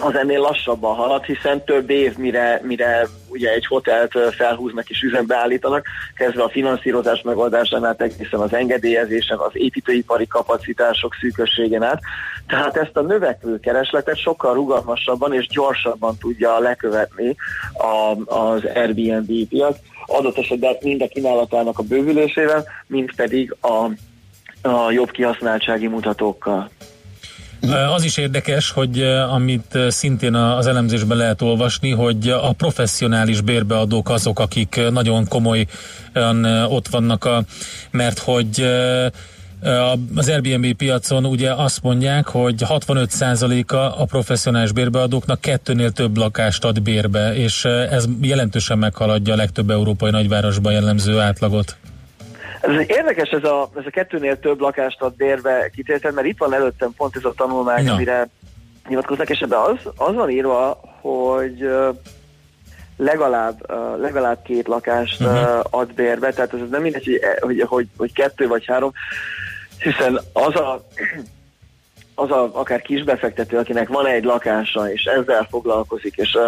az 0.00 0.14
ennél 0.14 0.40
lassabban 0.40 0.94
halad, 0.94 1.24
hiszen 1.24 1.64
több 1.64 1.90
év, 1.90 2.16
mire, 2.16 2.60
mire 2.62 3.06
ugye 3.28 3.50
egy 3.50 3.66
hotelt 3.66 4.12
felhúznak 4.36 4.90
és 4.90 5.02
üzembe 5.02 5.36
állítanak, 5.36 5.86
kezdve 6.14 6.42
a 6.42 6.48
finanszírozás 6.48 7.22
megoldásán 7.22 7.84
át 7.84 8.00
egészen 8.00 8.40
az 8.40 8.52
engedélyezésen, 8.52 9.38
az 9.38 9.50
építőipari 9.52 10.26
kapacitások 10.26 11.14
szűkösségen 11.20 11.82
át. 11.82 12.00
Tehát 12.46 12.76
ezt 12.76 12.96
a 12.96 13.02
növekvő 13.02 13.60
keresletet 13.60 14.18
sokkal 14.18 14.54
rugalmasabban 14.54 15.34
és 15.34 15.46
gyorsabban 15.46 16.16
tudja 16.18 16.58
lekövetni 16.58 17.36
a, 17.72 18.34
az 18.34 18.62
Airbnb 18.74 19.48
piac, 19.48 19.76
adott 20.06 20.38
esetben 20.38 20.76
mind 20.80 21.02
a 21.02 21.08
kínálatának 21.08 21.78
a 21.78 21.82
bővülésével, 21.82 22.64
mind 22.86 23.14
pedig 23.16 23.56
a, 23.60 23.90
a 24.68 24.90
jobb 24.90 25.10
kihasználtsági 25.10 25.86
mutatókkal. 25.86 26.70
Az 27.94 28.04
is 28.04 28.16
érdekes, 28.16 28.70
hogy 28.70 29.00
eh, 29.00 29.32
amit 29.32 29.74
eh, 29.74 29.90
szintén 29.90 30.34
az 30.34 30.66
elemzésben 30.66 31.16
lehet 31.16 31.42
olvasni, 31.42 31.90
hogy 31.90 32.28
a 32.28 32.52
professzionális 32.52 33.40
bérbeadók 33.40 34.10
azok, 34.10 34.38
akik 34.38 34.76
eh, 34.76 34.90
nagyon 34.90 35.28
komolyan 35.28 36.44
ott 36.68 36.88
vannak, 36.88 37.24
a, 37.24 37.42
mert 37.90 38.18
hogy 38.18 38.68
az 40.14 40.28
Airbnb 40.28 40.72
piacon 40.72 41.24
ugye 41.24 41.52
azt 41.52 41.82
mondják, 41.82 42.28
hogy 42.28 42.62
65%-a 42.68 43.76
a 43.76 44.04
professzionális 44.04 44.72
bérbeadóknak 44.72 45.40
kettőnél 45.40 45.90
több 45.90 46.16
lakást 46.16 46.64
ad 46.64 46.82
bérbe, 46.82 47.34
és 47.34 47.64
ez 47.64 48.04
jelentősen 48.20 48.78
meghaladja 48.78 49.32
a 49.32 49.36
legtöbb 49.36 49.70
európai 49.70 50.10
nagyvárosban 50.10 50.72
jellemző 50.72 51.18
átlagot. 51.18 51.76
Ez 52.66 52.84
érdekes, 52.86 53.28
ez 53.28 53.44
a, 53.44 53.70
ez 53.76 53.86
a 53.86 53.90
kettőnél 53.90 54.38
több 54.38 54.60
lakást 54.60 55.02
ad 55.02 55.14
bérbe 55.14 55.70
kitélted, 55.74 56.14
mert 56.14 56.26
itt 56.26 56.38
van 56.38 56.54
előttem 56.54 56.92
pont 56.96 57.16
ez 57.16 57.24
a 57.24 57.32
tanulmány, 57.36 57.84
Na. 57.84 57.92
amire 57.92 58.28
hivatkoznak, 58.88 59.30
és 59.30 59.40
ebben 59.40 59.58
az, 59.58 59.92
az 59.96 60.14
van 60.14 60.30
írva, 60.30 60.80
hogy 61.00 61.68
legalább, 62.96 63.72
legalább 64.00 64.42
két 64.42 64.66
lakást 64.66 65.20
uh-huh. 65.20 65.60
ad 65.70 65.92
bérbe, 65.94 66.32
tehát 66.32 66.52
ez 66.52 66.68
nem 66.70 66.82
mindegy, 66.82 67.04
hogy, 67.04 67.20
hogy, 67.40 67.62
hogy, 67.68 67.86
hogy 67.96 68.12
kettő 68.12 68.46
vagy 68.46 68.64
három, 68.66 68.92
hiszen 69.78 70.20
az 70.32 70.54
a 70.54 70.84
az 72.14 72.30
a 72.30 72.50
akár 72.52 72.82
kisbefektető, 72.82 73.58
akinek 73.58 73.88
van 73.88 74.06
egy 74.06 74.24
lakása, 74.24 74.92
és 74.92 75.04
ezzel 75.04 75.46
foglalkozik, 75.50 76.16
és 76.16 76.38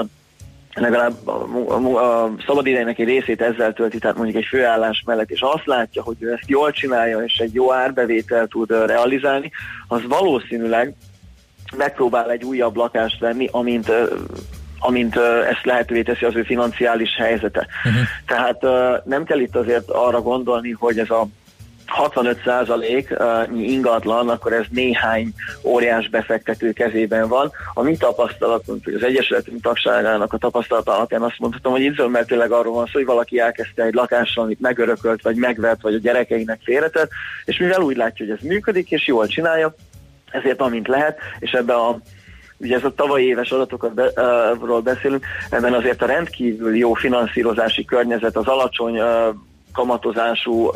legalább 0.77 1.27
a, 1.27 1.47
a, 1.69 2.25
a 2.25 2.33
szabadidejének 2.47 2.99
egy 2.99 3.07
részét 3.07 3.41
ezzel 3.41 3.73
tölti, 3.73 3.99
tehát 3.99 4.17
mondjuk 4.17 4.37
egy 4.37 4.49
főállás 4.49 5.03
mellett, 5.07 5.31
és 5.31 5.41
azt 5.41 5.67
látja, 5.67 6.03
hogy 6.03 6.17
ő 6.19 6.33
ezt 6.33 6.49
jól 6.49 6.71
csinálja, 6.71 7.19
és 7.19 7.37
egy 7.39 7.55
jó 7.55 7.73
árbevételt 7.73 8.51
tud 8.51 8.71
realizálni, 8.71 9.51
az 9.89 10.01
valószínűleg 10.09 10.95
megpróbál 11.77 12.31
egy 12.31 12.45
újabb 12.45 12.77
lakást 12.77 13.21
venni, 13.21 13.49
amint 13.53 13.93
amint 14.79 15.17
ezt 15.51 15.65
lehetővé 15.65 16.03
teszi 16.03 16.25
az 16.25 16.35
ő 16.35 16.43
financiális 16.43 17.17
helyzete. 17.17 17.67
Uh-huh. 17.85 18.03
Tehát 18.27 18.63
nem 19.05 19.25
kell 19.25 19.39
itt 19.39 19.57
azért 19.57 19.91
arra 19.91 20.21
gondolni, 20.21 20.71
hogy 20.71 20.99
ez 20.99 21.11
a 21.11 21.27
65 21.87 22.41
százalék 22.45 23.15
ingatlan, 23.57 24.29
akkor 24.29 24.53
ez 24.53 24.65
néhány 24.71 25.33
óriás 25.63 26.09
befektető 26.09 26.73
kezében 26.73 27.29
van. 27.29 27.53
A 27.75 27.83
mi 27.83 27.97
tapasztalatunk, 27.97 28.87
az 28.97 29.03
Egyesületünk 29.03 29.63
tagságának 29.63 30.33
a 30.33 30.39
tapasztalata 30.39 30.95
alapján 30.95 31.23
azt 31.23 31.39
mondhatom, 31.39 31.73
hogy 31.73 31.83
itt 31.83 31.97
zömmeltőleg 31.97 32.51
arról 32.51 32.75
van 32.75 32.87
szó, 32.87 32.93
hogy 32.93 33.05
valaki 33.05 33.39
elkezdte 33.39 33.83
egy 33.83 33.95
lakással, 33.95 34.45
amit 34.45 34.61
megörökölt, 34.61 35.23
vagy 35.23 35.37
megvett, 35.37 35.81
vagy 35.81 35.95
a 35.95 35.99
gyerekeinek 35.99 36.61
félretett, 36.65 37.11
és 37.45 37.59
mivel 37.59 37.81
úgy 37.81 37.97
látja, 37.97 38.27
hogy 38.27 38.37
ez 38.41 38.49
működik, 38.49 38.91
és 38.91 39.07
jól 39.07 39.27
csinálja, 39.27 39.75
ezért 40.31 40.61
amint 40.61 40.89
lehet, 40.89 41.19
és 41.39 41.51
ebbe 41.51 41.75
a 41.75 41.99
ugye 42.57 42.77
ez 42.77 42.85
a 42.85 42.95
tavalyi 42.95 43.27
éves 43.27 43.51
adatokról 43.51 43.91
be, 43.91 44.11
ról 44.65 44.81
beszélünk, 44.81 45.25
ebben 45.51 45.75
azért 45.75 46.03
a 46.03 46.07
rendkívül 46.07 46.77
jó 46.77 46.93
finanszírozási 46.93 47.85
környezet, 47.85 48.37
az 48.37 48.47
alacsony 48.47 49.01
kamatozású 49.77 50.71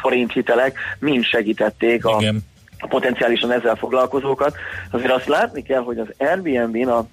forinthitelek 0.00 0.78
mind 0.98 1.24
segítették 1.24 2.04
a, 2.04 2.16
Igen. 2.20 2.40
a 2.78 2.86
potenciálisan 2.86 3.52
ezzel 3.52 3.74
foglalkozókat. 3.74 4.56
Azért 4.90 5.12
azt 5.12 5.26
látni 5.26 5.62
kell, 5.62 5.82
hogy 5.82 5.98
az 5.98 6.06
Airbnb-n 6.18 6.88
a, 6.88 7.06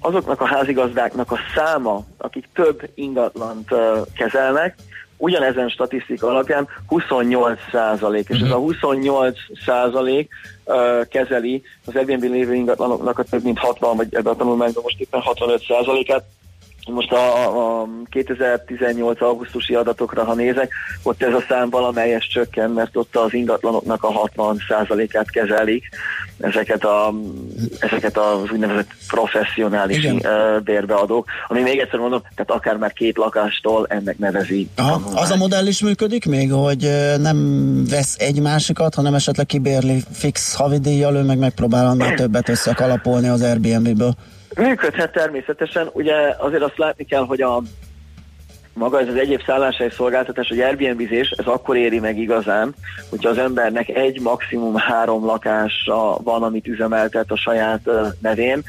azoknak 0.00 0.40
a 0.40 0.46
házigazdáknak 0.46 1.32
a 1.32 1.38
száma, 1.54 2.04
akik 2.16 2.48
több 2.54 2.90
ingatlant 2.94 3.70
uh, 3.70 3.78
kezelnek, 4.16 4.74
ugyanezen 5.16 5.68
statisztika 5.68 6.28
alapján 6.28 6.68
28 6.86 7.58
százalék, 7.70 8.28
és 8.28 8.40
ez 8.40 8.50
a 8.50 8.56
28 8.56 9.38
százalék 9.64 10.30
uh, 10.64 11.06
kezeli 11.08 11.62
az 11.86 11.96
Airbnb 11.96 12.22
lévő 12.22 12.54
ingatlanoknak 12.54 13.18
a 13.18 13.22
több 13.22 13.42
mint 13.42 13.58
60, 13.58 13.96
vagy 13.96 14.14
ebben 14.14 14.32
a 14.32 14.36
tanulmányban 14.36 14.82
most 14.82 15.00
éppen 15.00 15.20
65 15.20 15.64
százalékát. 15.68 16.24
Most 16.86 17.12
a, 17.12 17.80
a 17.80 17.88
2018 18.10 19.20
augusztusi 19.22 19.74
adatokra, 19.74 20.24
ha 20.24 20.34
nézek, 20.34 20.72
ott 21.02 21.22
ez 21.22 21.34
a 21.34 21.44
szám 21.48 21.70
valamelyes 21.70 22.26
csökken, 22.26 22.70
mert 22.70 22.96
ott 22.96 23.16
az 23.16 23.34
ingatlanoknak 23.34 24.02
a 24.02 24.30
60%-át 24.36 25.30
kezelik, 25.30 25.88
ezeket, 26.40 26.84
a, 26.84 27.14
ezeket 27.78 28.18
az 28.18 28.50
úgynevezett 28.52 28.88
professzionális 29.08 30.04
Igen. 30.04 30.62
bérbeadók, 30.64 31.26
ami 31.48 31.60
még 31.60 31.78
egyszer 31.78 31.98
mondom, 31.98 32.20
tehát 32.20 32.50
akár 32.50 32.76
már 32.76 32.92
két 32.92 33.16
lakástól 33.16 33.86
ennek 33.88 34.18
nevezi. 34.18 34.68
Aha, 34.76 35.20
az 35.20 35.30
a 35.30 35.36
modell 35.36 35.66
is 35.66 35.82
működik 35.82 36.26
még, 36.26 36.52
hogy 36.52 36.90
nem 37.20 37.38
vesz 37.90 38.16
egy 38.18 38.40
másikat, 38.40 38.94
hanem 38.94 39.14
esetleg 39.14 39.46
kibérli 39.46 40.02
fix 40.12 40.54
havidíjjal, 40.54 41.16
ő 41.16 41.22
meg 41.22 41.38
megpróbál 41.38 41.86
annál 41.86 42.14
többet 42.14 42.48
összekalapolni 42.48 43.28
az 43.28 43.42
Airbnb-ből. 43.42 44.14
Működhet 44.54 45.12
természetesen, 45.12 45.90
ugye 45.92 46.14
azért 46.38 46.62
azt 46.62 46.78
látni 46.78 47.04
kell, 47.04 47.24
hogy 47.24 47.42
a 47.42 47.62
maga 48.74 49.00
ez 49.00 49.08
az 49.08 49.16
egyéb 49.16 49.42
szálláshely 49.46 49.90
szolgáltatás, 49.90 50.48
hogy 50.48 50.60
Airbnb-zés, 50.60 51.30
ez 51.30 51.46
akkor 51.46 51.76
éri 51.76 51.98
meg 51.98 52.18
igazán, 52.18 52.74
hogyha 53.10 53.28
az 53.28 53.38
embernek 53.38 53.88
egy, 53.88 54.20
maximum 54.20 54.74
három 54.74 55.24
lakása 55.24 56.16
van, 56.22 56.42
amit 56.42 56.66
üzemeltet 56.66 57.30
a 57.30 57.36
saját 57.36 57.80
nevén, 58.20 58.62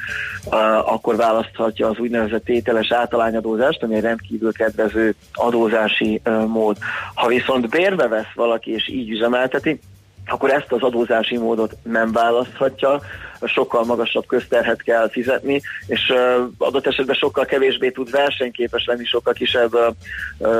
akkor 0.85 1.15
választhatja 1.15 1.89
az 1.89 1.97
úgynevezett 1.97 2.45
tételes 2.45 2.91
általányadózást, 2.91 3.83
ami 3.83 3.95
egy 3.95 4.01
rendkívül 4.01 4.51
kedvező 4.51 5.15
adózási 5.33 6.21
mód. 6.47 6.77
Ha 7.13 7.27
viszont 7.27 7.69
bérbe 7.69 8.07
vesz 8.07 8.33
valaki 8.35 8.71
és 8.71 8.89
így 8.89 9.09
üzemelteti, 9.09 9.79
akkor 10.25 10.51
ezt 10.51 10.71
az 10.71 10.81
adózási 10.81 11.37
módot 11.37 11.75
nem 11.83 12.11
választhatja, 12.11 13.01
sokkal 13.45 13.83
magasabb 13.83 14.25
közterhet 14.25 14.81
kell 14.81 15.09
fizetni, 15.09 15.61
és 15.87 16.13
adott 16.57 16.87
esetben 16.87 17.15
sokkal 17.15 17.45
kevésbé 17.45 17.89
tud 17.89 18.11
versenyképes 18.11 18.85
lenni, 18.85 19.05
sokkal 19.05 19.33
kisebb 19.33 19.71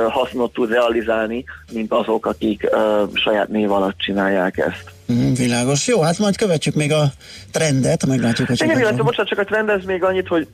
hasznot 0.08 0.52
tud 0.52 0.70
realizálni, 0.70 1.44
mint 1.72 1.92
azok, 1.92 2.26
akik 2.26 2.68
saját 3.14 3.48
név 3.48 3.72
alatt 3.72 3.98
csinálják 3.98 4.58
ezt. 4.58 4.92
Mm, 5.12 5.32
világos. 5.32 5.86
Jó, 5.86 6.00
hát 6.00 6.18
majd 6.18 6.36
követjük 6.36 6.74
még 6.74 6.92
a 6.92 7.04
trendet, 7.50 8.06
meglátjuk, 8.06 8.48
hogy 8.48 8.62
Igen, 8.62 8.78
illetve 8.78 9.02
bocsánat, 9.02 9.28
csak 9.28 9.38
a 9.38 9.44
trendez 9.44 9.84
még 9.84 10.02
annyit, 10.02 10.28
hogy 10.28 10.46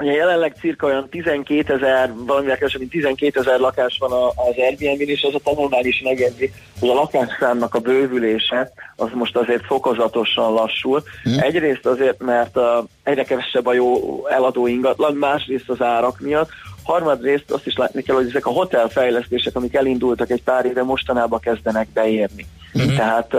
Ugye 0.00 0.12
jelenleg 0.12 0.54
cirka 0.60 0.86
olyan 0.86 1.08
12 1.08 1.74
ezer, 1.74 2.12
valamivel 2.26 2.56
kevesebb, 2.56 2.80
mint 2.80 2.92
12 2.92 3.40
ezer 3.40 3.58
lakás 3.58 3.96
van 3.98 4.12
az 4.12 4.54
Airbnb-n, 4.56 5.08
és 5.08 5.22
az 5.22 5.34
a 5.34 5.40
tanulmány 5.44 5.86
is 5.86 6.00
megjegyzi, 6.04 6.52
hogy 6.80 6.88
a 6.88 6.94
lakásszámnak 6.94 7.74
a 7.74 7.78
bővülése 7.78 8.72
az 8.96 9.08
most 9.14 9.36
azért 9.36 9.64
fokozatosan 9.64 10.52
lassul. 10.52 11.02
Mhm. 11.24 11.38
Egyrészt 11.38 11.86
azért, 11.86 12.22
mert 12.22 12.56
uh, 12.56 12.64
egyre 13.02 13.24
kevesebb 13.24 13.66
a 13.66 13.72
jó 13.72 14.20
eladó 14.28 14.66
ingatlan, 14.66 15.14
másrészt 15.14 15.68
az 15.68 15.82
árak 15.82 16.20
miatt, 16.20 16.50
harmadrészt 16.82 17.50
azt 17.50 17.66
is 17.66 17.76
látni 17.76 18.02
kell, 18.02 18.16
hogy 18.16 18.28
ezek 18.28 18.46
a 18.46 18.50
hotelfejlesztések, 18.50 19.56
amik 19.56 19.74
elindultak 19.74 20.30
egy 20.30 20.42
pár 20.42 20.64
éve, 20.64 20.82
mostanában 20.82 21.40
kezdenek 21.40 21.88
beérni. 21.88 22.46
Mhm. 22.72 22.96
Tehát 22.96 23.34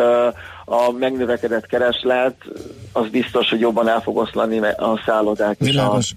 a 0.66 0.92
megnövekedett 1.00 1.66
kereslet 1.66 2.36
az 2.92 3.08
biztos, 3.10 3.50
hogy 3.50 3.60
jobban 3.60 3.88
el 3.88 4.02
fog 4.02 4.18
oszlani 4.18 4.60
a 4.60 5.02
szállodák 5.06 5.56
és 5.60 5.68
a 5.68 5.72
Világos. 5.72 6.14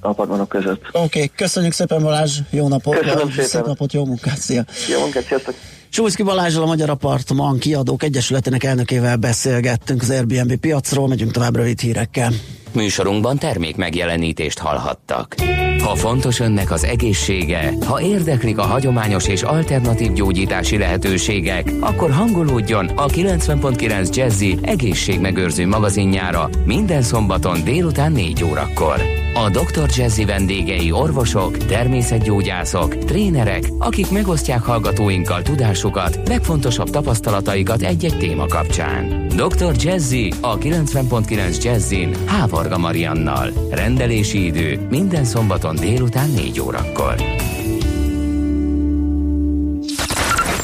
Apartmanok 0.00 0.48
között. 0.48 0.88
Oké, 0.88 0.98
okay, 0.98 1.30
köszönjük 1.36 1.72
szépen 1.72 2.02
Balázs, 2.02 2.38
jó 2.50 2.68
napot, 2.68 2.98
Köszönöm 2.98 3.30
szép 3.30 3.44
szépen. 3.44 3.68
napot, 3.68 3.92
jó 3.92 4.04
munkát, 4.04 4.38
szia! 4.38 4.64
Jó 4.88 5.00
munkát, 5.00 5.24
sziasztok! 5.24 5.54
Sulszki 5.88 6.22
Balázsral 6.22 6.62
a 6.62 6.66
Magyar 6.66 6.90
Apartman 6.90 7.58
Kiadók 7.58 8.02
Egyesületének 8.02 8.64
elnökével 8.64 9.16
beszélgettünk 9.16 10.02
az 10.02 10.10
Airbnb 10.10 10.56
piacról, 10.56 11.08
megyünk 11.08 11.32
tovább 11.32 11.56
rövid 11.56 11.80
hírekkel. 11.80 12.32
Műsorunkban 12.72 13.38
termék 13.38 13.76
megjelenítést 13.76 14.58
hallhattak. 14.58 15.34
Ha 15.82 15.94
fontos 15.94 16.40
önnek 16.40 16.70
az 16.70 16.84
egészsége, 16.84 17.72
ha 17.86 18.00
érdeklik 18.00 18.58
a 18.58 18.62
hagyományos 18.62 19.26
és 19.26 19.42
alternatív 19.42 20.12
gyógyítási 20.12 20.78
lehetőségek, 20.78 21.72
akkor 21.80 22.10
hangolódjon 22.10 22.86
a 22.86 23.06
90.9 23.06 24.14
Jazzy 24.14 24.58
egészségmegőrző 24.62 25.66
magazinjára 25.66 26.48
minden 26.64 27.02
szombaton 27.02 27.64
délután 27.64 28.12
4 28.12 28.44
órakor. 28.44 29.17
A 29.34 29.50
Dr. 29.50 29.88
Jazzy 29.96 30.24
vendégei 30.24 30.92
orvosok, 30.92 31.56
természetgyógyászok, 31.56 32.98
trénerek, 32.98 33.62
akik 33.78 34.10
megosztják 34.10 34.62
hallgatóinkkal 34.62 35.42
tudásukat, 35.42 36.28
legfontosabb 36.28 36.90
tapasztalataikat 36.90 37.82
egy-egy 37.82 38.16
téma 38.18 38.46
kapcsán. 38.46 39.28
Dr. 39.28 39.74
Jazzy 39.76 40.32
a 40.40 40.58
90.9 40.58 41.62
Jazzin 41.64 42.26
Hávarga 42.26 42.78
Mariannal. 42.78 43.50
Rendelési 43.70 44.44
idő 44.44 44.86
minden 44.90 45.24
szombaton 45.24 45.76
délután 45.76 46.30
4 46.30 46.60
órakor. 46.60 47.14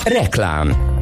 Reklám 0.05 0.94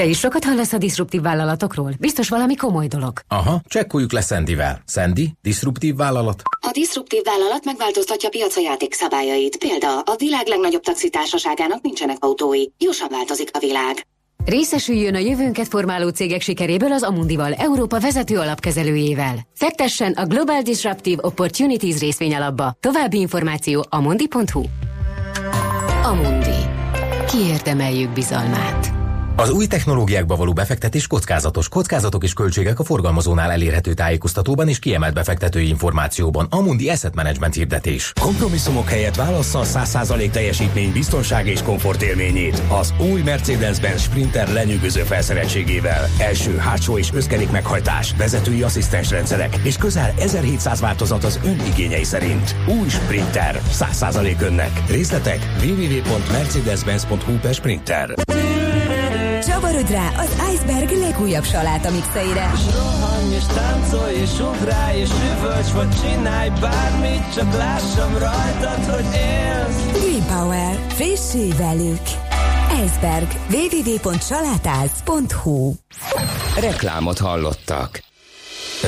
Te 0.00 0.06
is 0.06 0.18
sokat 0.18 0.44
hallasz 0.44 0.72
a 0.72 0.78
diszruptív 0.78 1.20
vállalatokról? 1.20 1.92
Biztos 1.98 2.28
valami 2.28 2.56
komoly 2.56 2.86
dolog. 2.86 3.20
Aha, 3.28 3.60
csekkoljuk 3.68 4.12
le 4.12 4.20
Szendivel. 4.20 4.82
Szendi, 4.86 5.32
diszruptív 5.42 5.96
vállalat? 5.96 6.42
A 6.60 6.70
diszruptív 6.72 7.22
vállalat 7.24 7.64
megváltoztatja 7.64 8.28
piaca 8.28 8.60
játékszabályait. 8.60 9.56
Példa, 9.56 10.00
a 10.00 10.14
világ 10.18 10.46
legnagyobb 10.46 10.82
taxitársaságának 10.82 11.82
nincsenek 11.82 12.16
autói. 12.20 12.64
Gyorsan 12.78 13.08
változik 13.10 13.48
a 13.52 13.58
világ. 13.58 14.06
Részesüljön 14.44 15.14
a 15.14 15.18
jövőnket 15.18 15.68
formáló 15.68 16.08
cégek 16.08 16.40
sikeréből 16.40 16.92
az 16.92 17.02
Amundival, 17.02 17.52
Európa 17.52 18.00
vezető 18.00 18.38
alapkezelőjével. 18.38 19.36
Fektessen 19.54 20.12
a 20.12 20.24
Global 20.26 20.62
Disruptive 20.62 21.22
Opportunities 21.26 21.98
részvényalapba. 21.98 22.76
További 22.80 23.18
információ 23.18 23.86
amundi.hu 23.88 24.62
Amundi. 26.02 26.58
Kiérdemeljük 27.26 28.10
bizalmát. 28.10 28.99
Az 29.40 29.50
új 29.50 29.66
technológiákba 29.66 30.36
való 30.36 30.52
befektetés 30.52 31.06
kockázatos. 31.06 31.68
Kockázatok 31.68 32.24
és 32.24 32.32
költségek 32.32 32.78
a 32.78 32.84
forgalmazónál 32.84 33.50
elérhető 33.50 33.94
tájékoztatóban 33.94 34.68
és 34.68 34.78
kiemelt 34.78 35.14
befektetői 35.14 35.68
információban. 35.68 36.46
Amundi 36.50 36.88
Asset 36.88 37.14
Management 37.14 37.54
hirdetés. 37.54 38.12
Kompromisszumok 38.20 38.88
helyett 38.88 39.14
válassza 39.14 39.58
a 39.58 39.64
100% 39.64 40.30
teljesítmény, 40.30 40.92
biztonság 40.92 41.46
és 41.46 41.62
komfort 41.62 42.02
élményét. 42.02 42.62
Az 42.68 42.94
új 43.12 43.22
Mercedes-Benz 43.22 44.02
Sprinter 44.02 44.52
lenyűgöző 44.52 45.02
felszereltségével. 45.02 46.08
Első, 46.18 46.56
hátsó 46.56 46.98
és 46.98 47.12
összkerék 47.12 47.50
meghajtás, 47.50 48.14
vezetői 48.18 48.62
asszisztens 48.62 49.10
rendszerek 49.10 49.56
és 49.62 49.76
közel 49.76 50.14
1700 50.18 50.80
változat 50.80 51.24
az 51.24 51.40
ön 51.44 51.60
igényei 51.72 52.04
szerint. 52.04 52.56
Új 52.80 52.88
Sprinter. 52.88 53.60
100% 53.72 54.40
önnek. 54.40 54.82
Részletek 54.90 55.38
www.mercedes-benz.hu 55.62 57.38
per 57.38 57.54
Sprinter. 57.54 58.14
Csavarodj 59.60 59.92
rá 59.92 60.08
az 60.16 60.36
Iceberg 60.54 60.90
legújabb 60.90 61.44
saláta 61.44 61.90
mixeire. 61.90 62.50
Rohanj 62.72 63.34
és 63.34 63.44
táncolj 63.44 64.14
és 64.14 64.38
ugrálj 64.38 65.00
és 65.00 65.10
üvölts 65.10 65.72
vagy 65.72 66.00
csinálj 66.00 66.50
bármit, 66.60 67.34
csak 67.34 67.52
lássam 67.52 68.18
rajtad, 68.18 68.84
hogy 68.84 69.04
élsz. 69.14 69.86
Green 69.92 70.26
Power. 70.26 70.78
Frissülj 70.88 71.52
velük. 71.58 72.00
Iceberg. 72.84 73.26
www.salátáz.hu 73.50 75.72
Reklámot 76.60 77.18
hallottak. 77.18 78.02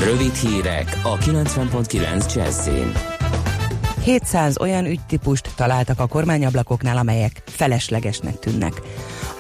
Rövid 0.04 0.34
hírek 0.34 0.98
a 1.02 1.16
90.9 1.16 2.34
Jazzin. 2.34 2.92
700 4.04 4.60
olyan 4.60 4.86
ügytípust 4.86 5.48
találtak 5.56 6.00
a 6.00 6.06
kormányablakoknál, 6.06 6.96
amelyek 6.96 7.42
feleslegesnek 7.46 8.38
tűnnek. 8.38 8.82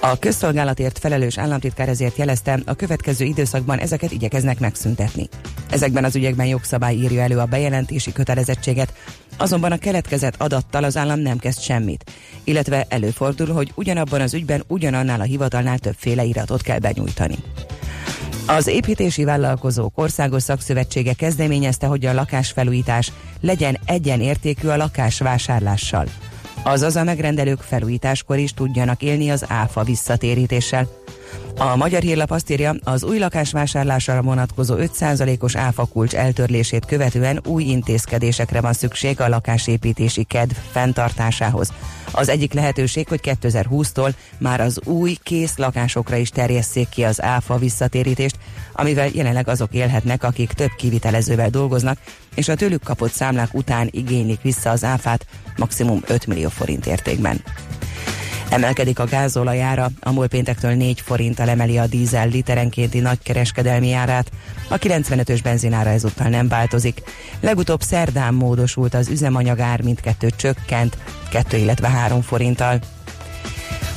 A 0.04 0.18
közszolgálatért 0.18 0.98
felelős 0.98 1.38
államtitkár 1.38 1.88
ezért 1.88 2.16
jelezte, 2.16 2.60
a 2.66 2.74
következő 2.74 3.24
időszakban 3.24 3.78
ezeket 3.78 4.10
igyekeznek 4.10 4.60
megszüntetni. 4.60 5.28
Ezekben 5.70 6.04
az 6.04 6.16
ügyekben 6.16 6.46
jogszabály 6.46 6.94
írja 6.94 7.22
elő 7.22 7.38
a 7.38 7.46
bejelentési 7.46 8.12
kötelezettséget, 8.12 8.92
azonban 9.36 9.72
a 9.72 9.78
keletkezett 9.78 10.34
adattal 10.38 10.84
az 10.84 10.96
állam 10.96 11.18
nem 11.18 11.38
kezd 11.38 11.60
semmit, 11.60 12.10
illetve 12.44 12.86
előfordul, 12.88 13.46
hogy 13.46 13.72
ugyanabban 13.74 14.20
az 14.20 14.34
ügyben 14.34 14.64
ugyanannál 14.66 15.20
a 15.20 15.24
hivatalnál 15.24 15.78
többféle 15.78 16.24
iratot 16.24 16.62
kell 16.62 16.78
benyújtani. 16.78 17.36
Az 18.46 18.66
építési 18.66 19.24
vállalkozók 19.24 19.98
országos 19.98 20.42
szakszövetsége 20.42 21.12
kezdeményezte, 21.12 21.86
hogy 21.86 22.06
a 22.06 22.12
lakásfelújítás 22.12 23.12
legyen 23.40 23.78
egyenértékű 23.84 24.68
a 24.68 24.76
lakásvásárlással. 24.76 26.06
Azaz 26.64 26.96
a 26.96 27.04
megrendelők 27.04 27.60
felújításkor 27.60 28.38
is 28.38 28.54
tudjanak 28.54 29.02
élni 29.02 29.30
az 29.30 29.44
áfa 29.48 29.82
visszatérítéssel. 29.82 30.88
A 31.56 31.76
Magyar 31.76 32.02
Hírlap 32.02 32.30
azt 32.30 32.50
írja, 32.50 32.74
az 32.84 33.04
új 33.04 33.18
lakásvásárlásra 33.18 34.22
vonatkozó 34.22 34.74
5%-os 34.78 35.56
áfa 35.56 35.84
kulcs 35.84 36.14
eltörlését 36.14 36.86
követően 36.86 37.40
új 37.46 37.62
intézkedésekre 37.62 38.60
van 38.60 38.72
szükség 38.72 39.20
a 39.20 39.28
lakásépítési 39.28 40.24
kedv 40.24 40.54
fenntartásához. 40.70 41.72
Az 42.12 42.28
egyik 42.28 42.52
lehetőség, 42.52 43.08
hogy 43.08 43.20
2020-tól 43.22 44.12
már 44.38 44.60
az 44.60 44.80
új 44.84 45.16
kész 45.22 45.56
lakásokra 45.56 46.16
is 46.16 46.28
terjesszék 46.28 46.88
ki 46.88 47.04
az 47.04 47.22
áfa 47.22 47.56
visszatérítést, 47.56 48.38
amivel 48.72 49.08
jelenleg 49.12 49.48
azok 49.48 49.74
élhetnek, 49.74 50.24
akik 50.24 50.52
több 50.52 50.70
kivitelezővel 50.76 51.50
dolgoznak, 51.50 51.98
és 52.34 52.48
a 52.48 52.54
tőlük 52.54 52.82
kapott 52.82 53.12
számlák 53.12 53.54
után 53.54 53.88
igénylik 53.90 54.42
vissza 54.42 54.70
az 54.70 54.84
áfát 54.84 55.26
maximum 55.56 56.02
5 56.06 56.26
millió 56.26 56.48
forint 56.48 56.86
értékben. 56.86 57.42
Emelkedik 58.52 58.98
a 58.98 59.04
gázolajára, 59.04 59.90
a 60.00 60.12
múlt 60.12 60.28
péntektől 60.28 60.74
4 60.74 61.00
forinttal 61.00 61.48
emeli 61.48 61.78
a 61.78 61.86
dízel 61.86 62.28
literenkénti 62.28 62.98
nagykereskedelmi 63.00 63.92
árát, 63.92 64.30
a 64.68 64.78
95-ös 64.78 65.40
benzinára 65.42 65.90
ezúttal 65.90 66.28
nem 66.28 66.48
változik. 66.48 67.02
Legutóbb 67.40 67.80
szerdán 67.80 68.34
módosult 68.34 68.94
az 68.94 69.08
üzemanyagár, 69.08 69.82
mindkettő 69.82 70.30
csökkent, 70.36 70.96
2 71.30 71.56
illetve 71.56 71.88
3 71.88 72.20
forinttal. 72.20 72.78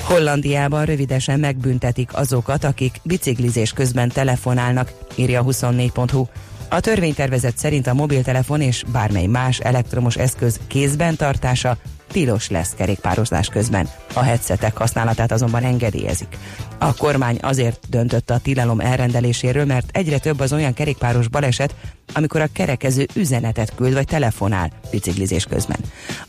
Hollandiában 0.01 0.85
rövidesen 0.85 1.39
megbüntetik 1.39 2.09
azokat, 2.13 2.63
akik 2.63 2.99
biciklizés 3.03 3.71
közben 3.71 4.09
telefonálnak, 4.09 4.91
írja 5.15 5.43
24.hu. 5.43 6.25
A 6.69 6.79
törvénytervezet 6.79 7.57
szerint 7.57 7.87
a 7.87 7.93
mobiltelefon 7.93 8.61
és 8.61 8.83
bármely 8.91 9.25
más 9.25 9.59
elektromos 9.59 10.15
eszköz 10.15 10.59
kézben 10.67 11.15
tartása 11.15 11.77
tilos 12.15 12.49
lesz 12.49 12.73
kerékpározás 12.77 13.47
közben. 13.47 13.89
A 14.13 14.23
headsetek 14.23 14.77
használatát 14.77 15.31
azonban 15.31 15.63
engedélyezik. 15.63 16.37
A 16.77 16.93
kormány 16.93 17.37
azért 17.41 17.89
döntött 17.89 18.29
a 18.29 18.37
tilalom 18.37 18.79
elrendeléséről, 18.79 19.65
mert 19.65 19.97
egyre 19.97 20.17
több 20.17 20.39
az 20.39 20.53
olyan 20.53 20.73
kerékpáros 20.73 21.27
baleset, 21.27 21.75
amikor 22.13 22.41
a 22.41 22.49
kerekező 22.53 23.05
üzenetet 23.13 23.75
küld 23.75 23.93
vagy 23.93 24.05
telefonál 24.05 24.71
biciklizés 24.91 25.45
közben. 25.45 25.79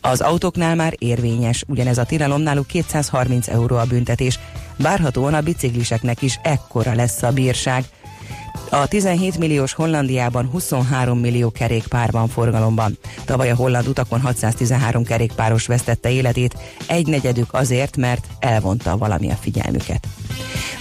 Az 0.00 0.20
autóknál 0.20 0.74
már 0.74 0.94
érvényes, 0.98 1.64
ugyanez 1.66 1.98
a 1.98 2.04
tilalom 2.04 2.40
náluk 2.40 2.66
230 2.66 3.48
euró 3.48 3.76
a 3.76 3.84
büntetés, 3.84 4.38
várhatóan 4.76 5.34
a 5.34 5.40
bicikliseknek 5.40 6.22
is 6.22 6.38
ekkora 6.42 6.94
lesz 6.94 7.22
a 7.22 7.32
bírság, 7.32 7.84
a 8.70 8.86
17 8.86 9.38
milliós 9.38 9.72
Hollandiában 9.72 10.46
23 10.46 11.18
millió 11.18 11.50
kerékpár 11.50 12.10
van 12.10 12.28
forgalomban. 12.28 12.98
Tavaly 13.24 13.50
a 13.50 13.54
holland 13.54 13.88
utakon 13.88 14.20
613 14.20 15.04
kerékpáros 15.04 15.66
vesztette 15.66 16.10
életét, 16.10 16.56
egy 16.86 17.06
negyedük 17.06 17.52
azért, 17.52 17.96
mert 17.96 18.26
elvonta 18.38 18.96
valami 18.96 19.30
a 19.30 19.34
figyelmüket. 19.34 20.06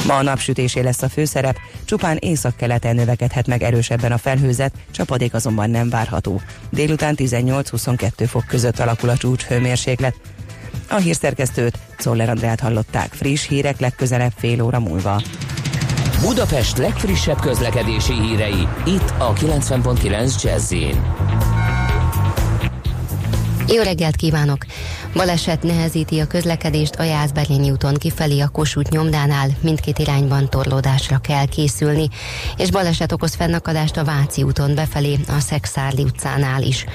Ma 0.07 0.15
a 0.15 0.21
napsütésé 0.21 0.79
lesz 0.79 1.01
a 1.01 1.09
főszerep, 1.09 1.57
csupán 1.85 2.17
északkeleten 2.19 2.95
növekedhet 2.95 3.47
meg 3.47 3.63
erősebben 3.63 4.11
a 4.11 4.17
felhőzet, 4.17 4.73
csapadék 4.91 5.33
azonban 5.33 5.69
nem 5.69 5.89
várható. 5.89 6.41
Délután 6.69 7.15
18-22 7.17 8.25
fok 8.27 8.45
között 8.47 8.79
alakul 8.79 9.09
a 9.09 9.17
csúcs 9.17 9.43
hőmérséklet. 9.43 10.15
A 10.89 10.95
hírszerkesztőt, 10.95 11.79
Czoller 11.97 12.29
Andrát 12.29 12.59
hallották, 12.59 13.13
friss 13.13 13.47
hírek 13.47 13.79
legközelebb 13.79 14.33
fél 14.37 14.61
óra 14.61 14.79
múlva. 14.79 15.21
Budapest 16.25 16.77
legfrissebb 16.77 17.39
közlekedési 17.39 18.13
hírei, 18.13 18.67
itt 18.85 19.13
a 19.17 19.33
90.9 19.33 20.41
jazz 20.43 20.73
Jó 23.67 23.81
reggelt 23.81 24.15
kívánok! 24.15 24.65
Baleset 25.15 25.63
nehezíti 25.63 26.19
a 26.19 26.27
közlekedést 26.27 26.95
a 26.95 27.03
Jászberényi 27.03 27.71
úton 27.71 27.93
kifelé 27.93 28.39
a 28.39 28.47
Kossuth 28.47 28.91
nyomdánál, 28.91 29.49
mindkét 29.61 29.99
irányban 29.99 30.49
torlódásra 30.49 31.17
kell 31.17 31.45
készülni, 31.45 32.09
és 32.57 32.71
baleset 32.71 33.11
okoz 33.11 33.35
fennakadást 33.35 33.97
a 33.97 34.03
Váci 34.03 34.43
úton 34.43 34.75
befelé 34.75 35.19
a 35.27 35.39
Szexárli 35.39 36.03
utcánál 36.03 36.61
is. 36.61 36.85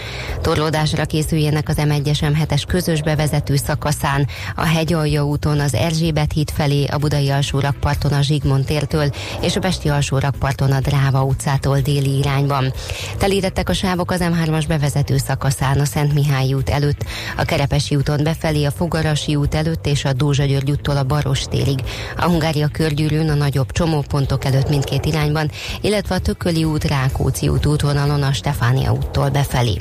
Torlódásra 0.41 1.05
készüljenek 1.05 1.69
az 1.69 1.77
M1-es 1.79 2.19
M7-es 2.21 2.63
közös 2.67 3.03
bevezető 3.03 3.57
szakaszán, 3.57 4.27
a 4.55 4.65
Hegyalja 4.65 5.27
úton 5.27 5.61
az 5.61 5.75
Erzsébet 5.75 6.33
híd 6.33 6.51
felé, 6.51 6.85
a 6.85 6.99
Budai 6.99 7.31
alsórakparton 7.31 8.13
a 8.13 8.23
Zsigmond 8.23 8.65
tértől, 8.65 9.11
és 9.41 9.57
a 9.57 9.61
Pesti 9.61 9.89
alsórakparton 9.89 10.73
a 10.73 10.81
Dráva 10.81 11.25
utcától 11.25 11.81
déli 11.81 12.19
irányban. 12.19 12.73
Telítettek 13.19 13.69
a 13.69 13.73
sávok 13.73 14.11
az 14.11 14.21
M3-as 14.23 14.65
bevezető 14.69 15.17
szakaszán 15.17 15.81
a 15.81 15.85
Szent 15.85 16.15
Mihály 16.15 16.53
út 16.53 16.69
előtt, 16.69 17.05
a 17.37 17.45
Kerepesi 17.45 17.97
úton 18.11 18.25
befelé 18.25 18.65
a 18.65 18.71
Fogarasi 18.71 19.35
út 19.35 19.55
előtt 19.55 19.87
és 19.87 20.05
a 20.05 20.13
Dózsa 20.13 20.45
György 20.45 20.71
úttól 20.71 20.97
a 20.97 21.05
Baros 21.05 21.45
térig, 21.45 21.83
a 22.17 22.25
Hungária 22.25 22.69
körgyűrűn 22.69 23.29
a 23.29 23.35
nagyobb 23.35 23.73
csomópontok 23.73 24.45
előtt 24.45 24.69
mindkét 24.69 25.05
irányban, 25.05 25.51
illetve 25.81 26.15
a 26.15 26.19
Tököli 26.19 26.65
út 26.65 26.85
Rákóczi 26.85 27.49
út 27.49 27.67
útvonalon 27.67 28.23
a 28.23 28.33
Stefánia 28.33 28.93
úttól 28.93 29.29
befelé. 29.29 29.77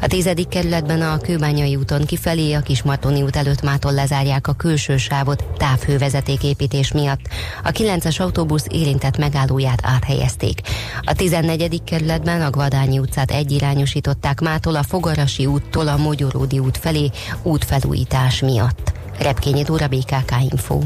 A 0.00 0.06
tizedik 0.06 0.48
kerületben 0.48 1.02
a 1.02 1.18
Kőbányai 1.18 1.76
úton 1.76 2.04
kifelé 2.04 2.52
a 2.52 2.60
Kismartoni 2.60 3.22
út 3.22 3.36
előtt 3.36 3.62
mától 3.62 3.92
lezárják 3.92 4.46
a 4.46 4.52
külső 4.52 4.96
sávot 4.96 5.44
távhővezetéképítés 5.44 6.92
miatt. 6.92 7.20
A 7.64 7.70
9-es 7.70 8.20
autóbusz 8.20 8.66
érintett 8.70 9.18
megállóját 9.18 9.80
áthelyezték. 9.82 10.60
A 11.02 11.14
14. 11.14 11.82
kerületben 11.84 12.42
a 12.42 12.50
Gvadányi 12.50 12.98
utcát 12.98 13.30
egyirányosították 13.30 14.40
mától 14.40 14.74
a 14.76 14.82
Fogarasi 14.82 15.46
úttól 15.46 15.88
a 15.88 15.96
Mogyoródi 15.96 16.58
út 16.58 16.78
felé 16.78 17.10
útfelújítás 17.68 18.40
miatt. 18.40 18.92
Repkényi 19.20 19.62
Dóra 19.62 19.88
BKK 19.88 20.32
Info. 20.50 20.78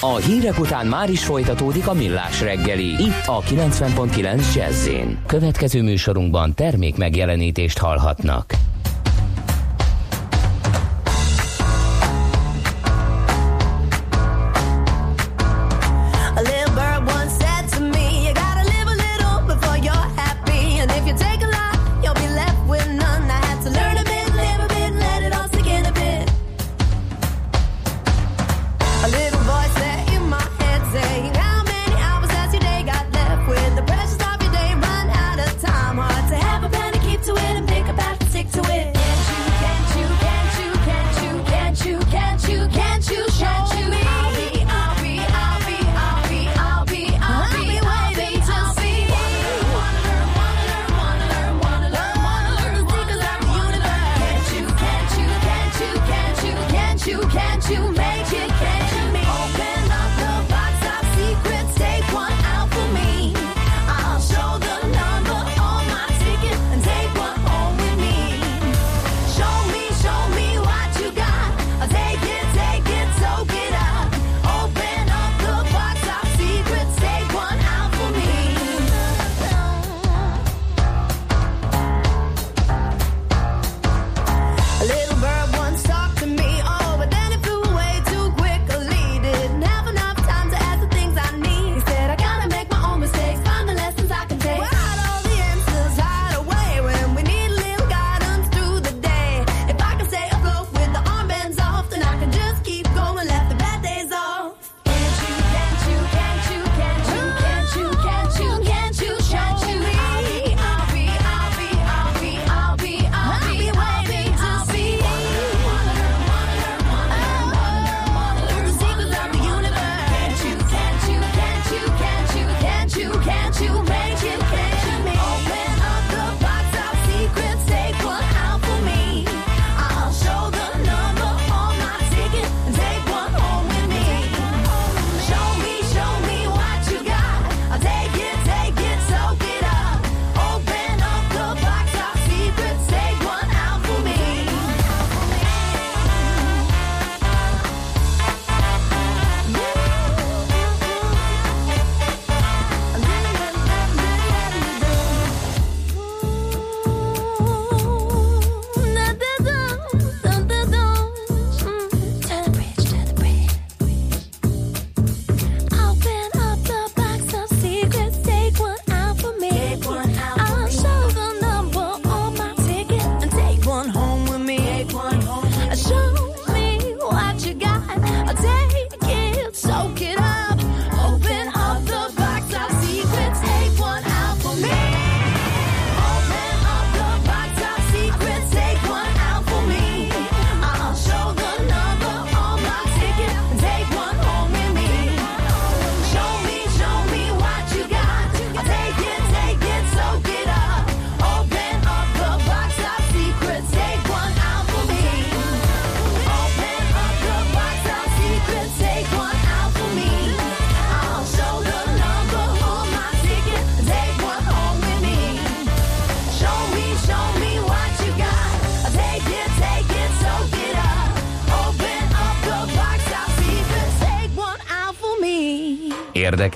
A 0.00 0.16
hírek 0.16 0.58
után 0.58 0.86
már 0.86 1.10
is 1.10 1.24
folytatódik 1.24 1.86
a 1.88 1.92
millás 1.92 2.40
reggeli, 2.40 2.84
itt 2.84 3.26
a 3.26 3.40
90.9 3.40 4.54
jazz 4.54 4.88
Következő 5.26 5.82
műsorunkban 5.82 6.54
termék 6.54 6.96
megjelenítést 6.96 7.78
hallhatnak. 7.78 8.69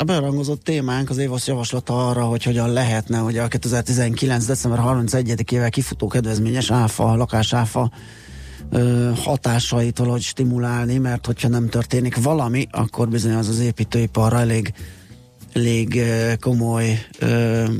a 0.00 0.04
berangozott 0.04 0.64
témánk 0.64 1.10
az 1.10 1.18
évasz 1.18 1.46
javaslata 1.46 2.08
arra, 2.08 2.24
hogy 2.24 2.42
hogyan 2.42 2.72
lehetne, 2.72 3.18
hogy 3.18 3.38
a 3.38 3.48
2019. 3.48 4.46
december 4.46 4.80
31-ével 4.82 5.68
kifutó 5.70 6.06
kedvezményes 6.06 6.70
áfa, 6.70 7.16
lakás 7.16 7.52
áfa 7.52 7.90
ö, 8.70 9.10
hatásait 9.16 9.98
valahogy 9.98 10.22
stimulálni, 10.22 10.98
mert 10.98 11.26
hogyha 11.26 11.48
nem 11.48 11.68
történik 11.68 12.22
valami, 12.22 12.66
akkor 12.70 13.08
bizony 13.08 13.32
az 13.32 13.48
az 13.48 13.58
építőiparra 13.58 14.38
elég 14.38 14.72
elég 15.52 16.02
komoly, 16.40 17.06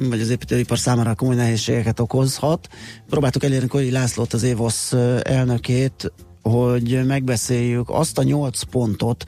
vagy 0.09 0.21
az 0.21 0.31
építőipar 0.31 0.79
számára 0.79 1.15
komoly 1.15 1.35
nehézségeket 1.35 2.01
okozhat. 2.01 2.69
Próbáltuk 3.09 3.45
elérni 3.45 3.69
Kori 3.69 3.91
Lászlót, 3.91 4.33
az 4.33 4.43
Évosz 4.43 4.93
elnökét, 5.23 6.13
hogy 6.43 7.07
megbeszéljük 7.07 7.91
azt 7.91 8.19
a 8.19 8.23
nyolc 8.23 8.63
pontot, 8.63 9.25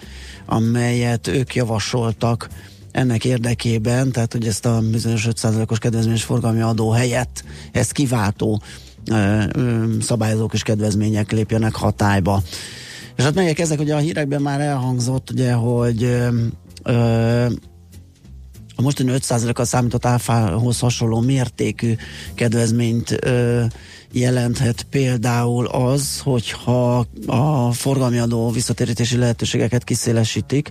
amelyet 0.47 1.27
ők 1.27 1.55
javasoltak 1.55 2.49
ennek 2.93 3.25
érdekében, 3.25 4.13
tehát 4.13 4.33
hogy 4.33 4.47
ezt 4.47 4.67
a 4.67 4.83
bizonyos 4.91 5.29
5%-os 5.31 5.79
kedvezményes 5.79 6.23
forgalmi 6.23 6.61
adó 6.61 6.91
helyett 6.91 7.45
ezt 7.73 7.93
kiváltó 7.93 8.63
ö, 9.11 9.43
ö, 9.53 9.85
szabályozók 10.01 10.53
és 10.53 10.63
kedvezmények 10.63 11.33
lépjenek 11.33 11.75
hatályba. 11.75 12.43
És 13.17 13.25
hát 13.25 13.35
melyek 13.35 13.59
ezek, 13.59 13.81
ugye 13.81 13.95
a 13.95 13.99
hírekben 13.99 14.43
már 14.43 14.61
elhangzott, 14.61 15.31
ugye, 15.31 15.53
hogy 15.53 16.03
ö, 16.83 17.47
a 18.77 18.83
mostani 18.83 19.13
5%-kal 19.15 19.65
számított 19.65 20.07
áfához 20.07 20.79
hasonló 20.79 21.21
mértékű 21.21 21.95
kedvezményt 22.35 23.25
ö, 23.25 23.65
jelenthet 24.13 24.83
például 24.91 25.67
az, 25.67 26.21
hogyha 26.21 27.07
a 27.27 27.73
forgalmi 27.73 28.19
adó 28.19 28.51
visszatérítési 28.51 29.17
lehetőségeket 29.17 29.85
kiszélesítik, 29.85 30.71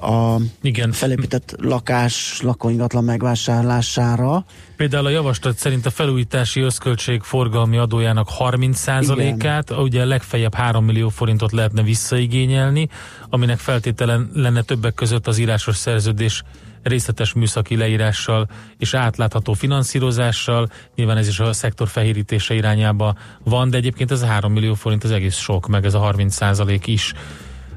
a 0.00 0.36
Igen. 0.62 0.92
felépített 0.92 1.54
lakás, 1.58 2.40
lakóingatlan 2.42 3.04
megvásárlására. 3.04 4.44
Például 4.76 5.06
a 5.06 5.10
javaslat 5.10 5.56
szerint 5.56 5.86
a 5.86 5.90
felújítási 5.90 6.60
összköltség 6.60 7.22
forgalmi 7.22 7.76
adójának 7.76 8.28
30%-át, 8.38 9.70
ugye 9.70 10.04
legfeljebb 10.04 10.54
3 10.54 10.84
millió 10.84 11.08
forintot 11.08 11.52
lehetne 11.52 11.82
visszaigényelni, 11.82 12.88
aminek 13.30 13.58
feltételen 13.58 14.30
lenne 14.34 14.62
többek 14.62 14.94
között 14.94 15.26
az 15.26 15.38
írásos 15.38 15.76
szerződés 15.76 16.42
részletes 16.82 17.32
műszaki 17.32 17.76
leírással 17.76 18.48
és 18.78 18.94
átlátható 18.94 19.52
finanszírozással. 19.52 20.68
Nyilván 20.94 21.16
ez 21.16 21.28
is 21.28 21.40
a 21.40 21.52
szektor 21.52 21.88
fehérítése 21.88 22.54
irányába 22.54 23.14
van, 23.44 23.70
de 23.70 23.76
egyébként 23.76 24.10
ez 24.10 24.22
a 24.22 24.26
3 24.26 24.52
millió 24.52 24.74
forint 24.74 25.04
az 25.04 25.10
egész 25.10 25.36
sok, 25.36 25.68
meg 25.68 25.84
ez 25.84 25.94
a 25.94 25.98
30 25.98 26.34
százalék 26.34 26.86
is. 26.86 27.12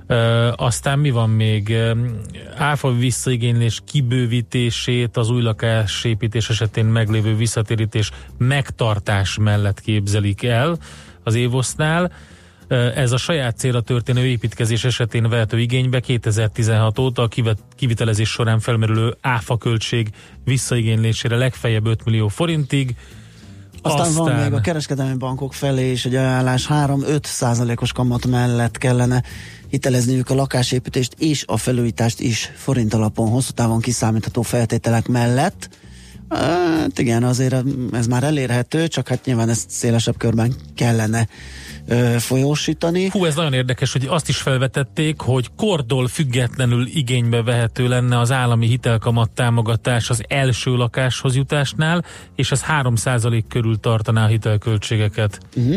Ö, 0.08 0.52
aztán 0.56 1.00
mi 1.00 1.10
van 1.10 1.30
még? 1.30 1.76
Áfa 2.58 2.92
visszaigénylés 2.92 3.82
kibővítését 3.86 5.18
az 5.18 5.30
új 5.30 5.42
lakásépítés 5.42 6.50
esetén 6.50 6.86
meglévő 6.86 7.36
visszatérítés 7.36 8.12
megtartás 8.38 9.38
mellett 9.42 9.82
képzelik 9.82 10.44
el 10.44 10.78
az 11.24 11.36
évosznál. 11.36 12.12
Ez 12.96 13.12
a 13.12 13.18
saját 13.18 13.58
célra 13.58 13.82
történő 13.82 14.26
építkezés 14.26 14.84
esetén 14.84 15.30
vehető 15.30 15.60
igénybe 15.60 16.00
2016 16.00 17.00
óta 17.00 17.22
a 17.22 17.56
kivitelezés 17.76 18.30
során 18.30 18.60
felmerülő 18.60 19.18
áfa 19.22 19.58
költség 19.58 20.10
visszaigénylésére 20.44 21.36
legfeljebb 21.36 21.86
5 21.86 22.06
millió 22.06 22.28
forintig. 22.28 22.96
Aztán, 23.82 24.02
Aztán 24.02 24.24
van 24.24 24.36
még 24.36 24.54
a 24.54 24.62
kereskedelmi 24.62 25.18
bankok 25.18 25.54
felé 25.54 25.92
is 25.92 26.06
egy 26.06 26.16
ajánlás 26.16 26.68
3-5 26.70 27.24
százalékos 27.24 27.92
kamat 27.92 28.28
mellett 28.28 28.78
kellene 28.78 29.24
hitelezniük 29.70 30.30
a 30.30 30.36
lakásépítést 30.36 31.16
és 31.18 31.44
a 31.48 31.58
felújítást 31.58 32.20
is 32.20 32.52
forint 32.56 32.94
alapon 32.94 33.30
hosszú 33.30 33.52
távon 33.52 33.80
kiszámítható 33.80 34.42
feltételek 34.42 35.08
mellett. 35.08 35.70
Hát 36.30 37.00
igen, 37.00 37.24
azért 37.24 37.56
ez 37.92 38.08
már 38.08 38.24
elérhető, 38.24 38.88
csak 38.88 39.08
hát 39.08 39.26
nyilván 39.26 39.50
ezt 39.50 39.70
szélesebb 39.70 40.18
körben 40.18 40.54
kellene 40.76 41.28
ö, 41.88 42.16
folyósítani. 42.20 43.08
Hú, 43.12 43.26
ez 43.26 43.36
nagyon 43.36 43.54
érdekes, 43.54 43.92
hogy 43.92 44.06
azt 44.10 44.30
is 44.30 44.38
felvetették, 44.38 45.22
hogy 45.22 45.50
kordól 45.56 46.08
függetlenül 46.08 46.88
igénybe 46.94 47.44
vehető 47.44 47.88
lenne 47.88 48.20
az 48.20 48.32
állami 48.32 48.68
hitelkamat 48.68 49.30
támogatás 49.30 50.10
az 50.10 50.24
első 50.28 50.76
lakáshoz 50.76 51.36
jutásnál, 51.36 52.06
és 52.36 52.52
ez 52.52 52.62
3% 52.82 53.44
körül 53.50 53.80
tartaná 53.80 54.24
a 54.24 54.28
hitelköltségeket. 54.28 55.40
Uh-huh. 55.56 55.76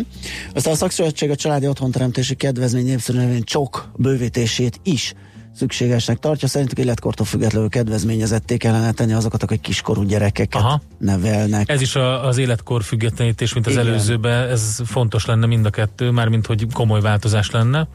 Aztán 0.54 0.72
a 0.72 0.76
szakszövetség 0.76 1.30
a 1.30 1.36
családi 1.36 1.66
otthonteremtési 1.66 2.34
kedvezmény 2.34 2.84
népszerű 2.84 3.18
nevén 3.18 3.42
csok 3.42 3.90
bővítését 3.96 4.80
is 4.82 5.14
szükségesnek 5.58 6.18
tartja. 6.18 6.48
Szerintük 6.48 6.78
életkortól 6.78 7.26
függetlenül 7.26 7.68
kedvezményezetté 7.68 8.56
kellene 8.56 8.92
tenni 8.92 9.12
azokat, 9.12 9.42
akik 9.42 9.60
kiskorú 9.60 10.02
gyerekeket 10.02 10.62
Aha. 10.62 10.80
nevelnek. 10.98 11.68
Ez 11.68 11.80
is 11.80 11.94
a, 11.96 12.26
az 12.26 12.38
életkor 12.38 12.82
függetlenítés, 12.82 13.54
mint 13.54 13.66
az 13.66 13.72
Igen. 13.72 13.86
előzőben, 13.86 14.48
ez 14.48 14.80
fontos 14.84 15.26
lenne 15.26 15.46
mind 15.46 15.66
a 15.66 15.70
kettő, 15.70 16.10
mármint 16.10 16.46
hogy 16.46 16.66
komoly 16.72 17.00
változás 17.00 17.50
lenne. 17.50 17.88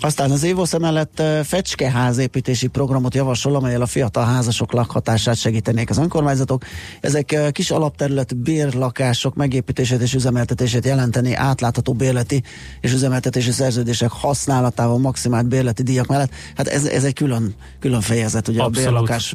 Aztán 0.00 0.30
az 0.30 0.42
Évosz 0.42 0.72
emellett 0.72 1.20
eh, 1.20 1.44
fecskeházépítési 1.44 2.66
programot 2.66 3.14
javasol, 3.14 3.54
amelyel 3.54 3.82
a 3.82 3.86
fiatal 3.86 4.24
házasok 4.24 4.72
lakhatását 4.72 5.36
segítenék 5.36 5.90
az 5.90 5.98
önkormányzatok. 5.98 6.64
Ezek 7.00 7.50
kis 7.52 7.70
alapterület 7.70 8.36
bérlakások 8.36 9.34
megépítését 9.34 10.00
és 10.00 10.14
üzemeltetését 10.14 10.84
jelenteni 10.84 11.34
átlátható 11.34 11.92
bérleti 11.92 12.42
és 12.80 12.92
üzemeltetési 12.92 13.50
szerződések 13.50 14.10
használatával 14.10 14.98
maximált 14.98 15.48
bérleti 15.48 15.82
díjak 15.82 16.06
mellett. 16.06 16.30
Hát 16.56 16.68
ez, 16.68 16.84
ez 16.86 17.04
egy 17.04 17.14
külön, 17.14 17.54
külön 17.80 18.00
fejezet, 18.00 18.48
ugye 18.48 18.62
Abszolút. 18.62 18.88
a 18.88 18.90
bérlakás 18.90 19.34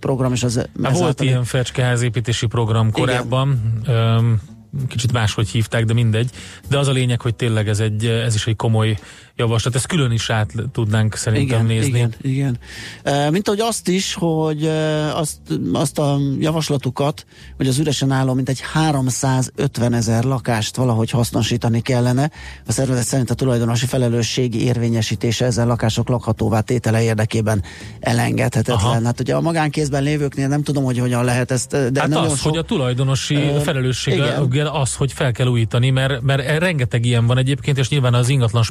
program 0.00 0.32
és 0.32 0.42
az 0.42 0.56
Hát 0.56 0.68
volt 0.74 0.94
ezáltal- 0.94 1.26
ilyen 1.26 1.44
fecskeházépítési 1.44 2.46
program 2.46 2.90
korábban, 2.90 3.60
öm, 3.86 4.40
kicsit 4.88 5.12
máshogy 5.12 5.48
hívták, 5.48 5.84
de 5.84 5.92
mindegy. 5.92 6.30
De 6.68 6.78
az 6.78 6.88
a 6.88 6.92
lényeg, 6.92 7.20
hogy 7.20 7.34
tényleg 7.34 7.68
ez, 7.68 7.80
egy, 7.80 8.04
ez 8.06 8.34
is 8.34 8.46
egy 8.46 8.56
komoly 8.56 8.98
javaslat. 9.36 9.74
Ezt 9.74 9.86
külön 9.86 10.10
is 10.10 10.30
át 10.30 10.52
tudnánk 10.72 11.14
szerintem 11.14 11.66
igen, 11.66 11.66
nézni. 11.66 11.98
Igen, 11.98 12.14
igen. 12.20 12.58
E, 13.02 13.30
mint 13.30 13.48
ahogy 13.48 13.60
azt 13.60 13.88
is, 13.88 14.14
hogy 14.14 14.66
azt, 15.12 15.38
azt 15.72 15.98
a 15.98 16.18
javaslatukat, 16.38 17.26
hogy 17.56 17.68
az 17.68 17.78
üresen 17.78 18.10
álló 18.10 18.34
mintegy 18.34 18.60
350 18.72 19.92
ezer 19.92 20.24
lakást 20.24 20.76
valahogy 20.76 21.10
hasznosítani 21.10 21.80
kellene. 21.80 22.30
A 22.66 22.72
szervezet 22.72 23.04
szerint 23.04 23.30
a 23.30 23.34
tulajdonosi 23.34 23.86
felelősségi 23.86 24.64
érvényesítése 24.64 25.44
ezen 25.44 25.66
lakások 25.66 26.08
lakhatóvá 26.08 26.60
tétele 26.60 27.02
érdekében 27.02 27.62
elengedhetetlen. 28.00 28.76
Aha. 28.76 29.04
Hát 29.04 29.20
ugye 29.20 29.34
a 29.34 29.40
magánkézben 29.40 30.02
lévőknél 30.02 30.48
nem 30.48 30.62
tudom, 30.62 30.84
hogy 30.84 30.98
hogyan 30.98 31.24
lehet 31.24 31.50
ezt, 31.50 31.70
de 31.92 32.00
hát 32.00 32.08
nagyon 32.08 32.24
az, 32.24 32.38
sok... 32.38 32.50
hogy 32.50 32.58
a 32.58 32.62
tulajdonosi 32.62 33.34
Ö, 33.34 33.60
felelőssége 33.60 34.42
igen. 34.44 34.66
az, 34.66 34.94
hogy 34.94 35.12
fel 35.12 35.32
kell 35.32 35.46
újítani, 35.46 35.90
mert, 35.90 36.22
mert 36.22 36.58
rengeteg 36.58 37.04
ilyen 37.04 37.26
van 37.26 37.38
egyébként, 37.38 37.78
és 37.78 37.88
nyilván 37.88 38.14
az 38.14 38.28
ingatlan 38.28 38.62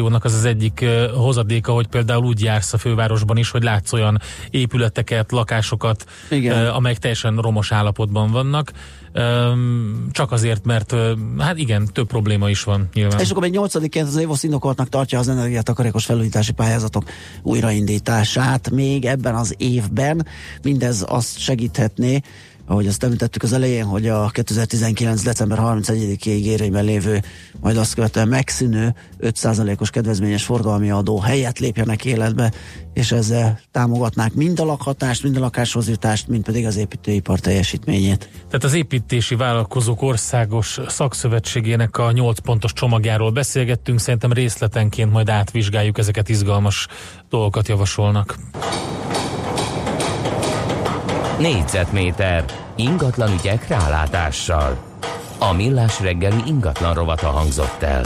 spekulációnak 0.00 0.24
az 0.24 0.34
az 0.34 0.44
egyik 0.44 0.84
hozadéka, 1.14 1.72
hogy 1.72 1.86
például 1.86 2.24
úgy 2.24 2.42
jársz 2.42 2.72
a 2.72 2.78
fővárosban 2.78 3.36
is, 3.36 3.50
hogy 3.50 3.62
látsz 3.62 3.92
olyan 3.92 4.20
épületeket, 4.50 5.32
lakásokat, 5.32 6.04
Igen. 6.30 6.66
amelyek 6.66 6.98
teljesen 6.98 7.36
romos 7.36 7.72
állapotban 7.72 8.30
vannak, 8.30 8.72
csak 10.10 10.32
azért, 10.32 10.64
mert 10.64 10.94
hát 11.38 11.58
igen, 11.58 11.88
több 11.92 12.06
probléma 12.06 12.50
is 12.50 12.62
van 12.62 12.88
nyilván. 12.94 13.20
És 13.20 13.30
akkor 13.30 13.42
még 13.42 13.52
nyolcadikként 13.52 14.06
az 14.06 14.16
Évosz 14.16 14.42
indokoltnak 14.42 14.88
tartja 14.88 15.18
az 15.18 15.28
energiatakarékos 15.28 16.04
felújítási 16.04 16.52
pályázatok 16.52 17.04
újraindítását 17.42 18.70
még 18.70 19.04
ebben 19.04 19.34
az 19.34 19.54
évben. 19.58 20.26
Mindez 20.62 21.04
azt 21.08 21.38
segíthetné, 21.38 22.20
ahogy 22.70 22.86
azt 22.86 23.04
említettük 23.04 23.42
az 23.42 23.52
elején, 23.52 23.84
hogy 23.84 24.08
a 24.08 24.28
2019. 24.28 25.22
december 25.22 25.58
31-ig 25.62 26.26
érvényben 26.26 26.84
lévő, 26.84 27.22
majd 27.60 27.76
azt 27.76 27.94
követően 27.94 28.28
megszűnő 28.28 28.94
5%-os 29.20 29.90
kedvezményes 29.90 30.44
forgalmi 30.44 30.90
adó 30.90 31.18
helyett 31.18 31.58
lépjenek 31.58 32.04
életbe, 32.04 32.52
és 32.94 33.12
ezzel 33.12 33.60
támogatnák 33.70 34.34
mind 34.34 34.60
a 34.60 34.64
lakhatást, 34.64 35.22
mind 35.22 35.36
a 35.36 35.40
lakáshoz 35.40 35.88
jutást, 35.88 36.28
mind 36.28 36.44
pedig 36.44 36.66
az 36.66 36.76
építőipar 36.76 37.40
teljesítményét. 37.40 38.28
Tehát 38.32 38.64
az 38.64 38.74
építési 38.74 39.34
vállalkozók 39.34 40.02
országos 40.02 40.80
szakszövetségének 40.88 41.98
a 41.98 42.12
8 42.12 42.38
pontos 42.38 42.72
csomagjáról 42.72 43.30
beszélgettünk, 43.30 44.00
szerintem 44.00 44.32
részletenként 44.32 45.12
majd 45.12 45.28
átvizsgáljuk, 45.28 45.98
ezeket 45.98 46.28
izgalmas 46.28 46.86
dolgokat 47.28 47.68
javasolnak. 47.68 48.38
Négyzetméter 51.40 52.44
ingatlan 52.76 53.32
ügyek 53.32 53.68
rálátással. 53.68 54.76
A 55.38 55.52
millás 55.52 56.00
reggeli 56.00 56.42
ingatlan 56.46 56.94
rovata 56.94 57.26
hangzott 57.26 57.82
el. 57.82 58.02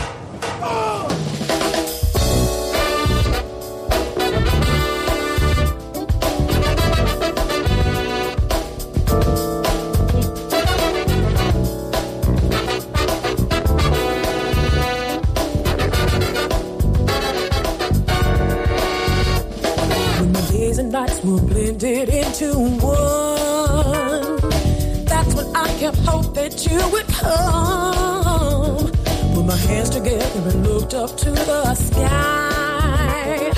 You 26.62 26.88
would 26.90 27.06
come. 27.08 28.90
Put 29.34 29.44
my 29.44 29.56
hands 29.56 29.90
together 29.90 30.50
and 30.50 30.66
looked 30.66 30.94
up 30.94 31.16
to 31.16 31.30
the 31.30 31.74
sky. 31.74 33.52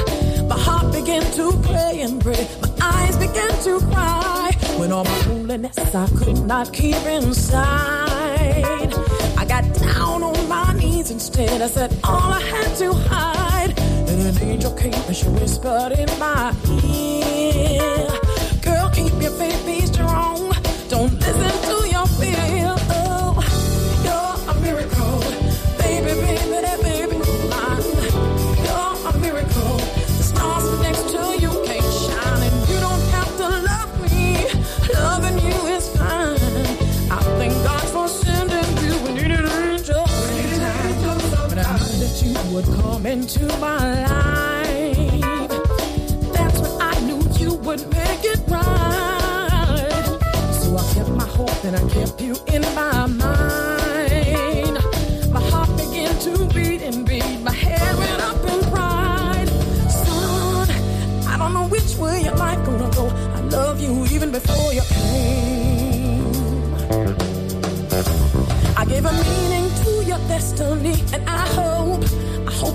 My 0.49 0.59
heart 0.59 0.93
began 0.93 1.23
to 1.33 1.53
pray 1.63 2.01
and 2.01 2.21
pray. 2.21 2.49
My 2.63 2.71
eyes 2.81 3.17
began 3.17 3.51
to 3.65 3.81
cry. 3.93 4.51
When 4.79 4.93
all 4.93 5.05
my 5.05 5.27
loneliness 5.27 5.79
I 5.95 6.09
could 6.19 6.47
not 6.47 6.73
keep 6.73 6.97
inside. 7.07 8.95
I 9.37 9.45
got 9.47 9.65
down 9.75 10.23
on 10.23 10.49
my 10.49 10.73
knees 10.73 11.11
instead. 11.11 11.61
I 11.61 11.69
said 11.69 11.91
all 12.03 12.33
I 12.33 12.41
had 12.41 12.77
to 12.77 12.95
hide. 12.95 13.79
And 13.79 14.27
an 14.31 14.43
angel 14.43 14.73
came 14.73 14.95
and 14.95 15.17
she 15.17 15.29
whispered 15.29 15.93
in 15.93 16.09
my 16.19 16.55
ear. 16.83 18.09
Girl, 18.63 18.89
keep 18.91 19.13
your 19.21 19.33
faith, 19.33 19.67
be 19.67 19.85
strong. 19.87 20.53
Don't 20.89 21.13
listen 21.21 21.56
into 43.27 43.49
my 43.59 44.05
life. 44.07 45.51
That's 46.33 46.59
when 46.61 46.81
I 46.81 47.01
knew 47.01 47.21
you 47.41 47.55
would 47.55 47.81
make 47.91 48.25
it 48.25 48.41
right. 48.47 50.19
So 50.53 50.77
I 50.77 50.95
kept 50.95 51.11
my 51.11 51.27
hope 51.27 51.65
and 51.65 51.75
I 51.75 51.89
kept 51.89 52.21
you 52.21 52.37
in 52.47 52.63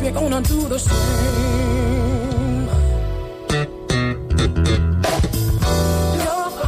hope 0.01 0.13
you're 0.13 0.29
gonna 0.29 0.41
do 0.41 0.67
the 0.67 0.79
same. 0.79 1.51
A 6.53 6.67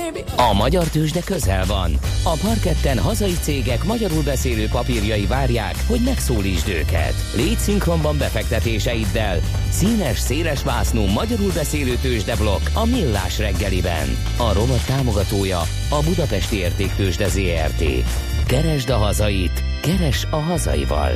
baby. 0.00 0.24
A 0.36 0.52
magyar 0.52 0.88
tőzsde 0.88 1.20
közel 1.20 1.64
van. 1.66 2.07
A 2.28 2.36
parketten 2.42 2.98
hazai 2.98 3.34
cégek 3.40 3.84
magyarul 3.84 4.22
beszélő 4.22 4.66
papírjai 4.66 5.26
várják, 5.26 5.84
hogy 5.86 6.00
megszólítsd 6.04 6.68
őket. 6.68 7.14
Légy 7.36 7.58
szinkronban 7.58 8.18
befektetéseiddel. 8.18 9.40
Színes, 9.70 10.18
széles 10.18 10.62
vásznú 10.62 11.04
magyarul 11.04 11.52
beszélő 11.52 11.96
tőzsdeblokk 12.02 12.60
a 12.74 12.84
Millás 12.84 13.38
reggeliben. 13.38 14.08
A 14.36 14.52
rovat 14.52 14.86
támogatója 14.86 15.58
a 15.90 16.02
Budapesti 16.04 16.56
Értéktőzsde 16.56 17.28
ZRT. 17.28 17.84
Keresd 18.46 18.88
a 18.88 18.96
hazait, 18.96 19.64
keres 19.80 20.26
a 20.30 20.36
hazaival. 20.36 21.12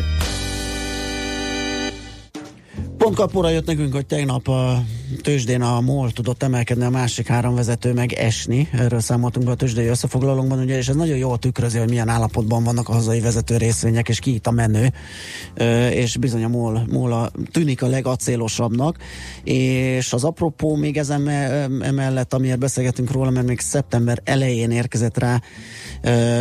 Pont 2.98 3.14
kapóra 3.14 3.48
jött 3.48 3.66
nekünk, 3.66 3.92
hogy 3.92 4.06
tegnap 4.06 4.48
a 4.48 4.82
tőzsdén 5.20 5.62
a 5.62 5.80
MOL 5.80 6.10
tudott 6.10 6.42
emelkedni, 6.42 6.84
a 6.84 6.90
másik 6.90 7.26
három 7.26 7.54
vezető 7.54 7.92
meg 7.92 8.12
esni. 8.12 8.68
Erről 8.72 9.00
számoltunk 9.00 9.46
be 9.46 9.52
a 9.52 9.54
tőzsdei 9.54 9.86
összefoglalónkban, 9.86 10.58
ugye, 10.58 10.76
és 10.76 10.88
ez 10.88 10.94
nagyon 10.94 11.16
jól 11.16 11.38
tükrözi, 11.38 11.78
hogy 11.78 11.88
milyen 11.88 12.08
állapotban 12.08 12.64
vannak 12.64 12.88
a 12.88 12.92
hazai 12.92 13.20
vezető 13.20 13.56
részvények, 13.56 14.08
és 14.08 14.18
ki 14.18 14.34
itt 14.34 14.46
a 14.46 14.50
menő. 14.50 14.92
És 15.90 16.16
bizony 16.16 16.44
a 16.44 16.48
MOL, 16.48 16.86
MOL 16.90 17.12
a, 17.12 17.30
tűnik 17.50 17.82
a 17.82 17.86
legacélosabbnak. 17.86 18.96
És 19.44 20.12
az 20.12 20.24
apropó 20.24 20.76
még 20.76 20.96
ezen 20.96 21.28
emellett, 21.82 22.34
amiért 22.34 22.58
beszélgetünk 22.58 23.10
róla, 23.10 23.30
mert 23.30 23.46
még 23.46 23.60
szeptember 23.60 24.20
elején 24.24 24.70
érkezett 24.70 25.18
rá 25.18 25.40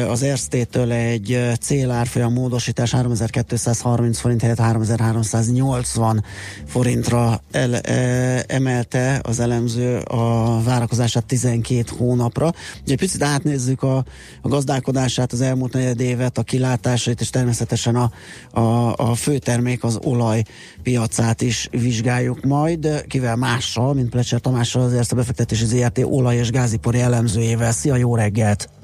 az 0.07 0.23
Erstétől 0.23 0.91
egy 0.91 1.39
célárfolyam 1.59 2.33
módosítás 2.33 2.91
3230 2.91 4.19
forint 4.19 4.41
helyett 4.41 4.59
3380 4.59 6.23
forintra 6.65 7.41
el, 7.51 7.75
e, 7.75 8.43
emelte 8.61 9.19
az 9.23 9.39
elemző 9.39 9.97
a 9.97 10.57
várakozását 10.63 11.25
12 11.25 11.83
hónapra. 11.97 12.51
Ugye 12.85 12.95
picit 12.95 13.23
átnézzük 13.23 13.83
a, 13.83 14.05
a 14.41 14.47
gazdálkodását, 14.47 15.31
az 15.31 15.41
elmúlt 15.41 15.73
negyed 15.73 15.99
évet, 15.99 16.37
a 16.37 16.43
kilátásait, 16.43 17.21
és 17.21 17.29
természetesen 17.29 17.95
a, 17.95 18.11
a, 18.59 18.93
a 18.95 19.15
főtermék, 19.15 19.83
az 19.83 19.99
olaj 20.03 20.43
piacát 20.83 21.41
is 21.41 21.67
vizsgáljuk 21.71 22.41
majd, 22.41 23.05
kivel 23.07 23.35
mással, 23.35 23.93
mint 23.93 24.09
Plecser 24.09 24.39
Tamással, 24.39 24.81
az 24.81 25.11
a 25.11 25.15
befektetési 25.15 25.65
ZRT 25.65 25.99
olaj- 26.03 26.37
és 26.37 26.49
gázipari 26.51 26.99
elemzőjével. 26.99 27.71
Szia, 27.71 27.95
jó 27.95 28.15
reggelt! 28.15 28.80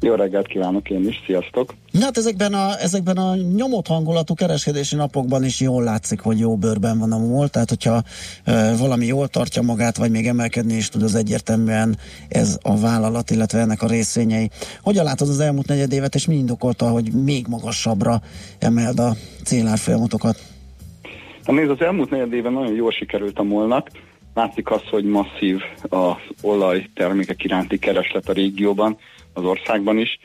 Jó 0.00 0.14
reggelt 0.14 0.46
kívánok 0.46 0.90
én 0.90 1.08
is, 1.08 1.22
sziasztok! 1.26 1.74
Na 1.90 2.04
hát 2.04 2.16
ezekben 2.16 2.54
a, 2.54 2.80
ezekben 2.80 3.16
a 3.16 3.36
nyomott 3.36 3.86
hangulatú 3.86 4.34
kereskedési 4.34 4.96
napokban 4.96 5.44
is 5.44 5.60
jól 5.60 5.82
látszik, 5.82 6.20
hogy 6.20 6.38
jó 6.38 6.56
bőrben 6.56 6.98
van 6.98 7.12
a 7.12 7.18
MOL, 7.18 7.48
tehát 7.48 7.68
hogyha 7.68 8.02
e, 8.44 8.76
valami 8.76 9.06
jól 9.06 9.28
tartja 9.28 9.62
magát, 9.62 9.96
vagy 9.96 10.10
még 10.10 10.26
emelkedni 10.26 10.74
is 10.74 10.88
tud, 10.88 11.02
az 11.02 11.14
egyértelműen 11.14 11.96
ez 12.28 12.58
a 12.62 12.80
vállalat, 12.80 13.30
illetve 13.30 13.58
ennek 13.58 13.82
a 13.82 13.86
részvényei. 13.86 14.50
Hogyan 14.82 15.04
látod 15.04 15.28
az 15.28 15.40
elmúlt 15.40 15.66
negyed 15.66 15.92
évet, 15.92 16.14
és 16.14 16.26
mi 16.26 16.34
indokolta, 16.34 16.88
hogy 16.88 17.12
még 17.24 17.46
magasabbra 17.48 18.20
emeld 18.58 18.98
a 18.98 19.14
célárfolyamatokat? 19.44 20.38
Na 21.44 21.52
nézd, 21.52 21.70
az 21.70 21.80
elmúlt 21.80 22.10
negyed 22.10 22.32
éven 22.32 22.52
nagyon 22.52 22.74
jól 22.74 22.90
sikerült 22.90 23.38
a 23.38 23.42
molnak. 23.42 23.88
Látszik 24.34 24.70
az, 24.70 24.82
hogy 24.90 25.04
masszív 25.04 25.60
az 25.88 26.16
olajtermékek 26.42 27.44
iránti 27.44 27.78
kereslet 27.78 28.28
a 28.28 28.32
régióban, 28.32 28.96
az 29.38 29.44
országban 29.44 29.98
is. 29.98 30.18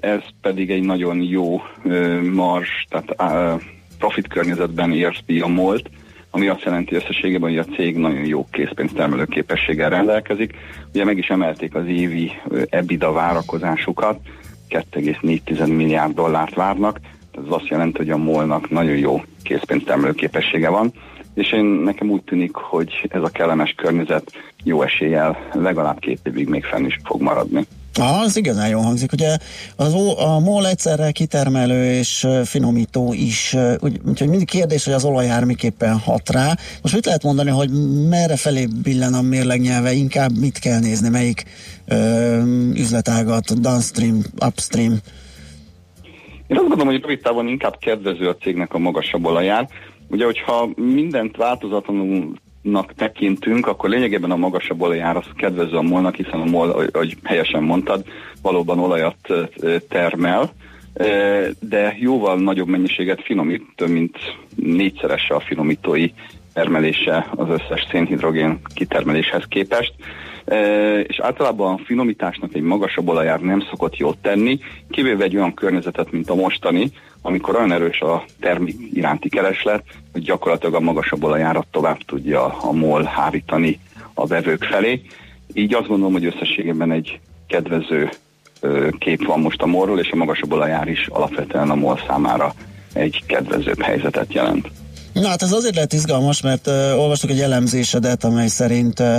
Ez 0.00 0.20
pedig 0.40 0.70
egy 0.70 0.82
nagyon 0.82 1.22
jó 1.22 1.60
mars, 2.32 2.86
tehát 2.88 3.60
profit 3.98 4.28
környezetben 4.28 4.92
érti 4.92 5.40
a 5.40 5.46
molt, 5.46 5.90
ami 6.30 6.48
azt 6.48 6.62
jelenti 6.62 6.94
összességében, 6.94 7.50
hogy 7.50 7.58
a 7.58 7.74
cég 7.74 7.96
nagyon 7.96 8.24
jó 8.24 8.46
készpénztermelő 8.50 9.24
képességgel 9.24 9.90
rendelkezik. 9.90 10.54
Ugye 10.94 11.04
meg 11.04 11.18
is 11.18 11.28
emelték 11.28 11.74
az 11.74 11.86
évi 11.86 12.32
EBITDA 12.68 13.12
várakozásukat, 13.12 14.18
2,4 14.68 15.76
milliárd 15.76 16.14
dollárt 16.14 16.54
várnak, 16.54 17.00
ez 17.32 17.42
azt 17.48 17.68
jelenti, 17.68 17.98
hogy 17.98 18.10
a 18.10 18.16
molnak 18.16 18.70
nagyon 18.70 18.96
jó 18.96 19.22
készpénztermelő 19.42 20.12
képessége 20.12 20.68
van, 20.68 20.92
és 21.34 21.52
én 21.52 21.64
nekem 21.64 22.10
úgy 22.10 22.22
tűnik, 22.22 22.54
hogy 22.54 23.06
ez 23.08 23.22
a 23.22 23.28
kellemes 23.28 23.74
környezet 23.76 24.32
jó 24.64 24.82
eséllyel 24.82 25.48
legalább 25.52 25.98
két 25.98 26.20
évig 26.24 26.48
még 26.48 26.64
fenn 26.64 26.84
is 26.84 26.98
fog 27.04 27.20
maradni. 27.20 27.66
Ah, 27.98 28.20
az 28.20 28.36
igazán 28.36 28.68
jól 28.68 28.82
hangzik. 28.82 29.12
Ugye 29.12 29.36
az, 29.76 29.94
a 30.16 30.38
MOL 30.38 30.66
egyszerre 30.66 31.10
kitermelő 31.10 31.92
és 31.92 32.26
finomító 32.44 33.12
is, 33.12 33.56
úgy, 33.80 34.00
úgyhogy 34.08 34.28
mindig 34.28 34.48
kérdés, 34.48 34.84
hogy 34.84 34.94
az 34.94 35.04
olajár 35.04 35.44
miképpen 35.44 35.98
hat 35.98 36.30
rá. 36.30 36.56
Most 36.82 36.94
mit 36.94 37.04
lehet 37.06 37.22
mondani, 37.22 37.50
hogy 37.50 37.70
merre 38.08 38.36
felé 38.36 38.66
billen 38.82 39.14
a 39.14 39.22
mérlegnyelve, 39.22 39.92
inkább 39.92 40.38
mit 40.38 40.58
kell 40.58 40.78
nézni, 40.78 41.08
melyik 41.08 41.44
ö, 41.88 42.42
üzletágat, 42.74 43.60
downstream, 43.60 44.20
upstream? 44.46 44.92
Én 46.46 46.56
azt 46.58 46.68
gondolom, 46.68 46.92
hogy 46.92 47.00
rövid 47.00 47.20
távon 47.20 47.48
inkább 47.48 47.78
kedvező 47.78 48.28
a 48.28 48.36
cégnek 48.36 48.74
a 48.74 48.78
magasabb 48.78 49.24
olajár. 49.24 49.68
Ugye, 50.08 50.24
hogyha 50.24 50.68
mindent 50.76 51.36
változatlanulnak 52.62 52.94
tekintünk, 52.94 53.66
akkor 53.66 53.88
lényegében 53.88 54.30
a 54.30 54.36
magasabb 54.36 54.80
olajár 54.80 55.24
kedvező 55.36 55.76
a 55.76 55.82
molnak, 55.82 56.14
hiszen 56.14 56.40
a 56.40 56.44
mol, 56.44 56.70
ahogy- 56.70 57.16
helyesen 57.22 57.62
mondtad, 57.62 58.04
valóban 58.42 58.78
olajat 58.78 59.16
termel, 59.88 60.50
de 61.60 61.96
jóval 61.98 62.36
nagyobb 62.40 62.68
mennyiséget 62.68 63.22
finomít, 63.22 63.62
több 63.76 63.88
mint 63.88 64.16
négyszerese 64.54 65.34
a 65.34 65.40
finomítói 65.40 66.10
termelése 66.52 67.26
az 67.36 67.48
összes 67.48 67.86
szénhidrogén 67.90 68.60
kitermeléshez 68.74 69.44
képest. 69.48 69.94
És 71.06 71.18
általában 71.20 71.74
a 71.74 71.82
finomításnak 71.84 72.54
egy 72.54 72.62
magasabb 72.62 73.08
olajár 73.08 73.40
nem 73.40 73.60
szokott 73.70 73.96
jót 73.96 74.18
tenni, 74.18 74.58
kivéve 74.90 75.24
egy 75.24 75.36
olyan 75.36 75.54
környezetet, 75.54 76.12
mint 76.12 76.30
a 76.30 76.34
mostani, 76.34 76.90
amikor 77.22 77.56
olyan 77.56 77.72
erős 77.72 78.00
a 78.00 78.24
termék 78.40 78.76
iránti 78.92 79.28
kereslet, 79.28 79.84
hogy 80.12 80.22
gyakorlatilag 80.22 80.74
a 80.74 80.80
magasabb 80.80 81.24
olajárat 81.24 81.66
tovább 81.70 81.98
tudja 81.98 82.44
a 82.44 82.72
MOL 82.72 83.02
hárítani 83.02 83.78
a 84.14 84.26
vevők 84.26 84.64
felé. 84.64 85.02
Így 85.52 85.74
azt 85.74 85.88
gondolom, 85.88 86.12
hogy 86.12 86.24
összességében 86.24 86.92
egy 86.92 87.20
kedvező 87.46 88.10
kép 88.98 89.26
van 89.26 89.40
most 89.40 89.62
a 89.62 89.66
morról, 89.66 89.98
és 89.98 90.10
a 90.10 90.16
magasabb 90.16 90.52
olajár 90.52 90.88
is 90.88 91.06
alapvetően 91.06 91.70
a 91.70 91.74
MOL 91.74 92.00
számára 92.06 92.52
egy 92.92 93.22
kedvezőbb 93.26 93.80
helyzetet 93.80 94.32
jelent. 94.32 94.70
Na 95.12 95.28
hát 95.28 95.42
ez 95.42 95.52
azért 95.52 95.74
lehet 95.74 95.92
izgalmas, 95.92 96.40
mert 96.40 96.66
uh, 96.66 96.74
olvastuk 96.74 97.30
egy 97.30 97.40
elemzésedet, 97.40 98.24
amely 98.24 98.48
szerint 98.48 99.00
uh, 99.00 99.18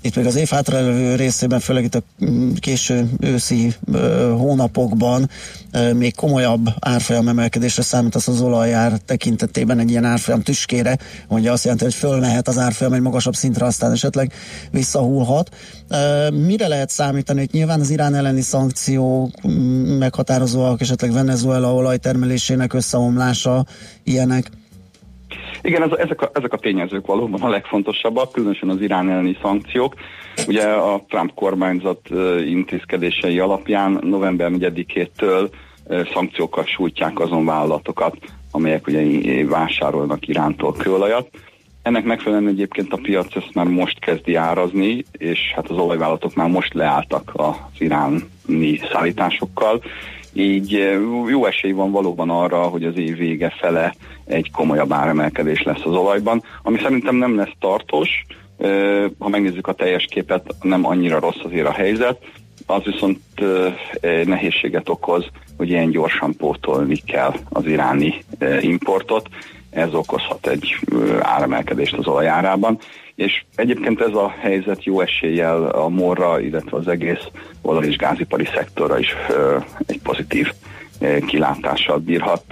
itt 0.00 0.16
még 0.16 0.26
az 0.26 0.36
év 0.36 0.48
hátralévő 0.48 1.14
részében, 1.14 1.60
főleg 1.60 1.84
itt 1.84 1.94
a 1.94 2.02
mm, 2.24 2.52
késő 2.52 3.10
őszi 3.20 3.74
uh, 3.86 4.00
hónapokban 4.36 5.30
uh, 5.72 5.92
még 5.92 6.14
komolyabb 6.14 6.68
árfolyam 6.78 7.28
emelkedésre 7.28 7.82
számítasz 7.82 8.28
az 8.28 8.40
olajár 8.40 8.98
tekintetében 9.06 9.78
egy 9.78 9.90
ilyen 9.90 10.04
árfolyam 10.04 10.42
tüskére, 10.42 10.98
hogy 11.28 11.46
azt 11.46 11.62
jelenti, 11.64 11.84
hogy 11.84 11.94
fölmehet 11.94 12.48
az 12.48 12.58
árfolyam 12.58 12.92
egy 12.92 13.00
magasabb 13.00 13.34
szintre, 13.34 13.66
aztán 13.66 13.92
esetleg 13.92 14.32
visszahúlhat. 14.70 15.54
Uh, 15.90 16.30
mire 16.30 16.68
lehet 16.68 16.90
számítani, 16.90 17.38
hogy 17.38 17.48
nyilván 17.52 17.80
az 17.80 17.90
Irán 17.90 18.14
elleni 18.14 18.40
szankciók 18.40 19.46
mm, 19.48 19.98
meghatározóak, 19.98 20.80
esetleg 20.80 21.12
Venezuela 21.12 21.74
olajtermelésének 21.74 22.72
összeomlása, 22.72 23.66
ilyenek? 24.04 24.50
Igen, 25.62 25.82
ez, 25.82 25.98
ezek, 25.98 26.22
a, 26.22 26.30
ezek 26.34 26.52
a 26.52 26.58
tényezők 26.58 27.06
valóban 27.06 27.42
a 27.42 27.48
legfontosabbak, 27.48 28.32
különösen 28.32 28.68
az 28.68 28.80
Irán 28.80 29.10
elleni 29.10 29.36
szankciók. 29.42 29.94
Ugye 30.46 30.66
a 30.66 31.04
Trump 31.08 31.34
kormányzat 31.34 32.08
intézkedései 32.46 33.38
alapján 33.38 33.98
november 34.02 34.50
4-től 34.54 35.50
ö, 35.86 36.02
szankciókkal 36.12 36.64
sújtják 36.64 37.20
azon 37.20 37.44
vállalatokat, 37.44 38.16
amelyek 38.50 38.86
ugye 38.86 39.44
vásárolnak 39.46 40.28
Irántól 40.28 40.72
kőolajat. 40.72 41.28
Ennek 41.82 42.04
megfelelően 42.04 42.52
egyébként 42.52 42.92
a 42.92 42.98
piac 43.02 43.36
ezt 43.36 43.54
már 43.54 43.66
most 43.66 43.98
kezdi 43.98 44.34
árazni, 44.34 45.04
és 45.12 45.52
hát 45.54 45.68
az 45.68 45.76
olajvállalatok 45.76 46.34
már 46.34 46.48
most 46.48 46.74
leálltak 46.74 47.30
az 47.32 47.54
iráni 47.78 48.80
szállításokkal. 48.92 49.82
Így 50.32 50.98
jó 51.28 51.46
esély 51.46 51.72
van 51.72 51.90
valóban 51.90 52.30
arra, 52.30 52.62
hogy 52.62 52.84
az 52.84 52.96
év 52.96 53.16
vége 53.16 53.54
fele 53.60 53.94
egy 54.30 54.50
komolyabb 54.50 54.92
áremelkedés 54.92 55.62
lesz 55.62 55.84
az 55.84 55.94
olajban, 55.94 56.42
ami 56.62 56.78
szerintem 56.82 57.16
nem 57.16 57.36
lesz 57.36 57.52
tartós. 57.60 58.08
Ha 59.18 59.28
megnézzük 59.28 59.66
a 59.66 59.72
teljes 59.72 60.04
képet, 60.10 60.54
nem 60.62 60.86
annyira 60.86 61.20
rossz 61.20 61.44
azért 61.44 61.66
a 61.66 61.72
helyzet. 61.72 62.18
Az 62.66 62.82
viszont 62.84 63.20
eh, 63.34 64.24
nehézséget 64.24 64.88
okoz, 64.88 65.26
hogy 65.56 65.68
ilyen 65.68 65.90
gyorsan 65.90 66.36
pótolni 66.36 66.96
kell 66.96 67.32
az 67.48 67.66
iráni 67.66 68.24
importot. 68.60 69.28
Ez 69.70 69.94
okozhat 69.94 70.46
egy 70.46 70.78
áremelkedést 71.20 71.96
az 71.96 72.06
olajárában. 72.06 72.78
És 73.14 73.44
egyébként 73.54 74.00
ez 74.00 74.14
a 74.14 74.34
helyzet 74.38 74.84
jó 74.84 75.00
eséllyel 75.00 75.64
a 75.68 75.88
morra, 75.88 76.40
illetve 76.40 76.76
az 76.76 76.88
egész 76.88 77.26
olaj- 77.62 77.86
és 77.86 77.96
gázipari 77.96 78.44
szektorra 78.44 78.98
is 78.98 79.14
egy 79.86 80.00
pozitív 80.02 80.52
kilátással 81.26 81.98
bírhat. 81.98 82.44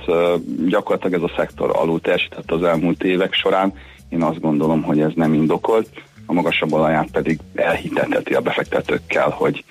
Gyakorlatilag 0.67 1.23
ez 1.23 1.31
a 1.31 1.35
szektor 1.37 1.71
alul 1.77 2.01
teljesített 2.01 2.51
az 2.51 2.63
elmúlt 2.63 3.03
évek 3.03 3.35
során. 3.35 3.73
Én 4.09 4.23
azt 4.23 4.41
gondolom, 4.41 4.83
hogy 4.83 5.01
ez 5.01 5.13
nem 5.15 5.35
indokolt. 5.35 5.89
A 6.27 6.33
magasabb 6.33 6.73
olaját 6.73 7.09
pedig 7.11 7.39
elhiteteti 7.55 8.35
a 8.35 8.41
befektetőkkel, 8.41 9.29
hogy 9.31 9.65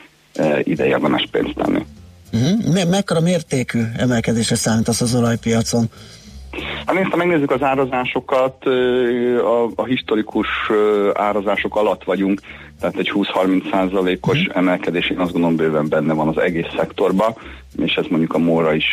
ide 0.64 0.86
érdemes 0.86 1.28
pénzt 1.32 1.56
tenni. 1.56 1.86
Uh-huh. 2.34 2.74
Me- 2.74 2.90
mekkora 2.90 3.20
mértékű 3.20 3.82
emelkedésre 3.98 4.56
számítasz 4.56 5.02
az 5.02 5.16
olajpiacon? 5.16 5.86
Hát 6.86 6.96
nézd, 6.96 7.10
ha 7.10 7.16
megnézzük 7.16 7.52
az 7.52 7.62
árazásokat, 7.62 8.66
a, 9.44 9.70
a 9.76 9.86
historikus 9.86 10.48
árazások 11.14 11.76
alatt 11.76 12.04
vagyunk, 12.04 12.42
tehát 12.80 12.98
egy 12.98 13.12
20-30 13.16 13.72
százalékos 13.72 14.44
emelkedés, 14.54 15.10
én 15.10 15.20
azt 15.20 15.32
gondolom 15.32 15.56
bőven 15.56 15.90
benne 15.90 16.14
van 16.14 16.28
az 16.28 16.38
egész 16.38 16.68
szektorban, 16.76 17.36
és 17.78 17.94
ez 17.94 18.06
mondjuk 18.10 18.34
a 18.34 18.38
móra 18.38 18.74
is 18.74 18.86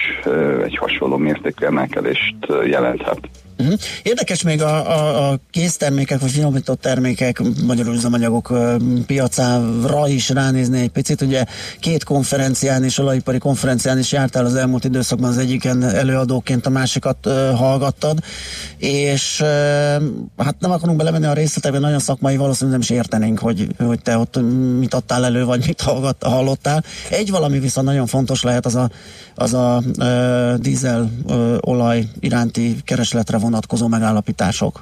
egy 0.64 0.76
hasonló 0.76 1.16
mértékű 1.16 1.66
emelkedést 1.66 2.36
jelenthet. 2.66 3.28
Uh-huh. 3.58 3.78
Érdekes 4.02 4.42
még 4.42 4.62
a, 4.62 4.90
a, 4.90 5.30
a 5.30 5.38
késztermékek, 5.50 6.20
vagy 6.20 6.30
finomított 6.30 6.80
termékek, 6.80 7.42
magyarul 7.66 7.94
üzemanyagok 7.94 8.52
piacára 9.06 10.08
is 10.08 10.28
ránézni 10.28 10.80
egy 10.80 10.90
picit. 10.90 11.20
Ugye 11.20 11.44
két 11.80 12.04
konferencián 12.04 12.84
és 12.84 12.98
olajipari 12.98 13.38
konferencián 13.38 13.98
is 13.98 14.12
jártál 14.12 14.44
az 14.44 14.54
elmúlt 14.54 14.84
időszakban, 14.84 15.30
az 15.30 15.38
egyiken 15.38 15.82
előadóként, 15.82 16.66
a 16.66 16.70
másikat 16.70 17.26
ö, 17.26 17.50
hallgattad, 17.56 18.18
és 18.76 19.40
ö, 19.40 19.46
hát 20.36 20.56
nem 20.58 20.70
akarunk 20.70 20.98
belemenni 20.98 21.26
a 21.26 21.32
részletekbe, 21.32 21.78
nagyon 21.78 21.98
szakmai, 21.98 22.36
valószínűleg 22.36 22.80
nem 22.80 22.88
is 22.88 22.96
értenénk, 22.96 23.38
hogy, 23.38 23.66
hogy 23.78 24.02
te 24.02 24.18
ott 24.18 24.40
mit 24.78 24.94
adtál 24.94 25.24
elő, 25.24 25.44
vagy 25.44 25.66
mit 25.66 25.80
hallgat, 25.80 26.22
hallottál. 26.22 26.84
Egy 27.10 27.30
valami 27.30 27.58
viszont 27.58 27.86
nagyon 27.86 28.06
fontos 28.06 28.42
lehet, 28.42 28.66
az 28.66 28.74
a, 28.74 28.90
az 29.34 29.54
a 29.54 29.82
ö, 29.98 30.54
dízel 30.58 31.10
ö, 31.28 31.56
olaj 31.60 32.08
iránti 32.20 32.76
keresletre 32.84 33.38
vonatkozó 33.44 33.88
megállapítások. 33.88 34.80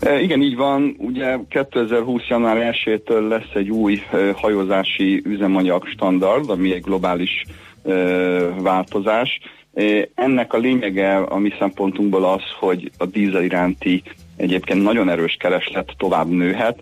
E, 0.00 0.20
Igen, 0.20 0.42
így 0.42 0.56
van. 0.56 0.94
Ugye 0.98 1.38
2020. 1.48 2.22
január 2.28 2.74
1-től 2.84 3.28
lesz 3.28 3.54
egy 3.54 3.70
új 3.70 4.02
ö, 4.12 4.30
hajózási 4.34 5.22
üzemanyag 5.24 5.86
standard, 5.86 6.50
ami 6.50 6.72
egy 6.72 6.82
globális 6.82 7.44
ö, 7.82 8.48
változás. 8.58 9.40
E, 9.74 10.08
Ennek 10.14 10.52
a 10.52 10.58
lényege 10.58 11.16
a 11.16 11.38
mi 11.38 11.52
szempontunkból 11.58 12.24
az, 12.24 12.42
hogy 12.58 12.90
a 12.98 13.06
dízel 13.06 13.42
iránti 13.42 14.02
egyébként 14.36 14.82
nagyon 14.82 15.08
erős 15.08 15.36
kereslet 15.38 15.94
tovább 15.96 16.28
nőhet. 16.28 16.78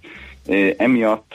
E, 0.47 0.55
Emiatt 0.77 1.35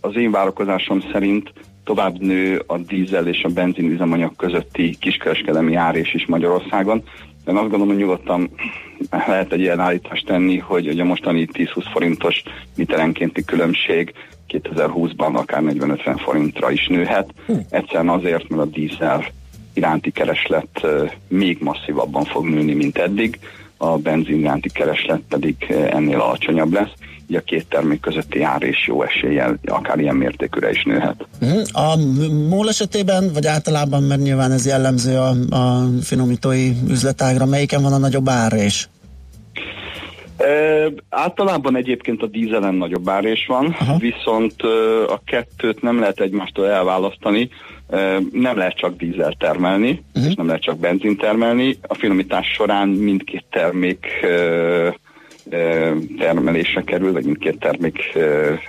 az 0.00 0.16
én 0.16 0.30
várakozásom 0.30 1.02
szerint 1.12 1.52
tovább 1.84 2.20
nő 2.20 2.62
a 2.66 2.78
dízel 2.78 3.26
és 3.26 3.42
a 3.42 3.48
benzin 3.48 3.90
üzemanyag 3.90 4.36
közötti 4.36 4.96
kiskereskedelmi 5.00 5.74
árés 5.74 6.14
is 6.14 6.26
Magyarországon. 6.26 7.02
Én 7.46 7.56
azt 7.56 7.68
gondolom, 7.68 7.88
hogy 7.88 7.96
nyugodtan 7.96 8.50
lehet 9.10 9.52
egy 9.52 9.60
ilyen 9.60 9.80
állítást 9.80 10.26
tenni, 10.26 10.58
hogy 10.58 10.88
ugye 10.88 11.02
a 11.02 11.06
mostani 11.06 11.48
10-20 11.52 11.84
forintos 11.92 12.42
literenkénti 12.76 13.44
különbség 13.44 14.12
2020-ban 14.48 15.34
akár 15.34 15.62
40-50 15.64 16.20
forintra 16.24 16.70
is 16.70 16.86
nőhet. 16.86 17.34
Egyszerűen 17.70 18.08
azért, 18.08 18.48
mert 18.48 18.62
a 18.62 18.64
dízel 18.64 19.24
iránti 19.72 20.10
kereslet 20.10 20.86
még 21.28 21.58
masszívabban 21.60 22.24
fog 22.24 22.48
nőni, 22.48 22.74
mint 22.74 22.98
eddig, 22.98 23.38
a 23.76 23.98
benzin 23.98 24.38
iránti 24.38 24.68
kereslet 24.68 25.20
pedig 25.28 25.56
ennél 25.90 26.20
alacsonyabb 26.20 26.72
lesz. 26.72 26.92
Így 27.28 27.36
a 27.36 27.40
két 27.40 27.66
termék 27.68 28.00
közötti 28.00 28.42
ár 28.42 28.62
és 28.62 28.86
jó 28.86 29.02
eséllyel 29.02 29.58
akár 29.64 29.98
ilyen 29.98 30.16
mértékűre 30.16 30.70
is 30.70 30.82
nőhet. 30.82 31.26
Uh-huh. 31.40 31.62
A 31.72 31.96
MOL 32.48 32.68
esetében, 32.68 33.32
vagy 33.32 33.46
általában, 33.46 34.02
mert 34.02 34.20
nyilván 34.20 34.52
ez 34.52 34.66
jellemző 34.66 35.16
a, 35.16 35.54
a 35.56 35.88
finomítói 36.02 36.70
üzletágra, 36.88 37.46
melyiken 37.46 37.82
van 37.82 37.92
a 37.92 37.98
nagyobb 37.98 38.28
árés? 38.28 38.88
E, 40.36 40.92
általában 41.08 41.76
egyébként 41.76 42.22
a 42.22 42.26
dízelen 42.26 42.74
nagyobb 42.74 43.08
árés 43.08 43.46
van, 43.46 43.76
Aha. 43.78 43.96
viszont 43.96 44.54
e, 44.62 44.66
a 45.12 45.20
kettőt 45.24 45.82
nem 45.82 45.98
lehet 46.00 46.20
egymástól 46.20 46.66
elválasztani, 46.66 47.48
e, 47.90 48.18
nem 48.32 48.56
lehet 48.56 48.76
csak 48.76 48.96
dízel 48.96 49.34
termelni, 49.38 50.02
uh-huh. 50.14 50.30
és 50.30 50.34
nem 50.34 50.46
lehet 50.46 50.62
csak 50.62 50.78
benzin 50.78 51.16
termelni. 51.16 51.78
A 51.82 51.94
finomítás 51.94 52.46
során 52.46 52.88
mindkét 52.88 53.44
termék 53.50 54.06
e, 54.22 54.28
termelésre 56.18 56.82
kerül, 56.82 57.12
vagy 57.12 57.24
mindkét 57.24 57.58
termék 57.58 58.18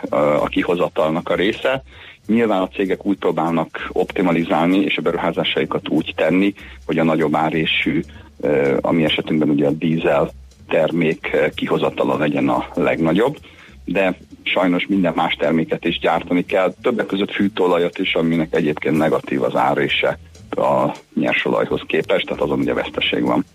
a, 0.10 0.16
a 0.16 0.46
kihozatalnak 0.46 1.30
a 1.30 1.36
része. 1.36 1.84
Nyilván 2.28 2.62
a 2.62 2.68
cégek 2.68 3.06
úgy 3.06 3.18
próbálnak 3.18 3.90
optimalizálni, 3.92 4.80
és 4.80 4.98
a 4.98 5.02
beruházásaikat 5.02 5.90
úgy 5.90 6.14
tenni, 6.16 6.54
hogy 6.86 7.00
a 7.00 7.04
nagyobb 7.04 7.36
árésű, 7.36 8.02
e, 8.42 8.78
ami 8.82 9.04
esetünkben 9.04 9.50
ugye 9.50 9.68
a 9.68 9.72
dízel 9.72 10.32
termék 10.68 11.38
kihozatala 11.56 12.18
legyen 12.18 12.50
a 12.50 12.68
legnagyobb, 12.74 13.38
de 13.86 14.18
sajnos 14.44 14.86
minden 14.88 15.14
más 15.16 15.34
terméket 15.34 15.86
is 15.86 16.00
gyártani 16.00 16.46
kell, 16.46 16.74
többek 16.82 17.06
között 17.06 17.32
fűtőolajat 17.32 17.98
is, 17.98 18.16
aminek 18.16 18.56
egyébként 18.56 18.98
negatív 18.98 19.44
az 19.44 19.56
árése 19.56 20.20
a 20.50 20.96
nyersolajhoz 21.14 21.82
képest, 21.88 22.26
tehát 22.26 22.42
azon 22.42 22.60
ugye 22.60 22.74
veszteség 22.74 23.24
van. 23.24 23.46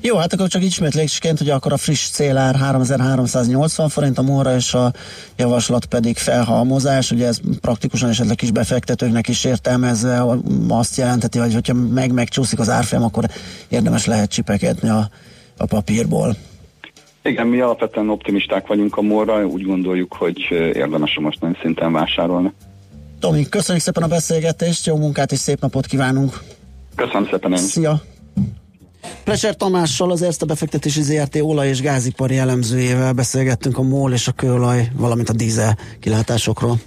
Jó, 0.00 0.16
hát 0.16 0.32
akkor 0.32 0.48
csak 0.48 0.62
ismétlésként, 0.62 1.38
hogy 1.38 1.50
akkor 1.50 1.72
a 1.72 1.76
friss 1.76 2.08
célár 2.08 2.54
3380 2.54 3.88
forint, 3.88 4.18
a 4.18 4.22
móra 4.22 4.54
és 4.54 4.74
a 4.74 4.92
javaslat 5.36 5.84
pedig 5.84 6.16
felhalmozás, 6.16 7.10
ugye 7.10 7.26
ez 7.26 7.40
praktikusan 7.60 8.08
esetleg 8.08 8.36
kis 8.36 8.50
befektetőknek 8.50 9.28
is 9.28 9.44
értelmezve 9.44 10.24
azt 10.68 10.96
jelenteti, 10.96 11.38
hogy 11.38 11.52
hogyha 11.52 11.74
meg 11.74 12.12
megcsúszik 12.12 12.58
az 12.58 12.68
árfolyam, 12.68 13.04
akkor 13.04 13.24
érdemes 13.68 14.06
lehet 14.06 14.30
csipekedni 14.30 14.88
a, 14.88 15.08
a 15.56 15.66
papírból. 15.66 16.36
Igen, 17.22 17.46
mi 17.46 17.60
alapvetően 17.60 18.08
optimisták 18.08 18.66
vagyunk 18.66 18.96
a 18.96 19.02
morra, 19.02 19.46
úgy 19.46 19.62
gondoljuk, 19.62 20.14
hogy 20.14 20.40
érdemes 20.50 21.16
a 21.16 21.20
mostani 21.20 21.56
szinten 21.62 21.92
vásárolni. 21.92 22.52
Tomi, 23.20 23.48
köszönjük 23.48 23.84
szépen 23.84 24.02
a 24.02 24.06
beszélgetést, 24.06 24.86
jó 24.86 24.96
munkát 24.96 25.32
és 25.32 25.38
szép 25.38 25.60
napot 25.60 25.86
kívánunk! 25.86 26.40
Köszönöm 26.96 27.28
szépen 27.30 27.52
én. 27.52 27.58
Szia! 27.58 28.02
Pleser 29.24 29.56
Tamással, 29.56 30.10
az 30.10 30.22
Erste 30.22 30.44
befektetési 30.44 31.02
ZRT 31.02 31.36
olaj- 31.40 31.68
és 31.68 31.80
gázipari 31.80 32.38
elemzőjével 32.38 33.12
beszélgettünk 33.12 33.78
a 33.78 33.82
MOL 33.82 34.12
és 34.12 34.28
a 34.28 34.32
kőolaj, 34.32 34.90
valamint 34.96 35.28
a 35.28 35.32
dízel 35.32 35.78
kilátásokról. 36.00 36.80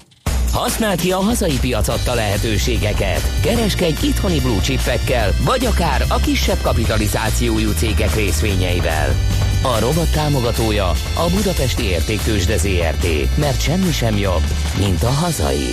Használd 0.52 1.00
ki 1.00 1.12
a 1.12 1.18
hazai 1.18 1.58
piac 1.60 1.88
adta 1.88 2.14
lehetőségeket. 2.14 3.22
Kereskedj 3.42 4.06
itthoni 4.06 4.40
blue 4.40 4.62
chipekkel, 4.62 5.32
vagy 5.44 5.66
akár 5.66 6.06
a 6.10 6.18
kisebb 6.18 6.62
kapitalizációjú 6.62 7.72
cégek 7.72 8.16
részvényeivel. 8.16 9.16
A 9.62 9.80
rovat 9.80 10.12
támogatója 10.12 10.90
a 11.16 11.30
Budapesti 11.36 11.84
Értéktősde 11.84 12.58
ZRT, 12.58 13.38
mert 13.38 13.62
semmi 13.62 13.92
sem 13.92 14.18
jobb, 14.18 14.44
mint 14.80 15.04
a 15.04 15.10
hazai. 15.10 15.68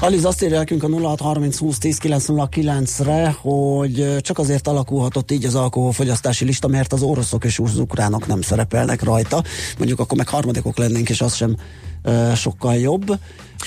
Aliz 0.00 0.24
azt 0.24 0.42
írja 0.42 0.58
nekünk 0.58 0.82
a 0.82 0.88
0630 0.88 1.58
20 1.58 1.78
10 1.78 1.98
909-re, 2.02 3.36
hogy 3.40 4.16
csak 4.20 4.38
azért 4.38 4.68
alakulhatott 4.68 5.30
így 5.30 5.44
az 5.44 5.54
alkoholfogyasztási 5.54 6.44
lista, 6.44 6.68
mert 6.68 6.92
az 6.92 7.02
oroszok 7.02 7.44
és 7.44 7.58
az 7.58 7.78
ukránok 7.78 8.26
nem 8.26 8.40
szerepelnek 8.40 9.02
rajta. 9.02 9.42
Mondjuk 9.78 10.00
akkor 10.00 10.16
meg 10.16 10.28
harmadikok 10.28 10.78
lennénk, 10.78 11.08
és 11.08 11.20
az 11.20 11.34
sem 11.34 11.56
uh, 12.04 12.34
sokkal 12.34 12.74
jobb. 12.74 13.10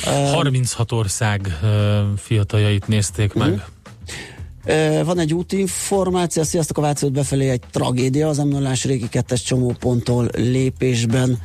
Uh, 0.06 0.34
36 0.34 0.91
ország 0.91 1.58
uh, 1.62 1.70
fiataljait 2.18 2.88
nézték 2.88 3.34
meg. 3.34 3.49
Uh-huh. 3.49 5.06
Van 5.06 5.20
egy 5.20 5.34
útinformáció, 5.34 6.44
sziasztok 6.44 6.78
a 6.78 6.82
Vációt 6.82 7.12
befelé 7.12 7.49
egy 7.49 7.62
tragédia, 7.72 8.28
az 8.28 8.38
m 8.38 8.68
régi 8.84 9.10
kettes 9.10 9.41
csomóponttól 9.41 10.30
lépésben 10.36 11.40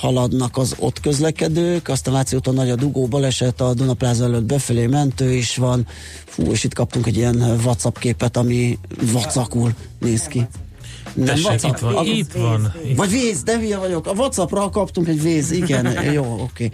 haladnak 0.00 0.56
az 0.56 0.74
ott 0.78 1.00
közlekedők, 1.00 1.88
aztán 1.88 2.14
Váci 2.14 2.36
úton 2.36 2.54
nagy 2.54 2.70
a 2.70 2.74
dugó 2.74 3.06
baleset, 3.06 3.60
a 3.60 3.74
Dunapláza 3.74 4.24
előtt 4.24 4.44
befelé 4.44 4.86
mentő 4.86 5.32
is 5.32 5.56
van, 5.56 5.86
fú, 6.24 6.50
és 6.50 6.64
itt 6.64 6.74
kaptunk 6.74 7.06
egy 7.06 7.16
ilyen 7.16 7.36
WhatsApp 7.64 7.98
képet, 7.98 8.36
ami 8.36 8.78
vacakul 9.12 9.74
néz 9.98 10.22
ki. 10.22 10.46
Nem 11.16 11.26
Tessék, 11.26 11.46
WhatsApp? 11.46 11.72
itt 11.72 11.78
van, 11.78 11.94
a, 11.94 12.02
itt 12.02 12.32
van. 12.32 12.74
Vagy 12.96 13.10
víz, 13.10 13.42
de 13.42 13.58
hülye 13.58 13.76
vagyok. 13.76 14.06
A 14.06 14.10
Whatsappra 14.10 14.70
kaptunk 14.70 15.08
egy 15.08 15.22
víz, 15.22 15.50
igen, 15.50 16.02
jó, 16.12 16.40
oké. 16.40 16.70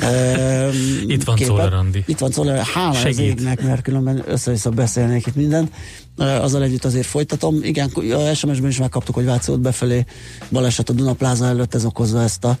Okay. 0.00 0.66
Um, 0.66 1.10
itt 1.10 1.24
van 1.24 1.36
Czoller 1.36 1.72
Andi. 1.72 2.04
Itt 2.06 2.18
van 2.18 2.30
Czoller, 2.30 2.64
hála 2.64 2.92
Segít. 2.92 3.18
az 3.18 3.24
égnek, 3.24 3.62
mert 3.62 3.82
különben 3.82 4.22
össze-vissza 4.26 4.70
beszélnék 4.70 5.26
itt 5.26 5.34
mindent. 5.34 5.70
Uh, 6.18 6.42
azzal 6.42 6.62
együtt 6.62 6.84
azért 6.84 7.06
folytatom. 7.06 7.58
Igen, 7.62 7.88
a 7.88 8.34
SMS-ben 8.34 8.70
is 8.70 8.78
megkaptuk, 8.78 9.14
hogy 9.14 9.24
Vációt 9.24 9.60
befelé 9.60 10.04
baleset 10.50 10.88
a 10.88 10.92
Dunapláza 10.92 11.46
előtt, 11.46 11.74
ez 11.74 11.84
okozza 11.84 12.22
ezt 12.22 12.44
a 12.44 12.56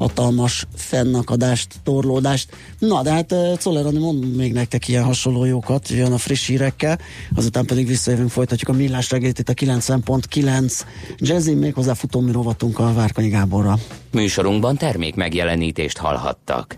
hatalmas 0.00 0.66
fennakadást, 0.74 1.74
torlódást. 1.82 2.50
Na, 2.78 3.02
de 3.02 3.10
hát 3.10 3.34
Czoller 3.58 3.92
mond 3.92 4.36
még 4.36 4.52
nektek 4.52 4.88
ilyen 4.88 5.04
hasonló 5.04 5.44
jókat, 5.44 5.88
jön 5.88 6.12
a 6.12 6.18
friss 6.18 6.46
hírekkel, 6.46 6.98
azután 7.34 7.66
pedig 7.66 7.86
visszajövünk, 7.86 8.30
folytatjuk 8.30 8.70
a 8.70 8.72
millás 8.72 9.10
reggelit 9.10 9.38
itt 9.38 9.48
a 9.48 9.54
90.9 9.54 10.80
Jazzin, 11.18 11.56
méghozzá 11.56 11.94
futómi 11.94 12.32
rovatunk 12.32 12.78
a 12.78 12.92
Várkanyi 12.92 13.28
Gáborra. 13.28 13.78
Műsorunkban 14.12 14.76
termék 14.76 15.14
megjelenítést 15.14 15.98
hallhattak. 15.98 16.68